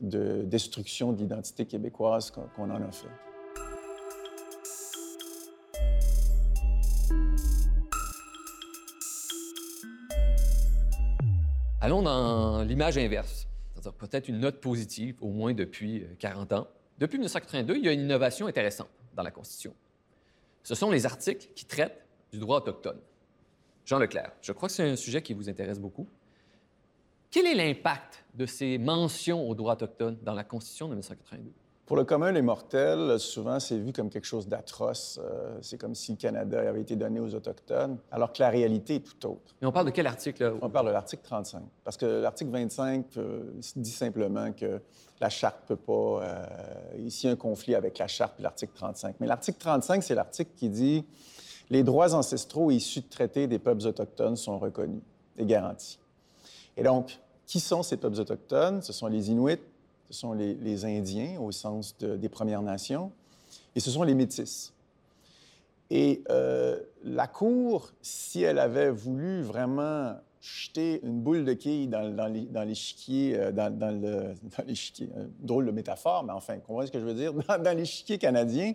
de 0.00 0.42
destruction 0.44 1.12
de 1.12 1.18
l'identité 1.18 1.66
québécoise 1.66 2.30
qu'on 2.30 2.70
en 2.70 2.82
a 2.82 2.92
fait. 2.92 3.08
Allons 11.80 12.02
dans 12.02 12.62
l'image 12.62 12.98
inverse 12.98 13.47
c'est-à-dire 13.80 13.98
peut-être 13.98 14.28
une 14.28 14.40
note 14.40 14.60
positive, 14.60 15.16
au 15.20 15.28
moins 15.28 15.54
depuis 15.54 16.04
40 16.18 16.52
euh, 16.52 16.56
ans. 16.56 16.68
Depuis 16.98 17.18
1982, 17.18 17.76
il 17.76 17.84
y 17.84 17.88
a 17.88 17.92
une 17.92 18.00
innovation 18.00 18.46
intéressante 18.46 18.90
dans 19.14 19.22
la 19.22 19.30
Constitution. 19.30 19.74
Ce 20.64 20.74
sont 20.74 20.90
les 20.90 21.06
articles 21.06 21.46
qui 21.54 21.64
traitent 21.64 22.04
du 22.32 22.38
droit 22.38 22.58
autochtone. 22.58 22.98
Jean 23.84 23.98
Leclerc, 23.98 24.32
je 24.42 24.52
crois 24.52 24.68
que 24.68 24.74
c'est 24.74 24.88
un 24.88 24.96
sujet 24.96 25.22
qui 25.22 25.32
vous 25.32 25.48
intéresse 25.48 25.78
beaucoup. 25.78 26.08
Quel 27.30 27.46
est 27.46 27.54
l'impact 27.54 28.24
de 28.34 28.46
ces 28.46 28.78
mentions 28.78 29.48
au 29.48 29.54
droit 29.54 29.74
autochtone 29.74 30.18
dans 30.22 30.34
la 30.34 30.44
Constitution 30.44 30.86
de 30.86 30.94
1982? 30.94 31.52
Pour 31.88 31.96
le 31.96 32.04
commun, 32.04 32.32
les 32.32 32.42
mortels, 32.42 33.18
souvent, 33.18 33.58
c'est 33.58 33.78
vu 33.78 33.94
comme 33.94 34.10
quelque 34.10 34.26
chose 34.26 34.46
d'atroce. 34.46 35.18
Euh, 35.24 35.56
c'est 35.62 35.78
comme 35.78 35.94
si 35.94 36.12
le 36.12 36.18
Canada 36.18 36.60
avait 36.68 36.82
été 36.82 36.96
donné 36.96 37.18
aux 37.18 37.34
Autochtones, 37.34 37.96
alors 38.10 38.30
que 38.34 38.42
la 38.42 38.50
réalité 38.50 38.96
est 38.96 39.00
tout 39.00 39.26
autre. 39.26 39.54
Mais 39.62 39.66
on 39.66 39.72
parle 39.72 39.86
de 39.86 39.90
quel 39.90 40.06
article? 40.06 40.44
Là? 40.44 40.52
On 40.60 40.68
parle 40.68 40.88
de 40.88 40.92
l'article 40.92 41.22
35. 41.24 41.62
Parce 41.84 41.96
que 41.96 42.04
l'article 42.04 42.50
25 42.50 43.06
euh, 43.16 43.40
dit 43.74 43.90
simplement 43.90 44.52
que 44.52 44.82
la 45.18 45.30
Charte 45.30 45.60
peut 45.66 45.76
pas... 45.76 46.20
Euh, 46.24 46.46
ici, 46.98 47.26
un 47.26 47.36
conflit 47.36 47.74
avec 47.74 47.96
la 47.96 48.06
Charte 48.06 48.34
et 48.38 48.42
l'article 48.42 48.74
35. 48.74 49.14
Mais 49.20 49.26
l'article 49.26 49.58
35, 49.58 50.02
c'est 50.02 50.14
l'article 50.14 50.50
qui 50.56 50.68
dit 50.68 51.06
les 51.70 51.84
droits 51.84 52.12
ancestraux 52.12 52.70
issus 52.70 53.00
de 53.00 53.08
traités 53.08 53.46
des 53.46 53.58
peuples 53.58 53.86
autochtones 53.86 54.36
sont 54.36 54.58
reconnus 54.58 55.00
et 55.38 55.46
garantis. 55.46 55.98
Et 56.76 56.82
donc, 56.82 57.18
Qui 57.46 57.60
sont 57.60 57.82
ces 57.82 57.96
peuples 57.96 58.20
autochtones? 58.20 58.82
Ce 58.82 58.92
sont 58.92 59.06
les 59.06 59.30
Inuits, 59.30 59.58
ce 60.08 60.18
sont 60.18 60.32
les, 60.32 60.84
Indiens 60.84 61.38
au 61.40 61.52
sens 61.52 61.96
des 61.98 62.28
Premières 62.28 62.62
Nations, 62.62 63.12
et 63.74 63.80
ce 63.80 63.90
sont 63.90 64.02
les 64.02 64.14
Métis. 64.14 64.72
Et 65.90 66.22
euh, 66.30 66.80
la 67.02 67.26
Cour, 67.26 67.92
si 68.02 68.42
elle 68.42 68.58
avait 68.58 68.90
voulu 68.90 69.42
vraiment 69.42 70.16
jeter 70.40 71.00
une 71.02 71.20
boule 71.20 71.44
de 71.44 71.52
quilles 71.52 71.88
dans, 71.88 72.14
dans 72.14 72.64
l'échiquier, 72.64 73.36
euh, 73.36 73.52
dans, 73.52 73.76
dans, 73.76 73.90
le, 73.90 74.34
l'échiquier, 74.66 75.08
drôle 75.40 75.66
de 75.66 75.70
métaphore, 75.70 76.24
mais 76.24 76.32
enfin, 76.32 76.58
comprenez 76.58 76.86
ce 76.86 76.92
que 76.92 77.00
je 77.00 77.04
veux 77.04 77.14
dire, 77.14 77.32
dans, 77.58 77.76
l'échiquier 77.76 78.18
canadien, 78.18 78.74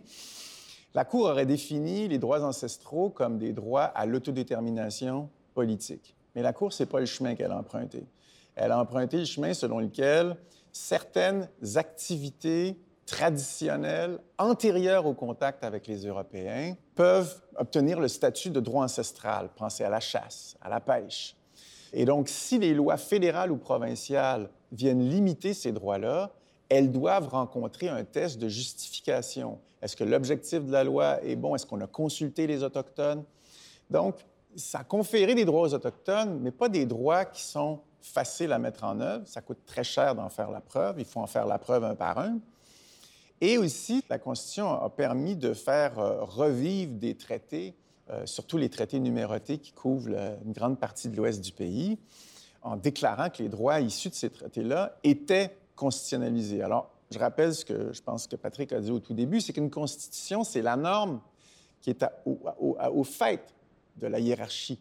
la 0.93 1.05
Cour 1.05 1.25
aurait 1.25 1.45
défini 1.45 2.07
les 2.07 2.19
droits 2.19 2.43
ancestraux 2.43 3.09
comme 3.09 3.37
des 3.37 3.53
droits 3.53 3.85
à 3.85 4.05
l'autodétermination 4.05 5.29
politique. 5.53 6.15
Mais 6.35 6.41
la 6.41 6.53
Cour, 6.53 6.73
ce 6.73 6.83
n'est 6.83 6.87
pas 6.89 6.99
le 6.99 7.05
chemin 7.05 7.35
qu'elle 7.35 7.51
a 7.51 7.57
emprunté. 7.57 8.03
Elle 8.55 8.71
a 8.71 8.79
emprunté 8.79 9.17
le 9.17 9.25
chemin 9.25 9.53
selon 9.53 9.79
lequel 9.79 10.35
certaines 10.73 11.47
activités 11.75 12.77
traditionnelles 13.05 14.19
antérieures 14.37 15.05
au 15.05 15.13
contact 15.13 15.63
avec 15.63 15.87
les 15.87 16.05
Européens 16.05 16.75
peuvent 16.95 17.41
obtenir 17.55 17.99
le 17.99 18.07
statut 18.07 18.49
de 18.49 18.59
droit 18.59 18.83
ancestral. 18.83 19.49
Pensez 19.55 19.83
à 19.83 19.89
la 19.89 19.99
chasse, 19.99 20.57
à 20.61 20.69
la 20.69 20.79
pêche. 20.79 21.37
Et 21.93 22.05
donc, 22.05 22.27
si 22.27 22.57
les 22.57 22.73
lois 22.73 22.97
fédérales 22.97 23.51
ou 23.51 23.57
provinciales 23.57 24.49
viennent 24.71 25.07
limiter 25.07 25.53
ces 25.53 25.71
droits-là, 25.71 26.31
elles 26.69 26.91
doivent 26.91 27.27
rencontrer 27.27 27.87
un 27.87 28.03
test 28.03 28.39
de 28.39 28.47
justification. 28.47 29.59
Est-ce 29.81 29.95
que 29.95 30.03
l'objectif 30.03 30.65
de 30.65 30.71
la 30.71 30.83
loi 30.83 31.23
est 31.23 31.35
bon? 31.35 31.53
Est-ce 31.53 31.67
qu'on 31.67 31.81
a 31.81 31.87
consulté 31.87 32.47
les 32.47 32.63
Autochtones? 32.63 33.23
Donc, 33.91 34.15
ça 34.55 34.79
a 34.79 34.83
conféré 34.83 35.35
des 35.35 35.45
droits 35.45 35.61
aux 35.61 35.73
Autochtones, 35.73 36.39
mais 36.39 36.51
pas 36.51 36.69
des 36.69 36.85
droits 36.85 37.25
qui 37.25 37.43
sont 37.43 37.81
faciles 38.03 38.51
à 38.51 38.59
mettre 38.59 38.83
en 38.83 38.99
œuvre. 38.99 39.25
Ça 39.27 39.41
coûte 39.41 39.59
très 39.65 39.83
cher 39.83 40.13
d'en 40.13 40.29
faire 40.29 40.51
la 40.51 40.61
preuve. 40.61 40.99
Il 40.99 41.05
faut 41.05 41.21
en 41.21 41.27
faire 41.27 41.45
la 41.45 41.57
preuve 41.57 41.83
un 41.83 41.95
par 41.95 42.19
un. 42.19 42.39
Et 43.41 43.57
aussi, 43.57 44.03
la 44.09 44.19
Constitution 44.19 44.71
a 44.71 44.89
permis 44.89 45.35
de 45.35 45.53
faire 45.53 45.97
euh, 45.99 46.23
revivre 46.23 46.93
des 46.93 47.15
traités, 47.15 47.75
euh, 48.09 48.25
surtout 48.25 48.57
les 48.57 48.69
traités 48.69 48.99
numérotés 48.99 49.57
qui 49.57 49.71
couvrent 49.71 50.09
une 50.45 50.53
grande 50.53 50.79
partie 50.79 51.09
de 51.09 51.17
l'ouest 51.17 51.41
du 51.41 51.51
pays, 51.51 51.97
en 52.61 52.77
déclarant 52.77 53.29
que 53.29 53.43
les 53.43 53.49
droits 53.49 53.79
issus 53.81 54.09
de 54.09 54.13
ces 54.13 54.29
traités-là 54.29 54.97
étaient 55.03 55.57
constitutionnalisés. 55.75 56.61
Alors, 56.61 56.91
je 57.11 57.19
rappelle 57.19 57.53
ce 57.53 57.65
que 57.65 57.91
je 57.91 58.01
pense 58.01 58.27
que 58.27 58.35
Patrick 58.35 58.71
a 58.71 58.79
dit 58.79 58.91
au 58.91 58.99
tout 58.99 59.13
début, 59.13 59.41
c'est 59.41 59.53
qu'une 59.53 59.69
constitution, 59.69 60.43
c'est 60.43 60.61
la 60.61 60.75
norme 60.75 61.19
qui 61.81 61.89
est 61.89 62.05
au 62.25 63.03
fait 63.03 63.53
de 63.97 64.07
la 64.07 64.19
hiérarchie. 64.19 64.79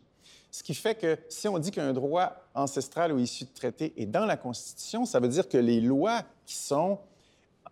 Ce 0.53 0.63
qui 0.63 0.75
fait 0.75 0.95
que 0.95 1.19
si 1.31 1.49
on 1.49 1.59
dit 1.59 1.71
qu'un 1.71 1.95
droit 1.95 2.37
ancestral 2.55 3.11
ou 3.11 3.19
issu 3.19 3.45
de 3.45 3.51
traité 3.55 3.95
est 3.97 4.05
dans 4.05 4.27
la 4.27 4.37
Constitution, 4.37 5.07
ça 5.07 5.19
veut 5.19 5.29
dire 5.29 5.49
que 5.49 5.57
les 5.57 5.81
lois 5.81 6.23
qui 6.45 6.57
sont 6.57 6.99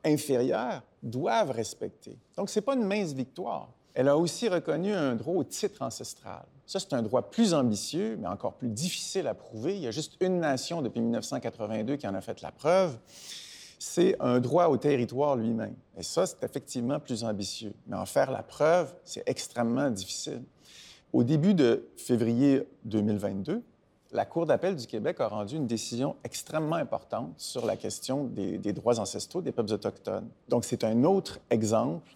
inférieures 0.02 0.82
doivent 1.02 1.50
respecter. 1.50 2.16
Donc, 2.38 2.48
ce 2.48 2.58
n'est 2.58 2.64
pas 2.64 2.74
une 2.74 2.86
mince 2.86 3.12
victoire. 3.12 3.68
Elle 3.92 4.08
a 4.08 4.16
aussi 4.16 4.48
reconnu 4.48 4.94
un 4.94 5.14
droit 5.14 5.34
au 5.34 5.44
titre 5.44 5.82
ancestral. 5.82 6.42
Ça, 6.64 6.80
c'est 6.80 6.94
un 6.94 7.02
droit 7.02 7.20
plus 7.20 7.52
ambitieux, 7.52 8.16
mais 8.18 8.28
encore 8.28 8.54
plus 8.54 8.70
difficile 8.70 9.26
à 9.26 9.34
prouver. 9.34 9.76
Il 9.76 9.82
y 9.82 9.86
a 9.86 9.90
juste 9.90 10.16
une 10.20 10.40
nation 10.40 10.80
depuis 10.80 11.00
1982 11.00 11.96
qui 11.96 12.08
en 12.08 12.14
a 12.14 12.22
fait 12.22 12.40
la 12.40 12.50
preuve. 12.50 12.96
C'est 13.78 14.16
un 14.20 14.40
droit 14.40 14.68
au 14.68 14.78
territoire 14.78 15.36
lui-même. 15.36 15.76
Et 15.98 16.02
ça, 16.02 16.26
c'est 16.26 16.42
effectivement 16.44 16.98
plus 16.98 17.24
ambitieux. 17.24 17.74
Mais 17.86 17.96
en 17.96 18.06
faire 18.06 18.30
la 18.30 18.42
preuve, 18.42 18.94
c'est 19.04 19.22
extrêmement 19.26 19.90
difficile. 19.90 20.42
Au 21.12 21.24
début 21.24 21.54
de 21.54 21.88
février 21.96 22.62
2022, 22.84 23.62
la 24.12 24.24
Cour 24.24 24.46
d'appel 24.46 24.76
du 24.76 24.86
Québec 24.86 25.16
a 25.18 25.26
rendu 25.26 25.56
une 25.56 25.66
décision 25.66 26.14
extrêmement 26.22 26.76
importante 26.76 27.34
sur 27.36 27.66
la 27.66 27.76
question 27.76 28.24
des, 28.24 28.72
droits 28.72 29.00
ancestraux 29.00 29.42
des 29.42 29.50
peuples 29.50 29.72
autochtones. 29.72 30.28
Donc, 30.48 30.64
c'est 30.64 30.84
un 30.84 31.02
autre 31.02 31.40
exemple 31.50 32.12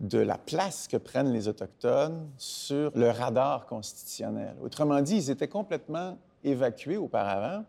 de 0.00 0.18
la 0.18 0.38
place 0.38 0.88
que 0.88 0.96
prennent 0.96 1.32
les 1.32 1.46
Autochtones 1.46 2.28
sur 2.36 2.90
le 2.96 3.10
radar 3.10 3.66
constitutionnel. 3.66 4.56
Autrement 4.60 5.00
dit, 5.02 5.16
ils 5.16 5.30
étaient 5.30 5.46
complètement 5.46 6.18
évacués 6.42 6.96
auparavant 6.96 7.64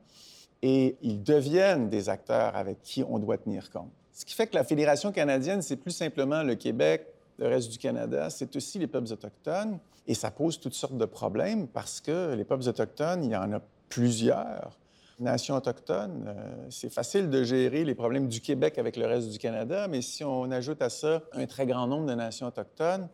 et 0.63 0.97
ils 1.03 1.21
deviennent 1.21 1.89
des 1.89 2.09
acteurs 2.09 2.55
avec 2.55 2.81
qui 2.81 3.03
on 3.07 3.19
doit 3.19 3.37
tenir 3.37 3.69
compte. 3.69 3.91
Ce 4.11 4.25
qui 4.25 4.33
fait 4.33 4.47
que 4.47 4.55
la 4.55 4.63
Fédération 4.63 5.11
canadienne, 5.11 5.61
c'est 5.61 5.75
plus 5.75 5.91
simplement 5.91 6.41
le 6.41 6.55
Québec, 6.55 7.05
le 7.37 7.47
reste 7.47 7.71
du 7.71 7.77
Canada, 7.77 8.31
c'est 8.31 8.55
aussi 8.55 8.79
les 8.79 8.87
peuples 8.87 9.11
autochtones. 9.11 9.77
Et 10.07 10.13
ça 10.13 10.31
pose 10.31 10.59
toutes 10.59 10.73
sortes 10.73 10.97
de 10.97 11.05
problèmes 11.05 11.67
parce 11.67 12.01
que 12.01 12.33
les 12.33 12.43
peuples 12.43 12.67
autochtones, 12.67 13.23
il 13.23 13.31
y 13.31 13.35
en 13.35 13.51
a 13.53 13.61
plusieurs. 13.89 14.77
Nations 15.19 15.55
autochtones, 15.55 16.25
euh, 16.27 16.67
c'est 16.69 16.91
facile 16.91 17.29
de 17.29 17.43
gérer 17.43 17.85
les 17.85 17.93
problèmes 17.93 18.27
du 18.27 18.41
Québec 18.41 18.79
avec 18.79 18.97
le 18.97 19.05
reste 19.05 19.29
du 19.29 19.37
Canada, 19.37 19.87
mais 19.87 20.01
si 20.01 20.23
on 20.23 20.49
ajoute 20.51 20.81
à 20.81 20.89
ça 20.89 21.21
un 21.33 21.45
très 21.45 21.67
grand 21.67 21.85
nombre 21.85 22.07
de 22.07 22.15
nations 22.15 22.47
autochtones, 22.47 23.07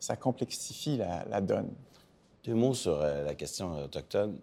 ça 0.00 0.16
complexifie 0.16 0.96
la, 0.96 1.40
donne. 1.40 1.70
Deux 2.44 2.54
mots 2.54 2.74
sur 2.74 3.00
euh, 3.00 3.22
la 3.22 3.34
question 3.34 3.84
autochtone. 3.84 4.38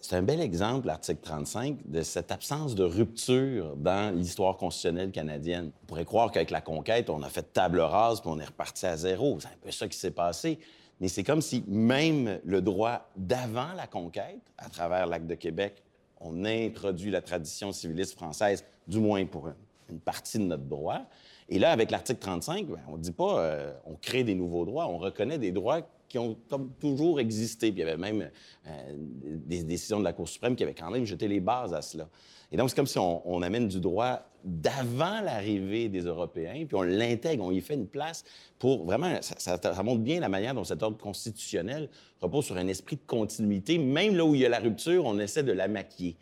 C'est 0.00 0.14
un 0.14 0.22
bel 0.22 0.40
exemple, 0.40 0.86
l'article 0.86 1.20
35, 1.22 1.78
de 1.86 2.02
cette 2.02 2.30
absence 2.30 2.74
de 2.74 2.84
rupture 2.84 3.74
dans 3.76 4.14
l'histoire 4.14 4.56
constitutionnelle 4.56 5.10
canadienne. 5.10 5.72
On 5.82 5.86
pourrait 5.86 6.04
croire 6.04 6.30
qu'avec 6.30 6.50
la 6.50 6.60
conquête, 6.60 7.10
on 7.10 7.22
a 7.22 7.28
fait 7.28 7.52
table 7.52 7.80
rase 7.80 8.20
puis 8.20 8.30
on 8.32 8.38
est 8.38 8.44
reparti 8.44 8.86
à 8.86 8.96
zéro. 8.96 9.38
C'est 9.40 9.48
un 9.48 9.58
peu 9.60 9.70
ça 9.72 9.88
qui 9.88 9.98
s'est 9.98 10.12
passé. 10.12 10.60
Mais 11.02 11.08
c'est 11.08 11.24
comme 11.24 11.42
si 11.42 11.64
même 11.66 12.38
le 12.44 12.62
droit 12.62 13.10
d'avant 13.16 13.72
la 13.76 13.88
conquête, 13.88 14.38
à 14.56 14.68
travers 14.68 15.08
l'Acte 15.08 15.26
de 15.26 15.34
Québec, 15.34 15.82
on 16.20 16.44
introduit 16.44 17.10
la 17.10 17.20
tradition 17.20 17.72
civiliste 17.72 18.14
française, 18.14 18.64
du 18.86 19.00
moins 19.00 19.26
pour 19.26 19.48
une, 19.88 19.98
partie 19.98 20.38
de 20.38 20.44
notre 20.44 20.62
droit. 20.62 21.00
Et 21.48 21.58
là, 21.58 21.72
avec 21.72 21.90
l'article 21.90 22.20
35, 22.20 22.66
ben, 22.68 22.78
on 22.86 22.98
ne 22.98 23.02
dit 23.02 23.10
pas 23.10 23.40
euh, 23.40 23.72
on 23.84 23.96
crée 23.96 24.22
des 24.22 24.36
nouveaux 24.36 24.64
droits, 24.64 24.86
on 24.86 24.96
reconnaît 24.96 25.38
des 25.38 25.50
droits 25.50 25.80
qui 26.12 26.18
ont 26.18 26.36
toujours 26.78 27.20
existé. 27.20 27.72
Puis 27.72 27.80
il 27.80 27.86
y 27.86 27.88
avait 27.88 27.96
même 27.96 28.30
euh, 28.66 28.94
des 28.98 29.64
décisions 29.64 29.98
de 29.98 30.04
la 30.04 30.12
Cour 30.12 30.28
suprême 30.28 30.54
qui 30.54 30.62
avaient 30.62 30.74
quand 30.74 30.90
même 30.90 31.06
jeté 31.06 31.26
les 31.26 31.40
bases 31.40 31.72
à 31.72 31.80
cela. 31.80 32.06
Et 32.50 32.58
donc, 32.58 32.68
c'est 32.68 32.76
comme 32.76 32.86
si 32.86 32.98
on, 32.98 33.40
amène 33.40 33.66
du 33.66 33.80
droit 33.80 34.20
d'avant 34.44 35.22
l'arrivée 35.22 35.88
des 35.88 36.02
Européens, 36.02 36.66
puis 36.66 36.74
on 36.74 36.82
l'intègre, 36.82 37.44
on 37.44 37.50
y 37.50 37.62
fait 37.62 37.72
une 37.72 37.86
place 37.86 38.24
pour 38.58 38.84
vraiment, 38.84 39.16
ça, 39.22 39.82
montre 39.82 40.02
bien 40.02 40.20
la 40.20 40.28
manière 40.28 40.54
dont 40.54 40.64
cet 40.64 40.82
ordre 40.82 40.98
constitutionnel 40.98 41.88
repose 42.20 42.44
sur 42.44 42.58
un 42.58 42.68
esprit 42.68 42.96
de 42.96 43.06
continuité. 43.06 43.78
Même 43.78 44.16
là 44.16 44.26
où 44.26 44.34
il 44.34 44.42
y 44.42 44.44
a 44.44 44.50
la 44.50 44.58
rupture, 44.58 45.06
on 45.06 45.18
essaie 45.18 45.42
de 45.42 45.52
la 45.52 45.66
maquiller. 45.66 46.18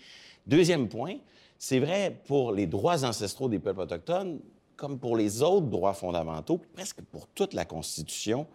Deuxième 0.47 0.89
point, 0.89 1.17
c'est 1.59 1.81
vrai 1.81 2.17
pour 2.27 2.53
les 2.53 2.69
droits 2.69 3.05
ancestraux 3.05 3.49
des 3.49 3.59
peuples 3.59 3.81
autochtones, 3.81 4.39
comme 4.81 4.99
pour 4.99 5.15
les 5.15 5.43
autres 5.43 5.67
droits 5.67 5.93
fondamentaux, 5.93 6.59
presque 6.73 7.03
pour 7.03 7.27
toute 7.29 7.53
la 7.53 7.67
Constitution, 7.67 8.47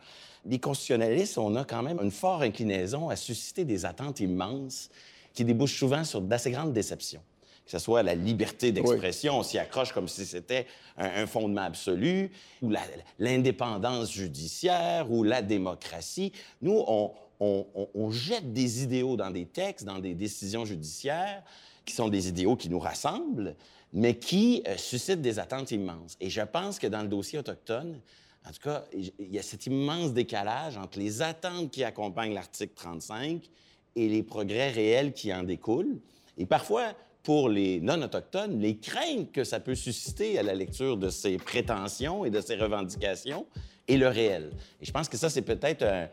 les 0.43 0.57
constitutionnalistes, 0.57 1.37
on 1.37 1.55
a 1.55 1.63
quand 1.63 1.83
même 1.83 1.99
une 2.01 2.09
forte 2.09 2.41
inclinaison 2.41 3.09
à 3.09 3.15
susciter 3.15 3.63
des 3.63 3.85
attentes 3.85 4.19
immenses 4.21 4.89
qui 5.35 5.45
débouchent 5.45 5.77
souvent 5.77 6.03
sur 6.03 6.21
d'assez 6.21 6.49
grandes 6.49 6.73
déceptions. 6.73 7.21
Que 7.63 7.71
ce 7.71 7.77
soit 7.77 8.01
la 8.01 8.15
liberté 8.15 8.71
d'expression, 8.71 9.37
on 9.37 9.43
s'y 9.43 9.59
accroche 9.59 9.91
comme 9.91 10.07
si 10.07 10.25
c'était 10.25 10.65
un, 10.97 11.27
fondement 11.27 11.61
absolu, 11.61 12.31
ou 12.63 12.71
l'indépendance 13.19 14.11
judiciaire, 14.11 15.11
ou 15.11 15.23
la 15.23 15.43
démocratie. 15.43 16.31
Nous, 16.61 16.83
on, 16.87 18.11
jette 18.11 18.51
des 18.51 18.81
idéaux 18.81 19.15
dans 19.15 19.29
des 19.29 19.45
textes, 19.45 19.85
dans 19.85 19.99
des 19.99 20.15
décisions 20.15 20.65
judiciaires, 20.65 21.43
qui 21.85 21.93
sont 21.93 22.09
des 22.09 22.29
idéaux 22.29 22.55
qui 22.55 22.69
nous 22.69 22.79
rassemblent, 22.79 23.55
mais 23.95 24.19
qui 24.19 24.61
euh, 24.67 24.77
suscitent 24.77 25.21
des 25.21 25.39
attentes 25.39 25.71
immenses. 25.71 26.17
Et 26.19 26.29
je 26.29 26.41
pense 26.41 26.77
que 26.77 26.87
dans 26.87 27.01
le 27.01 27.07
dossier 27.07 27.39
autochtone, 27.39 28.01
en 28.47 28.51
tout 28.51 28.59
cas, 28.61 28.83
il 28.93 29.13
y 29.31 29.39
a 29.39 29.41
cet 29.41 29.65
immense 29.65 30.13
décalage 30.13 30.77
entre 30.77 30.99
les 30.99 31.21
attentes 31.21 31.71
qui 31.71 31.83
accompagnent 31.83 32.33
l'article 32.33 32.73
35 32.75 33.49
et 33.95 34.09
les 34.09 34.21
progrès 34.21 34.69
réels 34.69 35.13
qui 35.13 35.33
en 35.33 35.43
découlent. 35.43 35.97
Et 36.37 36.45
parfois, 36.45 36.93
pour 37.25 37.49
les 37.49 37.81
non-autochtones, 37.81 38.61
les 38.61 38.77
craintes 38.77 39.31
que 39.31 39.43
ça 39.43 39.59
peut 39.59 39.73
susciter 39.73 40.37
à 40.37 40.43
la 40.43 40.53
lecture 40.53 40.95
de 40.95 41.09
ces 41.09 41.37
prétentions 41.37 42.23
et 42.23 42.29
de 42.29 42.39
ces 42.39 42.55
revendications 42.55 43.47
et 43.87 43.97
le 43.97 44.07
réel. 44.07 44.51
Et 44.79 44.85
je 44.85 44.91
pense 44.91 45.09
que 45.09 45.17
ça, 45.17 45.31
c'est 45.31 45.41
peut-être 45.41 45.83
un, 45.83 46.07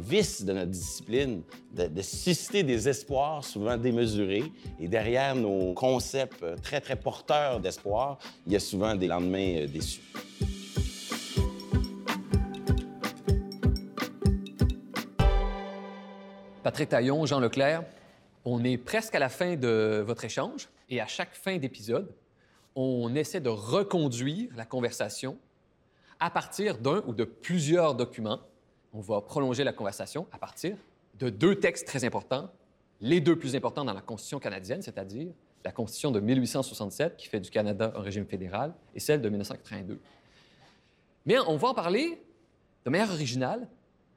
vice 0.00 0.44
de 0.44 0.52
notre 0.52 0.72
discipline, 0.72 1.42
de, 1.72 2.02
susciter 2.02 2.64
des 2.64 2.88
espoirs 2.88 3.44
souvent 3.44 3.76
démesurés. 3.76 4.42
Et 4.80 4.88
derrière 4.88 5.36
nos 5.36 5.72
concepts 5.72 6.44
très, 6.62 6.80
très 6.80 6.96
porteurs 6.96 7.60
d'espoir, 7.60 8.18
il 8.44 8.52
y 8.52 8.56
a 8.56 8.60
souvent 8.60 8.96
des 8.96 9.06
lendemains 9.06 9.58
euh, 9.58 9.66
déçus. 9.68 10.00
Patrick 16.64 16.88
Taillon, 16.88 17.24
Jean 17.24 17.38
Leclerc, 17.38 17.84
on 18.46 18.62
est 18.62 18.78
presque 18.78 19.14
à 19.16 19.18
la 19.18 19.28
fin 19.28 19.56
de 19.56 20.04
votre 20.06 20.24
échange 20.24 20.68
et 20.88 21.00
à 21.00 21.06
chaque 21.06 21.34
fin 21.34 21.58
d'épisode, 21.58 22.14
on 22.76 23.12
essaie 23.16 23.40
de 23.40 23.48
reconduire 23.48 24.50
la 24.54 24.64
conversation 24.64 25.36
à 26.20 26.30
partir 26.30 26.78
d'un 26.78 27.02
ou 27.08 27.12
de 27.12 27.24
plusieurs 27.24 27.96
documents. 27.96 28.38
On 28.92 29.00
va 29.00 29.20
prolonger 29.20 29.64
la 29.64 29.72
conversation 29.72 30.28
à 30.30 30.38
partir 30.38 30.76
de 31.18 31.28
deux 31.28 31.56
textes 31.56 31.88
très 31.88 32.04
importants, 32.04 32.48
les 33.00 33.20
deux 33.20 33.36
plus 33.36 33.56
importants 33.56 33.84
dans 33.84 33.92
la 33.92 34.00
Constitution 34.00 34.38
canadienne, 34.38 34.80
c'est-à-dire 34.80 35.32
la 35.64 35.72
Constitution 35.72 36.12
de 36.12 36.20
1867, 36.20 37.16
qui 37.16 37.26
fait 37.26 37.40
du 37.40 37.50
Canada 37.50 37.92
un 37.96 38.00
régime 38.00 38.26
fédéral, 38.26 38.72
et 38.94 39.00
celle 39.00 39.20
de 39.20 39.28
1982. 39.28 39.98
Mais 41.24 41.36
on 41.40 41.56
va 41.56 41.68
en 41.68 41.74
parler 41.74 42.22
de 42.84 42.90
manière 42.90 43.10
originale 43.10 43.66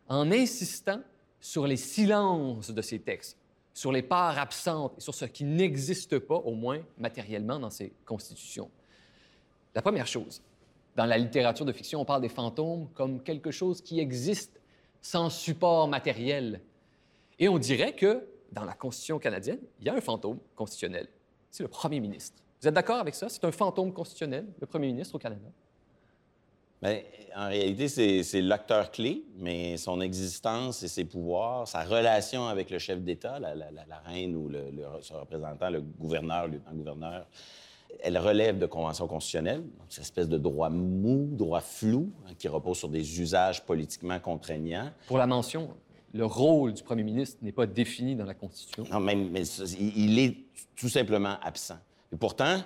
en 0.07 0.32
insistant 0.32 1.01
sur 1.41 1.65
les 1.65 1.77
silences 1.77 2.69
de 2.69 2.82
ces 2.84 2.99
textes, 2.99 3.39
sur 3.80 3.93
les 3.93 4.01
parts 4.01 4.38
absentes 4.38 4.95
et 4.97 4.99
sur 4.99 5.15
ce 5.15 5.23
qui 5.23 5.45
n'existe 5.45 6.19
pas, 6.19 6.36
au 6.36 6.53
moins 6.53 6.82
matériellement, 6.97 7.59
dans 7.59 7.69
ces 7.69 7.93
constitutions. 8.05 8.69
La 9.73 9.82
première 9.82 10.05
chose, 10.05 10.41
dans 10.97 11.05
la 11.05 11.17
littérature 11.17 11.65
de 11.65 11.71
fiction, 11.71 12.01
on 12.01 12.03
parle 12.03 12.21
des 12.21 12.27
fantômes 12.27 12.89
comme 12.93 13.23
quelque 13.23 13.51
chose 13.51 13.80
qui 13.80 14.01
existe 14.01 14.59
sans 15.01 15.30
support 15.30 15.88
matériel. 15.88 16.59
Et 17.39 17.47
on 17.47 17.57
dirait 17.57 17.95
que 17.95 18.27
dans 18.51 18.65
la 18.65 18.73
Constitution 18.73 19.17
canadienne, 19.17 19.61
il 19.80 19.86
y 19.86 19.89
a 19.89 19.93
un 19.93 20.01
fantôme 20.01 20.39
constitutionnel. 20.57 21.07
C'est 21.49 21.63
le 21.63 21.69
premier 21.69 22.01
ministre. 22.01 22.43
Vous 22.59 22.67
êtes 22.67 22.73
d'accord 22.73 22.97
avec 22.97 23.15
ça? 23.15 23.30
C'est 23.30 23.45
un 23.45 23.53
fantôme 23.53 23.93
constitutionnel, 23.93 24.45
le 24.59 24.67
premier 24.67 24.88
ministre 24.88 25.15
au 25.15 25.19
Canada? 25.19 25.47
Bien, 26.82 26.99
en 27.36 27.47
réalité, 27.49 27.88
c'est 28.23 28.41
l'acteur 28.41 28.91
clé, 28.91 29.23
mais 29.38 29.77
son 29.77 30.01
existence 30.01 30.82
et 30.84 30.88
ses 30.88 31.05
pouvoirs, 31.05 31.67
sa 31.67 31.84
relation 31.84 32.47
avec 32.47 32.69
le 32.69 32.80
chef 32.80 33.01
d'État, 33.01 33.39
la, 33.39 33.53
reine 34.05 34.36
ou 34.36 34.47
le, 34.47 34.71
son 35.01 35.19
représentant, 35.19 35.69
le 35.69 35.82
gouverneur, 35.82 36.47
le 36.47 36.53
lieutenant-gouverneur, 36.53 37.27
elle 38.01 38.17
relève 38.17 38.59
de 38.59 38.65
conventions 38.65 39.07
constitutionnelles, 39.07 39.63
cette 39.89 40.03
espèce 40.03 40.30
de 40.30 40.38
droit 40.38 40.69
mou, 40.69 41.27
droit 41.32 41.59
flou, 41.59 42.11
hein, 42.27 42.34
qui 42.38 42.47
repose 42.47 42.77
sur 42.77 42.89
des 42.89 43.19
usages 43.19 43.65
politiquement 43.65 44.19
contraignants. 44.19 44.91
Pour 45.07 45.17
la 45.17 45.27
mention, 45.27 45.69
le 46.13 46.25
rôle 46.25 46.73
du 46.73 46.84
premier 46.84 47.03
ministre 47.03 47.38
n'est 47.41 47.51
pas 47.51 47.65
défini 47.65 48.15
dans 48.15 48.25
la 48.25 48.36
Constitution. 48.36 48.86
Non, 48.91 48.99
mais, 48.99 49.15
mais 49.15 49.43
il 49.80 50.19
est 50.19 50.38
tout 50.75 50.89
simplement 50.89 51.36
absent. 51.41 51.77
Et 52.11 52.15
pourtant, 52.15 52.59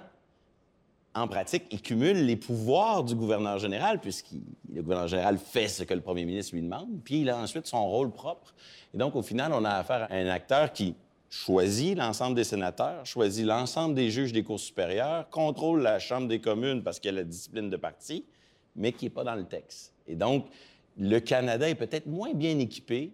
en 1.16 1.28
pratique, 1.28 1.66
il 1.72 1.82
cumule 1.82 2.26
les 2.26 2.36
pouvoirs 2.36 3.04
du 3.04 3.14
gouverneur 3.16 3.60
général, 3.60 4.00
puisque 4.00 4.32
le 4.74 4.82
gouverneur 4.82 5.08
général 5.08 5.38
fait 5.38 5.68
ce 5.68 5.84
que 5.84 5.94
le 5.94 6.02
premier 6.02 6.26
ministre 6.26 6.56
lui 6.56 6.62
demande, 6.62 6.90
puis 7.04 7.22
il 7.22 7.30
a 7.30 7.38
ensuite 7.38 7.68
son 7.68 7.88
rôle 7.88 8.12
propre. 8.12 8.54
Et 8.94 8.98
donc, 8.98 9.16
au 9.16 9.22
final, 9.22 9.54
on 9.54 9.64
a 9.64 9.72
affaire 9.72 10.08
à 10.10 10.16
un 10.16 10.28
acteur 10.28 10.74
qui 10.74 10.96
choisit 11.30 11.98
l'ensemble 11.98 12.36
des 12.36 12.44
sénateurs, 12.44 13.06
choisit 13.06 13.46
l'ensemble 13.46 13.96
des 13.96 14.12
juges 14.12 14.34
des 14.34 14.44
cours 14.44 14.60
supérieures, 14.60 15.30
contrôle 15.30 15.82
la 15.82 16.00
Chambre 16.00 16.28
des 16.28 16.40
communes 16.40 16.84
parce 16.84 17.00
qu'il 17.00 17.10
a 17.10 17.14
la 17.14 17.24
discipline 17.24 17.70
de 17.70 17.78
parti, 17.78 18.26
mais 18.76 18.92
qui 18.92 19.06
n'est 19.06 19.10
pas 19.10 19.24
dans 19.24 19.36
le 19.36 19.46
texte. 19.46 19.94
Et 20.08 20.16
donc, 20.16 20.48
le 20.98 21.20
Canada 21.20 21.68
est 21.68 21.76
peut-être 21.76 22.06
moins 22.06 22.34
bien 22.34 22.60
équipé 22.60 23.14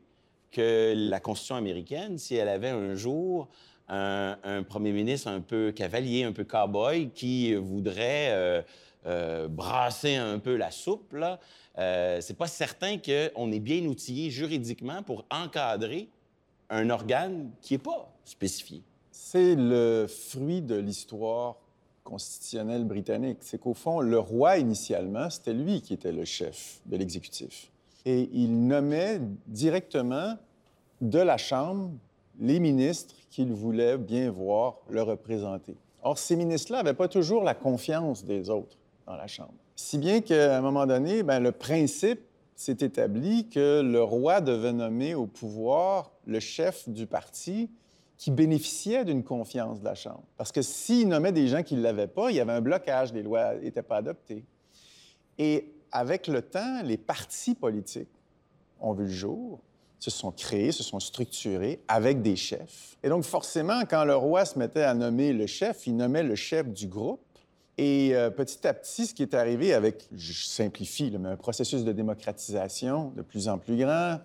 que 0.51 0.93
la 0.95 1.19
Constitution 1.19 1.55
américaine 1.55 2.17
si 2.17 2.35
elle 2.35 2.49
avait 2.49 2.69
un 2.69 2.95
jour 2.95 3.47
un, 3.89 4.63
premier 4.63 4.91
ministre 4.91 5.27
un 5.27 5.41
peu 5.41 5.71
cavalier, 5.71 6.23
un 6.23 6.31
peu 6.31 6.43
cow-boy, 6.43 7.09
qui 7.11 7.53
voudrait 7.55 8.29
euh, 8.31 8.61
euh, 9.05 9.47
brasser 9.47 10.15
un 10.15 10.39
peu 10.39 10.55
la 10.55 10.71
soupe, 10.71 11.13
là. 11.13 11.39
Euh, 11.77 12.19
c'est 12.21 12.37
pas 12.37 12.47
certain 12.47 12.97
qu'on 12.97 13.51
est 13.51 13.59
bien 13.59 13.85
outillé 13.85 14.29
juridiquement 14.29 15.01
pour 15.01 15.25
encadrer 15.31 16.09
un 16.69 16.89
organe 16.89 17.51
qui 17.61 17.73
n'est 17.73 17.79
pas 17.79 18.13
spécifié. 18.25 18.83
C'est 19.11 19.55
le 19.55 20.05
fruit 20.07 20.61
de 20.61 20.75
l'histoire 20.75 21.55
constitutionnelle 22.03 22.83
britannique. 22.83 23.37
C'est 23.41 23.59
qu'au 23.59 23.73
fond, 23.73 24.01
le 24.01 24.19
roi, 24.19 24.57
initialement, 24.57 25.29
c'était 25.29 25.53
lui 25.53 25.81
qui 25.81 25.93
était 25.93 26.11
le 26.11 26.25
chef 26.25 26.81
de 26.85 26.97
l'exécutif. 26.97 27.71
Et 28.05 28.29
il 28.33 28.67
nommait 28.67 29.21
directement 29.47 30.37
de 31.01 31.19
la 31.19 31.37
Chambre 31.37 31.91
les 32.39 32.59
ministres 32.59 33.15
qu'il 33.29 33.53
voulait 33.53 33.97
bien 33.97 34.31
voir 34.31 34.79
le 34.89 35.01
représenter. 35.01 35.75
Or, 36.01 36.17
ces 36.17 36.35
ministres-là 36.35 36.83
n'avaient 36.83 36.95
pas 36.95 37.07
toujours 37.07 37.43
la 37.43 37.53
confiance 37.53 38.23
des 38.23 38.49
autres 38.49 38.77
dans 39.05 39.15
la 39.15 39.27
Chambre. 39.27 39.53
Si 39.75 39.97
bien 39.97 40.21
qu'à 40.21 40.57
un 40.57 40.61
moment 40.61 40.85
donné, 40.85 41.23
bien, 41.23 41.39
le 41.39 41.51
principe 41.51 42.21
s'est 42.55 42.77
établi 42.79 43.47
que 43.49 43.81
le 43.81 44.03
roi 44.03 44.41
devait 44.41 44.73
nommer 44.73 45.15
au 45.15 45.25
pouvoir 45.25 46.11
le 46.25 46.39
chef 46.39 46.87
du 46.89 47.07
parti 47.07 47.69
qui 48.17 48.31
bénéficiait 48.31 49.05
d'une 49.05 49.23
confiance 49.23 49.79
de 49.79 49.85
la 49.85 49.95
Chambre. 49.95 50.23
Parce 50.35 50.51
que 50.51 50.61
s'il 50.61 51.07
nommait 51.07 51.31
des 51.31 51.47
gens 51.47 51.63
qui 51.63 51.75
ne 51.75 51.81
l'avaient 51.81 52.07
pas, 52.07 52.31
il 52.31 52.35
y 52.35 52.39
avait 52.41 52.51
un 52.51 52.61
blocage, 52.61 53.13
les 53.13 53.23
lois 53.23 53.55
n'étaient 53.55 53.81
pas 53.81 53.97
adoptées. 53.97 54.43
Et 55.37 55.71
avec 55.91 56.27
le 56.27 56.41
temps, 56.41 56.81
les 56.83 56.97
partis 56.97 57.55
politiques 57.55 58.09
ont 58.81 58.93
vu 58.93 59.05
le 59.05 59.09
jour 59.09 59.59
se 59.99 60.09
sont 60.09 60.31
créés, 60.31 60.71
se 60.71 60.83
sont 60.83 60.99
structurés 60.99 61.79
avec 61.87 62.21
des 62.21 62.35
chefs. 62.35 62.97
Et 63.03 63.09
donc, 63.09 63.23
forcément, 63.23 63.81
quand 63.89 64.05
le 64.05 64.15
roi 64.15 64.45
se 64.45 64.57
mettait 64.57 64.83
à 64.83 64.93
nommer 64.93 65.33
le 65.33 65.45
chef, 65.45 65.87
il 65.87 65.95
nommait 65.95 66.23
le 66.23 66.35
chef 66.35 66.67
du 66.67 66.87
groupe. 66.87 67.21
Et 67.77 68.13
euh, 68.13 68.29
petit 68.29 68.67
à 68.67 68.73
petit, 68.73 69.07
ce 69.07 69.13
qui 69.13 69.23
est 69.23 69.33
arrivé 69.33 69.73
avec, 69.73 70.07
je 70.13 70.33
simplifie, 70.33 71.15
mais 71.17 71.29
un 71.29 71.37
processus 71.37 71.83
de 71.83 71.91
démocratisation 71.93 73.13
de 73.15 73.21
plus 73.21 73.47
en 73.47 73.57
plus 73.57 73.77
grand, 73.77 74.19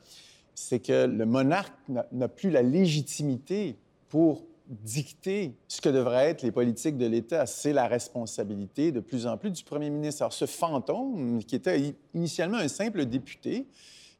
c'est 0.54 0.80
que 0.80 1.06
le 1.06 1.26
monarque 1.26 1.72
n'a 1.88 2.28
plus 2.28 2.50
la 2.50 2.62
légitimité 2.62 3.76
pour 4.08 4.44
dicter 4.66 5.54
ce 5.68 5.80
que 5.80 5.88
devraient 5.88 6.30
être 6.30 6.42
les 6.42 6.52
politiques 6.52 6.96
de 6.96 7.06
l'État. 7.06 7.46
C'est 7.46 7.72
la 7.72 7.86
responsabilité 7.86 8.92
de 8.92 9.00
plus 9.00 9.26
en 9.26 9.36
plus 9.36 9.50
du 9.50 9.62
premier 9.62 9.90
ministre. 9.90 10.22
Alors, 10.22 10.32
ce 10.32 10.46
fantôme, 10.46 11.42
qui 11.44 11.56
était 11.56 11.94
initialement 12.14 12.58
un 12.58 12.68
simple 12.68 13.04
député, 13.04 13.66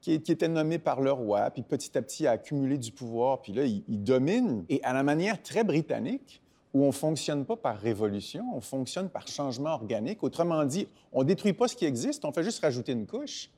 qui, 0.05 0.12
était 0.12 0.48
nommé 0.48 0.78
par 0.78 1.00
le 1.00 1.11
roi, 1.11 1.50
puis 1.50 1.62
petit 1.62 1.96
à 1.96 2.02
petit 2.02 2.26
a 2.26 2.32
accumulé 2.32 2.76
du 2.76 2.92
pouvoir, 2.92 3.40
puis 3.40 3.55
là, 3.55 3.64
il, 3.64 4.05
domine. 4.05 4.66
Et 4.68 4.82
à 4.84 4.92
la 4.92 5.02
manière 5.02 5.42
très 5.42 5.64
britannique, 5.64 6.42
où 6.74 6.82
on 6.82 6.88
ne 6.88 6.92
fonctionne 6.92 7.46
pas 7.46 7.57
par 7.57 7.78
révolution, 7.78 8.44
on 8.55 8.61
fonctionne 8.61 9.09
par 9.09 9.26
changement 9.26 9.70
organique. 9.70 10.22
Autrement 10.22 10.64
dit, 10.64 10.88
on 11.12 11.20
ne 11.20 11.24
détruit 11.24 11.55
pas 11.55 11.68
ce 11.68 11.76
qui 11.76 11.86
existe, 11.86 12.26
on 12.26 12.32
fait 12.32 12.42
juste 12.42 12.61
rajouter 12.61 12.92
une 12.92 13.07
couche. 13.07 13.48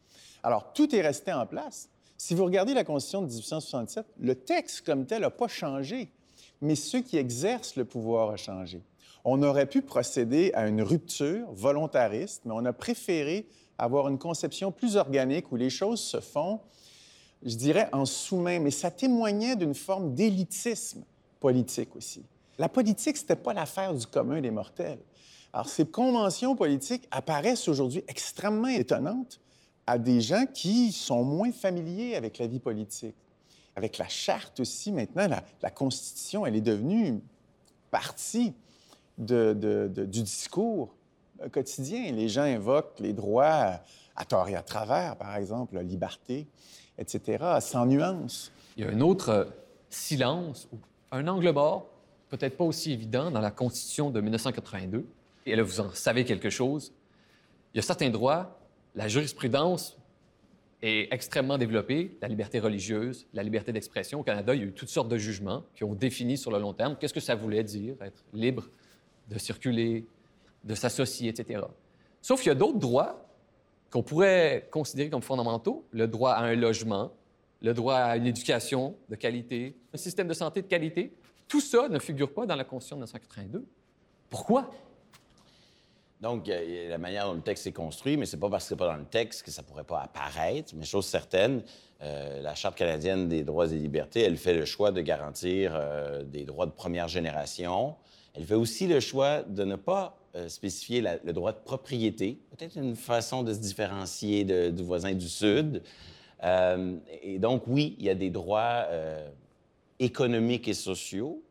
Alors, 0.45 0.73
tout 0.73 0.95
est 0.95 1.01
resté 1.01 1.33
en 1.33 1.47
place. 1.47 1.89
Si 2.17 2.35
vous 2.35 2.45
regardez 2.45 2.75
la 2.75 2.85
Constitution 2.85 3.23
de 3.23 3.27
1867, 3.27 4.07
le 4.21 4.35
texte 4.37 4.87
comme 4.87 5.05
tel 5.05 5.23
n'a 5.23 5.31
pas 5.31 5.49
changé, 5.49 6.13
mais 6.61 6.77
ceux 6.77 7.01
qui 7.01 7.17
exercent 7.17 7.75
le 7.75 7.85
pouvoir 7.85 8.29
ont 8.29 8.37
changé. 8.37 8.83
On 9.25 9.43
aurait 9.43 9.67
pu 9.67 9.83
procéder 9.83 10.53
à 10.55 10.69
une 10.69 10.83
rupture 10.83 11.51
volontariste, 11.51 12.43
mais 12.45 12.53
on 12.55 12.65
a 12.65 12.73
préféré 12.73 13.49
avoir 13.79 14.09
une 14.09 14.19
conception 14.19 14.73
plus 14.73 14.97
organique 14.97 15.53
où 15.53 15.57
les 15.57 15.71
choses 15.71 16.01
se 16.01 16.21
font, 16.21 16.61
je 17.43 17.55
dirais, 17.55 17.89
en 17.93 18.05
sous-main, 18.05 18.59
mais 18.61 18.71
ça 18.71 18.91
témoignait 18.91 19.57
d'une 19.57 19.75
forme 19.75 20.15
d'élitisme 20.15 21.05
politique 21.41 21.95
aussi. 21.95 22.25
La 22.59 22.69
politique, 22.69 23.17
ce 23.17 23.23
n'était 23.23 23.37
pas 23.37 23.53
l'affaire 23.53 23.95
du 23.95 24.07
commun 24.07 24.41
des 24.41 24.51
mortels. 24.51 24.99
Alors, 25.53 25.69
ces 25.69 25.87
conventions 25.87 26.57
politiques 26.57 27.07
apparaissent 27.11 27.69
aujourd'hui 27.69 28.03
extrêmement 28.09 28.69
étonnantes 28.69 29.41
à 29.87 29.99
des 29.99 30.21
gens 30.21 30.47
qui 30.53 30.93
sont 30.93 31.23
moins 31.23 31.53
familiers 31.53 32.17
avec 32.17 32.39
la 32.39 32.47
vie 32.47 32.59
politique. 32.59 33.15
Avec 33.77 33.99
la 33.99 34.09
charte 34.09 34.59
aussi, 34.61 34.91
maintenant, 34.91 35.29
la, 35.63 35.71
Constitution, 35.71 36.47
elle 36.47 36.57
est 36.57 36.63
devenue 36.63 37.21
partie 37.91 38.55
du 39.19 40.23
discours 40.23 40.95
quotidien. 41.53 42.13
Les 42.13 42.29
gens 42.29 42.43
invoquent 42.43 43.01
les 43.01 43.13
droits 43.13 43.81
à 44.17 44.25
tort 44.25 44.49
et 44.49 44.55
à 44.55 44.63
travers, 44.63 45.17
par 45.17 45.37
exemple, 45.37 45.75
la 45.75 45.83
liberté, 45.83 46.47
etc., 46.99 47.45
sans 47.61 47.87
nuance. 47.87 48.53
Il 48.77 48.85
y 48.85 48.87
a 48.87 48.91
un 48.91 49.01
autre 49.01 49.29
euh, 49.29 49.45
silence, 49.91 50.69
un 51.11 51.27
angle 51.29 51.51
mort, 51.51 51.89
peut-être 52.29 52.57
pas 52.57 52.65
aussi 52.65 52.93
évident, 52.93 53.31
dans 53.31 53.41
la 53.41 53.51
Constitution 53.51 54.11
de 54.11 54.21
1982. 54.21 55.07
Et 55.47 55.55
là, 55.55 55.63
vous 55.63 55.81
en 55.81 55.91
savez 55.93 56.25
quelque 56.25 56.51
chose. 56.51 56.93
Il 57.73 57.77
y 57.77 57.81
a 57.81 57.83
certains 57.83 58.11
droits, 58.11 58.59
la 58.95 59.09
jurisprudence 59.09 59.97
est 60.83 61.13
extrêmement 61.13 61.59
développée, 61.59 62.17
la 62.21 62.29
liberté 62.29 62.59
religieuse, 62.59 63.27
la 63.33 63.43
liberté 63.43 63.73
d'expression. 63.73 64.21
Au 64.21 64.23
Canada, 64.23 64.55
il 64.55 64.61
y 64.61 64.65
a 64.65 64.67
eu 64.67 64.73
toutes 64.73 64.89
sortes 64.89 65.09
de 65.09 65.19
jugements 65.19 65.65
qui 65.75 65.85
ont 65.85 65.95
défini 65.95 66.37
sur 66.37 66.51
le 66.51 66.59
long 66.59 66.73
terme 66.73 66.97
qu'est-ce 66.99 67.15
que 67.15 67.21
ça 67.21 67.35
voulait 67.35 67.65
dire, 67.65 67.95
être 68.01 68.25
libre 68.33 68.69
de 69.29 69.39
circuler, 69.39 70.07
de 70.67 70.75
s'associer, 70.75 71.31
etc. 71.31 71.63
Sauf 72.21 72.41
qu'il 72.41 72.49
y 72.49 72.53
a 72.53 72.57
d'autres 72.57 72.79
droits 72.79 73.25
qu'on 73.91 74.03
pourrait 74.03 74.69
considérer 74.71 75.09
comme 75.09 75.23
fondamentaux, 75.23 75.87
le 75.93 76.09
droit 76.09 76.33
à 76.33 76.43
un 76.43 76.55
logement, 76.55 77.13
le 77.63 77.73
droit 77.73 77.95
à 77.95 78.17
une 78.17 78.27
éducation 78.27 78.97
de 79.09 79.15
qualité, 79.15 79.77
un 79.95 79.97
système 79.97 80.29
de 80.29 80.35
santé 80.35 80.61
de 80.61 80.67
qualité. 80.67 81.15
Tout 81.49 81.61
ça 81.61 81.89
ne 81.89 81.99
figure 81.99 82.35
pas 82.35 82.45
dans 82.45 82.57
la 82.57 82.65
Constitution 82.65 82.97
de 82.97 83.03
1982. 83.03 83.65
Pourquoi? 84.29 84.71
Donc, 86.21 86.49
la 86.49 86.99
manière 86.99 87.27
dont 87.27 87.35
le 87.35 87.43
texte 87.43 87.67
est 87.67 87.73
construit, 87.73 88.17
mais 88.17 88.27
c'est 88.27 88.39
pas 88.39 88.49
parce 88.49 88.65
que 88.65 88.69
c'est 88.71 88.77
pas 88.77 88.87
dans 88.87 88.97
le 88.97 89.05
texte 89.05 89.43
que 89.45 89.51
ça 89.51 89.63
pourrait 89.63 89.85
pas 89.85 90.01
apparaître. 90.01 90.73
Mais 90.75 90.85
chose 90.85 91.07
certaine, 91.07 91.63
euh, 92.03 92.41
la 92.41 92.55
Charte 92.55 92.77
canadienne 92.77 93.29
des 93.29 93.43
droits 93.43 93.67
et 93.67 93.77
libertés, 93.77 94.23
elle 94.23 94.39
fait 94.39 94.55
le 94.55 94.65
choix 94.65 94.93
de 94.93 95.01
garantir 95.03 95.73
euh, 95.75 96.23
des 96.23 96.45
droits 96.45 96.67
de 96.67 96.73
première 96.73 97.09
génération. 97.09 97.97
Elle 98.35 98.45
fait 98.45 98.55
aussi 98.55 98.87
le 98.87 99.01
choix 99.01 99.43
de 99.43 99.65
ne 99.65 99.77
pas 99.77 100.19
euh, 100.37 100.49
spécifier 100.51 101.03
le 101.25 101.33
droit 101.33 101.53
de 101.53 101.59
propriété, 101.59 102.39
peut-être 102.51 102.77
une 102.77 102.95
façon 102.95 103.43
de 103.43 103.55
se 103.55 103.59
différencier 103.59 104.45
du 104.71 104.83
voisin 104.83 105.15
du 105.15 105.29
Sud. 105.29 105.83
Euh, 106.45 106.97
et 107.23 107.39
donc, 107.39 107.63
oui, 107.67 107.97
il 107.99 108.05
y 108.05 108.11
a 108.11 108.15
des 108.15 108.29
droits 108.29 108.85
euh, 108.89 109.27
économiques 109.99 110.69
et 110.69 110.75
sociaux, 110.75 111.43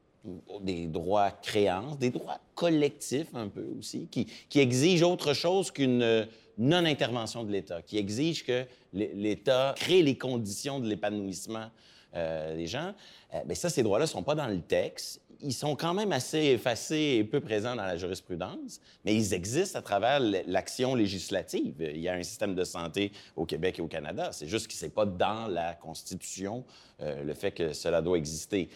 des 0.62 0.86
droits 0.86 1.32
créances, 1.32 1.98
des 1.98 2.12
droits 2.12 2.40
collectifs 2.54 3.34
un 3.34 3.48
peu 3.48 3.66
aussi, 3.80 4.08
qui, 4.12 4.60
exigent 4.60 5.04
autre 5.12 5.34
chose 5.34 5.72
qu'une 5.72 6.28
non-intervention 6.60 7.44
de 7.44 7.52
l'État, 7.52 7.82
qui 7.82 7.98
exigent 7.98 8.44
que 8.46 8.66
l'État 8.94 9.74
crée 9.78 10.04
les 10.04 10.18
conditions 10.18 10.80
de 10.80 10.88
l'épanouissement 10.88 11.72
des 12.14 12.68
gens. 12.68 12.94
Euh, 13.36 13.42
mais 13.46 13.56
ça, 13.56 13.70
ces 13.70 13.84
droits-là 13.84 14.06
ne 14.06 14.10
sont 14.10 14.24
pas 14.24 14.36
dans 14.36 14.48
le 14.48 14.62
texte 14.62 15.22
ils 15.42 15.54
sont 15.54 15.76
quand 15.76 15.94
même 15.94 16.12
assez 16.12 16.40
effacés 16.40 17.18
et 17.20 17.24
peu 17.24 17.40
présents 17.40 17.76
dans 17.76 17.86
la 17.86 17.98
jurisprudence, 17.98 18.80
mais 19.04 19.16
ils 19.16 19.34
existent 19.34 19.80
à 19.80 19.82
travers 19.82 20.20
l'action 20.20 20.96
législative. 20.96 21.76
Il 21.80 22.00
y 22.00 22.10
a 22.10 22.14
un 22.14 22.24
système 22.24 22.56
de 22.56 22.64
santé 22.64 23.12
au 23.36 23.46
Québec 23.46 23.80
et 23.80 23.82
au 23.82 23.88
Canada. 23.88 24.30
C'est 24.32 24.48
juste 24.48 24.72
ce 24.72 24.86
n'est 24.86 24.92
pas 24.92 25.06
dans 25.06 25.48
la 25.48 25.74
Constitution 25.74 26.64
euh, 27.02 27.24
le 27.26 27.34
fait 27.34 27.52
que 27.52 27.74
cela 27.74 28.02
doit 28.02 28.18
exister. 28.18 28.70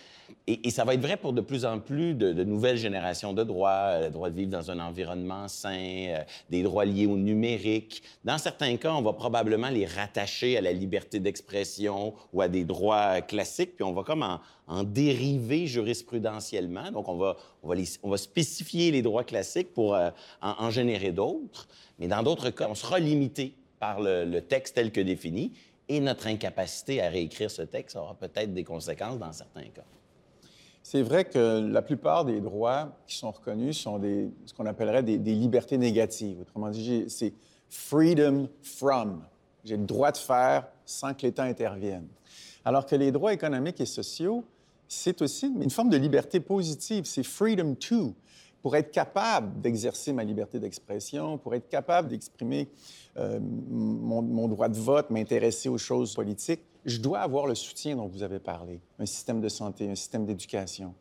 Et, 0.45 0.69
ça 0.71 0.83
va 0.83 0.93
être 0.93 1.01
vrai 1.01 1.15
pour 1.15 1.31
de 1.31 1.39
plus 1.39 1.63
en 1.63 1.79
plus 1.79 2.15
de, 2.15 2.43
nouvelles 2.43 2.75
générations 2.75 3.31
de 3.31 3.45
droits, 3.45 3.91
euh, 3.91 4.05
le 4.07 4.09
droit 4.09 4.29
de 4.29 4.35
vivre 4.35 4.51
dans 4.51 4.69
un 4.71 4.79
environnement 4.79 5.47
sain, 5.47 6.07
euh, 6.09 6.17
des 6.49 6.61
droits 6.61 6.83
liés 6.83 7.05
au 7.05 7.15
numérique. 7.15 8.03
Dans 8.25 8.37
certains 8.37 8.75
cas, 8.75 8.91
on 8.91 9.01
va 9.01 9.13
probablement 9.13 9.69
les 9.69 9.85
rattacher 9.85 10.57
à 10.57 10.61
la 10.61 10.73
liberté 10.73 11.21
d'expression 11.21 12.13
ou 12.33 12.41
à 12.41 12.49
des 12.49 12.65
droits 12.65 13.21
classiques, 13.21 13.77
puis 13.77 13.85
on 13.85 13.93
va 13.93 14.03
comme 14.03 14.23
en, 14.23 14.41
en 14.67 14.83
dériver 14.83 15.65
jurisprudentiellement. 15.65 16.91
Donc, 16.91 17.07
on 17.07 17.15
va, 17.15 17.37
on 17.63 18.09
va, 18.09 18.17
spécifier 18.17 18.91
les 18.91 19.01
droits 19.01 19.23
classiques 19.23 19.73
pour 19.73 19.97
en, 20.41 20.69
générer 20.69 21.13
d'autres. 21.13 21.69
Mais 21.99 22.07
dans 22.07 22.21
d'autres 22.21 22.49
cas, 22.49 22.67
on 22.69 22.75
sera 22.75 22.99
limité 22.99 23.53
par 23.79 24.01
le 24.01 24.39
texte 24.41 24.75
tel 24.75 24.91
que 24.91 24.99
défini 24.99 25.53
et 25.89 25.99
notre 25.99 26.27
incapacité 26.27 27.01
à 27.01 27.09
réécrire 27.09 27.49
ce 27.49 27.63
texte 27.63 27.95
aura 27.95 28.13
peut-être 28.13 28.53
des 28.53 28.63
conséquences 28.63 29.17
dans 29.17 29.33
certains 29.33 29.63
cas. 29.63 29.83
C'est 30.83 31.01
vrai 31.01 31.25
que 31.25 31.59
la 31.59 31.81
plupart 31.81 32.25
des 32.25 32.39
droits 32.39 32.95
qui 33.05 33.17
sont 33.17 33.31
reconnus 33.31 33.77
sont 33.77 34.01
ce 34.45 34.53
qu'on 34.53 34.65
appellerait 34.65 35.03
des, 35.03 35.17
libertés 35.17 35.77
négatives. 35.77 36.39
Autrement 36.41 36.69
dit, 36.69 37.05
c'est 37.09 37.33
freedom 37.67 38.47
from. 38.61 39.23
J'ai 39.65 39.77
le 39.77 39.85
droit 39.85 40.11
de 40.11 40.17
faire 40.17 40.67
sans 40.85 41.13
que 41.13 41.23
l'État 41.23 41.43
intervienne. 41.43 42.07
Alors 42.63 42.85
que 42.85 42.95
les 42.95 43.11
droits 43.11 43.33
économiques 43.33 43.81
et 43.81 43.85
sociaux, 43.85 44.43
c'est 44.87 45.21
aussi 45.21 45.47
une 45.47 45.69
forme 45.69 45.89
de 45.89 45.97
liberté 45.97 46.39
positive. 46.39 47.05
C'est 47.05 47.23
freedom 47.23 47.75
to 47.75 48.15
pour 48.61 48.75
être 48.75 48.91
capable 48.91 49.61
d'exercer 49.61 50.13
ma 50.13 50.23
liberté 50.23 50.59
d'expression, 50.59 51.37
pour 51.37 51.55
être 51.55 51.69
capable 51.69 52.09
d'exprimer 52.09 52.67
euh, 53.17 53.39
mon, 53.41 54.47
droit 54.47 54.69
de 54.69 54.77
vote, 54.77 55.09
m'intéresser 55.09 55.69
aux 55.69 55.77
choses 55.77 56.13
politiques, 56.13 56.61
je 56.85 56.99
dois 56.99 57.19
avoir 57.19 57.45
le 57.45 57.55
soutien 57.55 57.95
dont 57.95 58.07
vous 58.07 58.23
avez 58.23 58.39
parlé, 58.39 58.79
un 58.99 59.05
système 59.05 59.41
de 59.41 59.49
santé, 59.49 59.89
un 59.89 59.95
système 59.95 60.25
d'éducation. 60.25 60.93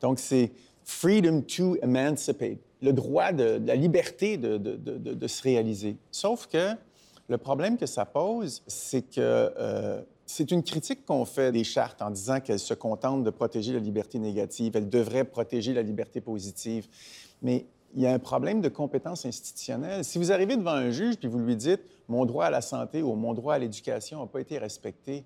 Donc, 0.00 0.18
c'est 0.18 0.52
freedom 0.84 1.42
to 1.42 1.76
emancipate, 1.82 2.58
le 2.80 2.92
droit 2.92 3.32
de, 3.32 3.60
la 3.64 3.74
liberté 3.74 4.36
de, 4.36 4.56
de, 4.56 4.76
de, 4.76 5.26
se 5.26 5.42
réaliser. 5.42 5.96
Sauf 6.10 6.46
que 6.46 6.74
le 7.28 7.38
problème 7.38 7.76
que 7.76 7.86
ça 7.86 8.04
pose, 8.04 8.62
c'est 8.66 9.02
que 9.02 9.18
euh, 9.18 10.02
c'est 10.26 10.50
une 10.50 10.62
critique 10.62 11.06
qu'on 11.06 11.24
fait 11.24 11.52
des 11.52 11.64
chartes 11.64 12.02
en 12.02 12.10
disant 12.10 12.40
qu'elles 12.40 12.58
se 12.58 12.74
contentent 12.74 13.22
de 13.22 13.30
protéger 13.30 13.72
la 13.72 13.78
liberté 13.78 14.18
négative, 14.18 14.76
elles 14.76 14.88
devraient 14.88 15.24
protéger 15.24 15.72
la 15.72 15.82
liberté 15.82 16.20
positive. 16.20 16.88
Mais 17.42 17.66
il 17.94 18.02
y 18.02 18.06
a 18.06 18.12
un 18.12 18.18
problème 18.18 18.60
de 18.60 18.68
compétence 18.68 19.24
institutionnelle. 19.24 20.04
Si 20.04 20.18
vous 20.18 20.32
arrivez 20.32 20.56
devant 20.56 20.72
un 20.72 20.90
juge 20.90 21.16
puis 21.16 21.28
vous 21.28 21.38
lui 21.38 21.56
dites 21.56 21.80
mon 22.08 22.26
droit 22.26 22.46
à 22.46 22.50
la 22.50 22.60
santé 22.60 23.02
ou 23.02 23.14
mon 23.14 23.32
droit 23.34 23.54
à 23.54 23.58
l'éducation 23.58 24.20
n'a 24.20 24.26
pas 24.26 24.40
été 24.40 24.58
respecté, 24.58 25.24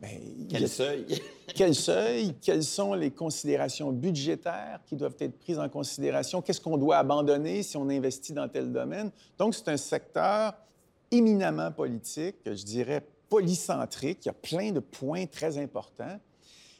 Bien, 0.00 0.10
quel 0.48 0.68
seuil? 0.68 1.06
quel 1.56 1.74
seuil? 1.74 2.34
Quelles 2.40 2.62
sont 2.62 2.94
les 2.94 3.10
considérations 3.10 3.90
budgétaires 3.90 4.78
qui 4.86 4.94
doivent 4.94 5.16
être 5.18 5.36
prises 5.40 5.58
en 5.58 5.68
considération? 5.68 6.40
Qu'est-ce 6.40 6.60
qu'on 6.60 6.78
doit 6.78 6.98
abandonner 6.98 7.64
si 7.64 7.76
on 7.76 7.88
investit 7.88 8.32
dans 8.32 8.48
tel 8.48 8.70
domaine? 8.70 9.10
Donc, 9.38 9.56
c'est 9.56 9.68
un 9.68 9.76
secteur 9.76 10.54
éminemment 11.10 11.72
politique, 11.72 12.36
je 12.46 12.62
dirais 12.62 13.04
polycentrique. 13.28 14.24
Il 14.24 14.28
y 14.28 14.30
a 14.30 14.34
plein 14.34 14.72
de 14.72 14.80
points 14.80 15.26
très 15.26 15.58
importants 15.58 16.18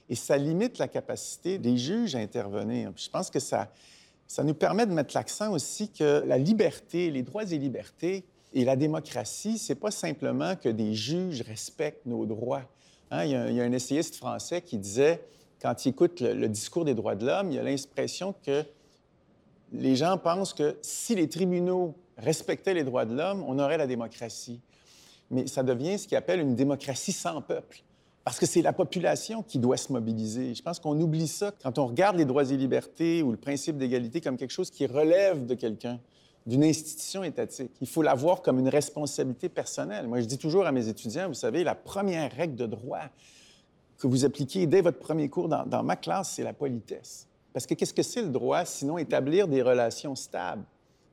et 0.09 0.14
ça 0.14 0.36
limite 0.36 0.78
la 0.78 0.88
capacité 0.88 1.59
des 1.59 1.76
juges 1.76 2.14
à 2.14 2.18
intervenir. 2.18 2.92
je 2.96 3.11
pense 3.11 3.30
que 3.30 3.40
ça, 3.40 3.70
ça 4.26 4.42
nous 4.42 4.55
permet 4.55 4.86
de 4.86 4.92
mettre 4.92 5.14
l'accent 5.14 5.53
aussi 5.53 5.90
que 5.90 6.22
la 6.26 6.38
liberté, 6.38 7.11
les 7.11 7.22
droits 7.22 7.44
et 7.44 7.59
libertés 7.59 8.24
et 8.55 8.64
la 8.64 8.76
démocratie, 8.76 9.59
c'est 9.59 9.74
pas 9.74 9.90
simplement 9.90 10.57
que 10.57 10.68
des 10.68 10.94
juges 10.94 11.42
respectent 11.42 12.07
nos 12.07 12.24
droits. 12.24 12.64
Hein, 13.11 13.24
il, 13.24 13.30
y 13.30 13.34
a, 13.61 13.64
un 13.64 13.72
essayiste 13.72 14.16
français 14.16 14.62
qui 14.62 14.78
disait, 14.78 15.22
quand 15.61 15.84
il 15.84 15.90
écoute 15.90 16.20
le 16.20 16.49
discours 16.49 16.84
des 16.84 16.94
droits 16.94 17.14
de 17.14 17.26
l'homme, 17.26 17.51
il 17.51 17.59
a 17.59 17.62
l'impression 17.62 18.34
que 18.44 18.64
les 19.72 19.96
gens 19.96 20.16
pensent 20.16 20.55
que 20.55 20.78
si 20.80 21.14
les 21.14 21.28
tribunaux 21.28 21.94
respectaient 22.16 22.74
les 22.74 22.84
droits 22.84 23.05
de 23.05 23.14
l'homme, 23.14 23.44
on 23.46 23.59
aurait 23.59 23.76
la 23.76 23.86
démocratie 23.86 24.61
mais 25.31 25.47
ça 25.47 25.62
devient 25.62 25.99
ce 25.99 26.07
qu'il 26.07 26.16
appelle 26.16 26.41
une 26.41 26.55
démocratie 26.55 27.12
sans 27.12 27.41
peuple. 27.43 27.83
Parce 28.24 28.39
que 28.39 28.47
c'est 28.47 28.62
la 28.62 28.72
population 28.72 29.43
qui 29.43 29.59
doit 29.59 29.79
se 29.79 29.93
mobiliser. 29.93 30.55
Je 30.55 30.62
pense 30.62 30.79
qu'on 30.81 31.01
oublie 31.01 31.29
ça 31.29 31.53
quand 31.62 31.79
on 31.79 31.87
regarde 31.87 32.16
les 32.16 32.26
droits 32.26 32.45
et 32.51 32.57
libertés 32.57 33.22
ou 33.22 33.31
le 33.31 33.39
principe 33.39 33.79
d'égalité 33.79 34.20
comme 34.20 34.37
quelque 34.37 34.51
chose 34.51 34.70
qui 34.70 34.87
relève 34.87 35.47
de 35.47 35.55
quelqu'un, 35.55 35.99
d'une 36.45 36.64
institution 36.64 37.24
étatique. 37.24 37.70
Il 37.81 37.87
faut 37.87 38.03
la 38.03 38.14
voir 38.14 38.43
comme 38.43 38.59
une 38.59 38.68
responsabilité 38.68 39.49
personnelle. 39.49 40.09
Moi, 40.09 40.20
je 40.20 40.26
dis 40.26 40.39
toujours 40.39 40.66
à 40.66 40.72
mes 40.72 40.89
étudiants, 40.89 41.29
vous 41.29 41.35
savez, 41.35 41.64
la 41.64 41.74
première 41.74 42.31
règle 42.33 42.57
de 42.57 42.66
droit 42.66 43.09
que 43.99 44.07
vous 44.07 44.24
appliquez 44.24 44.66
dès 44.66 44.81
votre 44.81 44.99
premier 44.99 45.29
cours 45.29 45.49
dans 45.49 45.83
ma 45.83 45.97
classe, 45.97 46.33
c'est 46.35 46.45
la 46.45 46.53
politesse. 46.53 47.26
Parce 47.53 47.66
que 47.66 47.74
qu'est-ce 47.74 47.95
que 47.95 48.03
c'est 48.03 48.22
le 48.22 48.29
droit, 48.29 48.64
sinon 48.64 48.99
établir 48.99 49.49
des 49.49 49.62
relations 49.62 50.14
stables, 50.14 50.64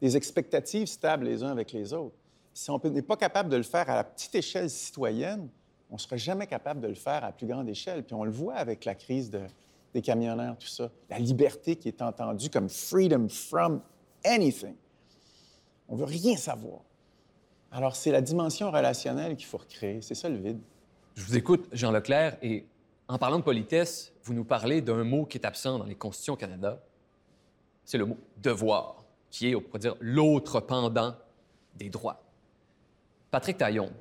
des 0.02 0.16
expectatives 0.18 0.88
stables 0.88 1.26
les 1.26 1.44
uns 1.44 1.50
avec 1.50 1.72
les 1.72 1.94
autres? 1.94 2.16
Si 2.56 2.72
on 2.72 2.80
n'est 2.80 3.02
pas 3.02 3.18
capable 3.18 3.50
de 3.50 3.58
le 3.58 3.64
faire 3.64 3.90
à 3.90 3.96
la 3.96 4.04
petite 4.06 4.34
échelle 4.34 4.70
citoyenne, 4.70 5.50
on 5.92 5.96
ne 5.96 6.00
sera 6.00 6.16
jamais 6.16 6.48
capable 6.48 6.80
de 6.80 6.88
le 6.88 6.96
faire 6.96 7.24
à 7.26 7.34
plus 7.34 7.46
grande 7.46 7.68
échelle. 7.68 8.02
Puis 8.04 8.16
on 8.16 8.24
le 8.24 8.32
voit 8.32 8.56
avec 8.56 8.86
la 8.86 8.96
crise 8.96 9.30
des 9.94 10.02
camionneurs, 10.02 10.58
tout 10.58 10.68
ça. 10.68 10.90
La 11.10 11.20
liberté 11.20 11.76
qui 11.76 11.90
est 11.90 12.02
entendue 12.02 12.50
comme 12.50 12.70
freedom 12.70 13.28
from 13.28 13.82
anything. 14.24 14.74
On 15.90 15.98
veut 15.98 16.06
rien 16.06 16.38
savoir. 16.38 16.80
Alors, 17.74 17.98
c'est 17.98 18.12
la 18.12 18.22
dimension 18.22 18.72
relationnelle 18.72 19.36
qu'il 19.36 19.46
faut 19.46 19.58
recréer. 19.58 20.02
C'est 20.02 20.16
ça 20.16 20.30
le 20.30 20.38
vide. 20.38 20.62
Je 21.16 21.26
vous 21.26 21.36
écoute, 21.36 21.68
Jean 21.74 21.92
Leclerc, 21.92 22.38
et 22.42 22.66
en 23.10 23.18
parlant 23.18 23.38
de 23.38 23.44
politesse, 23.44 24.14
vous 24.24 24.34
nous 24.34 24.46
parlez 24.46 24.82
d'un 24.82 25.04
mot 25.04 25.26
qui 25.26 25.38
est 25.38 25.46
absent 25.46 25.78
dans 25.78 25.86
les 25.86 25.96
constitutions 25.96 26.36
au 26.36 26.38
Canada. 26.38 26.82
C'est 27.84 27.98
le 27.98 28.06
mot 28.06 28.18
devoir, 28.38 29.04
qui 29.30 29.50
est, 29.50 29.56
on 29.56 29.62
pourrait 29.62 29.80
dire, 29.80 29.98
l'autre 30.00 30.62
pendant 30.62 31.16
des 31.76 31.90
droits. 31.90 32.25
Patrick 33.36 33.58
Taillon, 33.58 33.92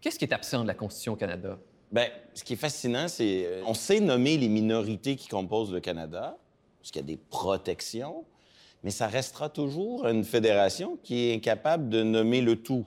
qu'est-ce 0.00 0.18
qui 0.18 0.24
est 0.24 0.32
absent 0.32 0.62
de 0.62 0.66
la 0.66 0.72
Constitution 0.72 1.12
au 1.12 1.16
Canada? 1.16 1.58
Bien, 1.92 2.06
ce 2.32 2.42
qui 2.42 2.54
est 2.54 2.56
fascinant, 2.56 3.06
c'est 3.06 3.44
euh, 3.44 3.62
on 3.66 3.74
sait 3.74 4.00
nommer 4.00 4.38
les 4.38 4.48
minorités 4.48 5.16
qui 5.16 5.28
composent 5.28 5.70
le 5.70 5.80
Canada, 5.80 6.38
parce 6.78 6.90
qu'il 6.90 7.02
y 7.02 7.04
a 7.04 7.06
des 7.08 7.18
protections, 7.18 8.24
mais 8.82 8.90
ça 8.90 9.06
restera 9.06 9.50
toujours 9.50 10.06
une 10.06 10.24
fédération 10.24 10.98
qui 11.02 11.28
est 11.28 11.34
incapable 11.34 11.90
de 11.90 12.02
nommer 12.02 12.40
le 12.40 12.56
tout. 12.56 12.86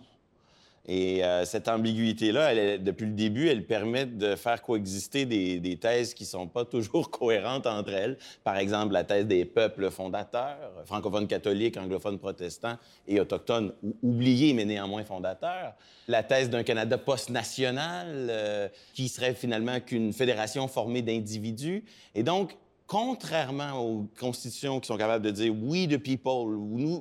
Et 0.87 1.23
euh, 1.23 1.45
cette 1.45 1.67
ambiguïté-là, 1.67 2.77
depuis 2.77 3.07
le 3.07 3.13
début, 3.13 3.49
elle 3.49 3.65
permet 3.65 4.05
de 4.05 4.35
faire 4.35 4.61
coexister 4.61 5.25
des, 5.25 5.77
thèses 5.77 6.13
qui 6.13 6.23
ne 6.23 6.27
sont 6.29 6.47
pas 6.47 6.63
toujours 6.63 7.09
cohérentes 7.11 7.65
entre 7.65 7.93
elles. 7.93 8.17
Par 8.43 8.57
exemple, 8.57 8.93
la 8.93 9.03
thèse 9.03 9.25
des 9.25 9.45
peuples 9.45 9.89
fondateurs, 9.89 10.71
francophones 10.85 11.27
catholiques, 11.27 11.77
anglophones 11.77 12.19
protestants 12.19 12.77
et 13.07 13.19
autochtones, 13.19 13.73
oubliés 14.03 14.53
mais 14.53 14.65
néanmoins 14.65 15.03
fondateurs. 15.03 15.73
La 16.07 16.21
thèse 16.21 16.51
d'un 16.51 16.63
Canada 16.63 16.99
post-national, 16.99 18.27
euh, 18.29 18.67
qui 18.93 19.09
serait 19.09 19.33
finalement 19.33 19.79
qu'une 19.79 20.13
fédération 20.13 20.67
formée 20.67 21.01
d'individus. 21.01 21.83
Et 22.13 22.21
donc, 22.21 22.55
contrairement 22.85 23.79
aux 23.79 24.07
constitutions 24.19 24.79
qui 24.79 24.87
sont 24.87 24.97
capables 24.97 25.25
de 25.25 25.31
dire 25.31 25.53
we 25.63 25.87
the 25.87 25.97
people, 25.97 26.55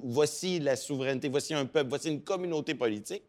voici 0.05 0.59
la 0.59 0.77
souveraineté, 0.77 1.29
voici 1.29 1.53
un 1.53 1.67
peuple, 1.67 1.91
voici 1.91 2.09
une 2.09 2.23
communauté 2.23 2.75
politique, 2.75 3.25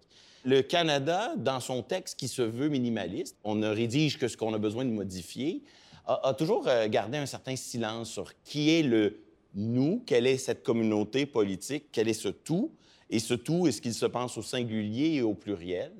le 0.46 0.62
Canada, 0.62 1.34
dans 1.38 1.60
son 1.60 1.82
texte 1.82 2.20
qui 2.20 2.28
se 2.28 2.44
veut 2.44 2.70
minimaliste, 2.70 3.36
on 3.44 3.56
ne 3.56 3.68
rédige 3.68 4.20
que 4.20 4.28
ce 4.28 4.38
qu'on 4.38 4.54
a 4.54 4.60
besoin 4.60 4.86
de 4.86 4.92
modifier, 4.92 5.64
a, 6.06 6.36
toujours 6.36 6.68
euh, 6.68 6.88
gardé 6.88 7.18
un 7.18 7.26
certain 7.26 7.56
silence 7.56 8.12
sur 8.12 8.32
qui 8.44 8.70
est 8.70 8.84
le 8.84 9.22
nous, 9.56 10.04
quelle 10.06 10.28
est 10.28 10.38
cette 10.38 10.64
communauté 10.64 11.26
politique, 11.26 11.86
quel 11.92 12.08
est 12.08 12.14
ce 12.14 12.28
tout, 12.28 12.72
et 13.10 13.20
ce 13.20 13.34
tout, 13.34 13.66
est-ce 13.66 13.82
qu'il 13.82 13.94
se 13.94 14.06
pense 14.06 14.38
au 14.38 14.44
singulier 14.44 15.16
et 15.16 15.22
au 15.24 15.34
pluriel? 15.34 15.92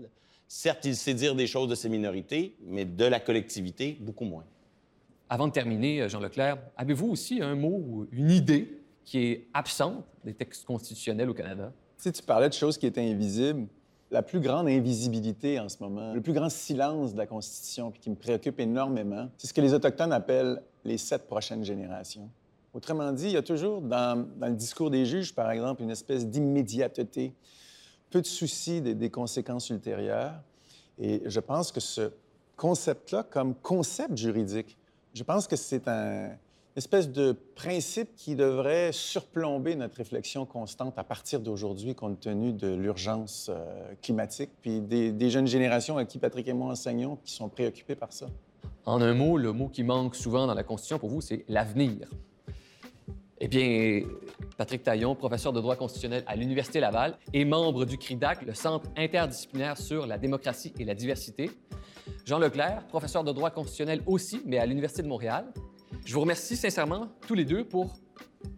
Certes, 0.48 0.86
il 0.86 0.96
sait 0.96 1.16
dire 1.16 1.34
des 1.34 1.48
choses 1.48 1.68
de 1.68 1.76
ces 1.76 1.90
minorités, 1.90 2.56
mais 2.62 2.86
de 2.86 3.06
la 3.06 3.20
collectivité, 3.20 3.98
beaucoup 4.00 4.26
moins. 4.26 4.46
Avant 5.28 5.48
de 5.48 5.54
terminer, 5.54 6.02
euh, 6.02 6.10
Jean 6.10 6.20
Leclerc, 6.20 6.60
avez-vous 6.78 7.08
aussi 7.08 7.42
un 7.42 7.56
mot 7.56 7.82
ou 7.84 8.08
une 8.12 8.30
idée 8.30 8.80
qui 9.04 9.20
est 9.20 9.48
absente 9.56 10.06
des 10.24 10.36
textes 10.36 10.66
constitutionnels 10.66 11.30
au 11.32 11.34
Canada? 11.34 11.74
Si 11.98 12.12
tu 12.12 12.22
parlais 12.22 12.50
de 12.50 12.54
choses 12.54 12.78
qui 12.78 12.86
étaient 12.86 13.10
invisibles, 13.10 13.68
la 14.12 14.22
plus 14.22 14.40
grande 14.40 14.68
invisibilité 14.68 15.60
en 15.60 15.70
ce 15.70 15.78
moment, 15.80 16.14
le 16.14 16.22
plus 16.22 16.34
grand 16.34 16.50
silence 16.50 17.14
de 17.14 17.18
la 17.18 17.26
Constitution, 17.26 17.92
puis 17.92 18.00
qui 18.00 18.10
me 18.10 18.16
préoccupe 18.16 18.60
énormément, 18.60 19.30
c'est 19.38 19.48
ce 19.48 19.54
que 19.54 19.62
les 19.62 19.74
Autochtones 19.74 20.14
appellent 20.14 20.62
les 20.84 20.98
sept 20.98 21.28
prochaines 21.28 21.64
générations. 21.64 22.30
Autrement 22.74 23.12
dit, 23.12 23.28
il 23.28 23.32
y 23.32 23.38
a 23.38 23.42
toujours 23.42 23.82
dans, 23.82 24.28
le 24.42 24.54
discours 24.54 24.92
des 24.92 25.06
juges, 25.06 25.34
par 25.34 25.50
exemple, 25.50 25.82
une 25.82 25.92
espèce 25.92 26.28
d'immédiateté, 26.28 27.34
peu 28.10 28.22
de 28.22 28.28
soucis 28.28 28.82
des, 28.82 29.10
conséquences 29.10 29.70
ultérieures. 29.70 30.42
Et 31.00 31.22
je 31.26 31.40
pense 31.40 31.72
que 31.72 31.80
ce 31.80 32.12
concept-là, 32.58 33.24
comme 33.24 33.56
concept 33.56 34.18
juridique, 34.18 34.78
je 35.14 35.24
pense 35.24 35.48
que 35.48 35.56
c'est 35.56 35.88
un, 35.88 36.32
espèce 36.76 37.10
de 37.10 37.32
principe 37.56 38.16
qui 38.16 38.36
devrait 38.36 38.92
surplomber 38.92 39.76
notre 39.76 39.96
réflexion 39.98 40.46
constante 40.46 40.98
à 40.98 41.04
partir 41.04 41.40
d'aujourd'hui, 41.40 41.96
compte 41.96 42.20
tenu 42.20 42.52
de 42.52 42.68
l'urgence 42.68 43.50
euh, 43.50 43.94
climatique, 44.02 44.50
puis 44.62 44.82
des, 44.82 45.12
des 45.12 45.30
jeunes 45.30 45.48
générations 45.48 45.98
à 45.98 46.06
qui 46.06 46.20
Patrick 46.20 46.48
et 46.48 46.54
moi 46.54 46.72
enseignons, 46.72 47.18
qui 47.24 47.34
sont 47.34 47.50
préoccupés 47.50 47.96
par 47.96 48.12
ça. 48.12 48.28
En 48.86 49.02
un 49.02 49.14
mot, 49.14 49.38
le 49.38 49.52
mot 49.52 49.68
qui 49.68 49.84
manque 49.84 50.16
souvent 50.16 50.48
dans 50.48 50.54
la 50.54 50.64
Constitution 50.64 51.00
pour 51.00 51.10
vous, 51.10 51.22
c'est 51.22 51.46
l'avenir. 51.48 52.10
Eh 53.40 53.48
bien, 53.48 54.02
Patrick 54.58 54.84
Taillon, 54.84 55.16
professeur 55.16 55.52
de 55.52 55.60
droit 55.60 55.76
constitutionnel 55.76 56.24
à 56.26 56.36
l'Université 56.36 56.80
Laval 56.80 57.18
et 57.34 57.44
membre 57.44 57.86
du 57.86 57.98
CRIDAC, 57.98 58.44
le 58.44 58.54
Centre 58.54 58.90
interdisciplinaire 58.96 59.78
sur 59.78 60.08
la 60.08 60.18
démocratie 60.18 60.74
et 60.80 60.86
la 60.86 60.96
diversité. 60.96 61.52
Jean 62.26 62.40
Leclerc, 62.40 62.86
professeur 62.88 63.24
de 63.24 63.32
droit 63.34 63.50
constitutionnel 63.50 64.02
aussi, 64.06 64.42
mais 64.46 64.58
à 64.58 64.66
l'Université 64.66 65.04
de 65.04 65.08
Montréal. 65.08 65.46
Je 66.06 66.14
vous 66.14 66.22
remercie 66.22 66.56
sincèrement 66.56 67.10
tous 67.28 67.34
les 67.34 67.46
deux 67.46 67.64
pour 67.64 67.96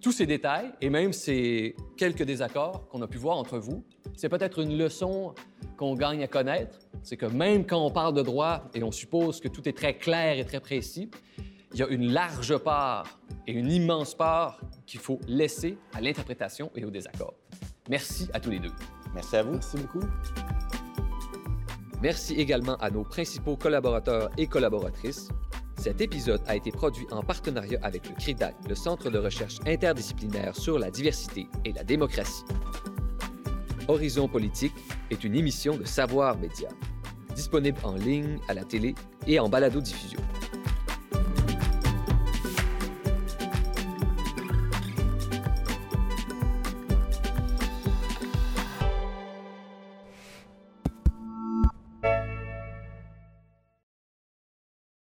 tous 0.02 0.12
ces 0.12 0.26
détails 0.26 0.72
et 0.82 0.90
même 0.90 1.14
ces 1.14 1.76
quelques 1.96 2.24
désaccords 2.24 2.88
qu'on 2.90 3.02
a 3.02 3.08
pu 3.08 3.18
voir 3.18 3.38
entre 3.38 3.58
vous. 3.58 3.84
C'est 4.16 4.30
peut-être 4.30 4.60
une 4.60 4.78
leçon 4.78 5.34
qu'on 5.78 5.96
gagne 5.96 6.24
à 6.24 6.28
connaître, 6.28 6.80
c'est 7.04 7.18
que 7.18 7.26
même 7.26 7.66
quand 7.66 7.86
on 7.86 7.92
parle 7.92 8.14
de 8.14 8.22
droit 8.22 8.70
et 8.74 8.84
on 8.84 8.92
suppose 8.92 9.40
que 9.40 9.48
tout 9.48 9.68
est 9.70 9.74
très 9.74 9.98
clair 9.98 10.40
et 10.40 10.46
très 10.46 10.60
précis, 10.60 11.10
il 11.74 11.80
y 11.80 11.84
a 11.84 11.88
une 11.88 12.12
large 12.12 12.58
part 12.58 13.20
et 13.46 13.52
une 13.52 13.72
immense 13.72 14.16
part 14.16 14.60
qu'il 14.86 15.00
faut 15.00 15.20
laisser 15.28 15.78
à 15.94 16.02
l'interprétation 16.02 16.72
et 16.76 16.86
au 16.86 16.90
désaccord. 16.90 17.36
Merci 17.90 18.28
à 18.34 18.40
tous 18.40 18.50
les 18.50 18.60
deux. 18.60 18.72
Merci 19.14 19.36
à 19.36 19.44
vous. 19.44 19.54
Merci 19.54 19.78
beaucoup. 19.78 20.06
Merci 22.02 22.36
également 22.36 22.76
à 22.78 22.90
nos 22.90 23.04
principaux 23.04 23.56
collaborateurs 23.56 24.30
et 24.38 24.48
collaboratrices. 24.48 25.30
Cet 25.78 26.02
épisode 26.02 26.42
a 26.48 26.56
été 26.56 26.72
produit 26.72 27.06
en 27.12 27.22
partenariat 27.22 27.80
avec 27.84 28.10
le 28.10 28.16
CRIDAC, 28.16 28.56
le 28.68 28.76
Centre 28.76 29.10
de 29.10 29.20
recherche 29.20 29.60
interdisciplinaire 29.66 30.56
sur 30.56 30.80
la 30.80 30.90
diversité 30.90 31.48
et 31.66 31.72
la 31.72 31.84
démocratie. 31.84 32.44
Horizon 33.88 34.28
politique 34.28 34.74
est 35.12 35.24
une 35.24 35.36
émission 35.36 35.78
de 35.78 35.86
Savoir 35.86 36.38
Média, 36.38 36.70
disponible 37.36 37.78
en 37.84 37.96
ligne, 37.96 38.40
à 38.50 38.54
la 38.54 38.66
télé 38.66 38.96
et 39.28 39.40
en 39.40 39.50
balado-diffusion. 39.50 40.20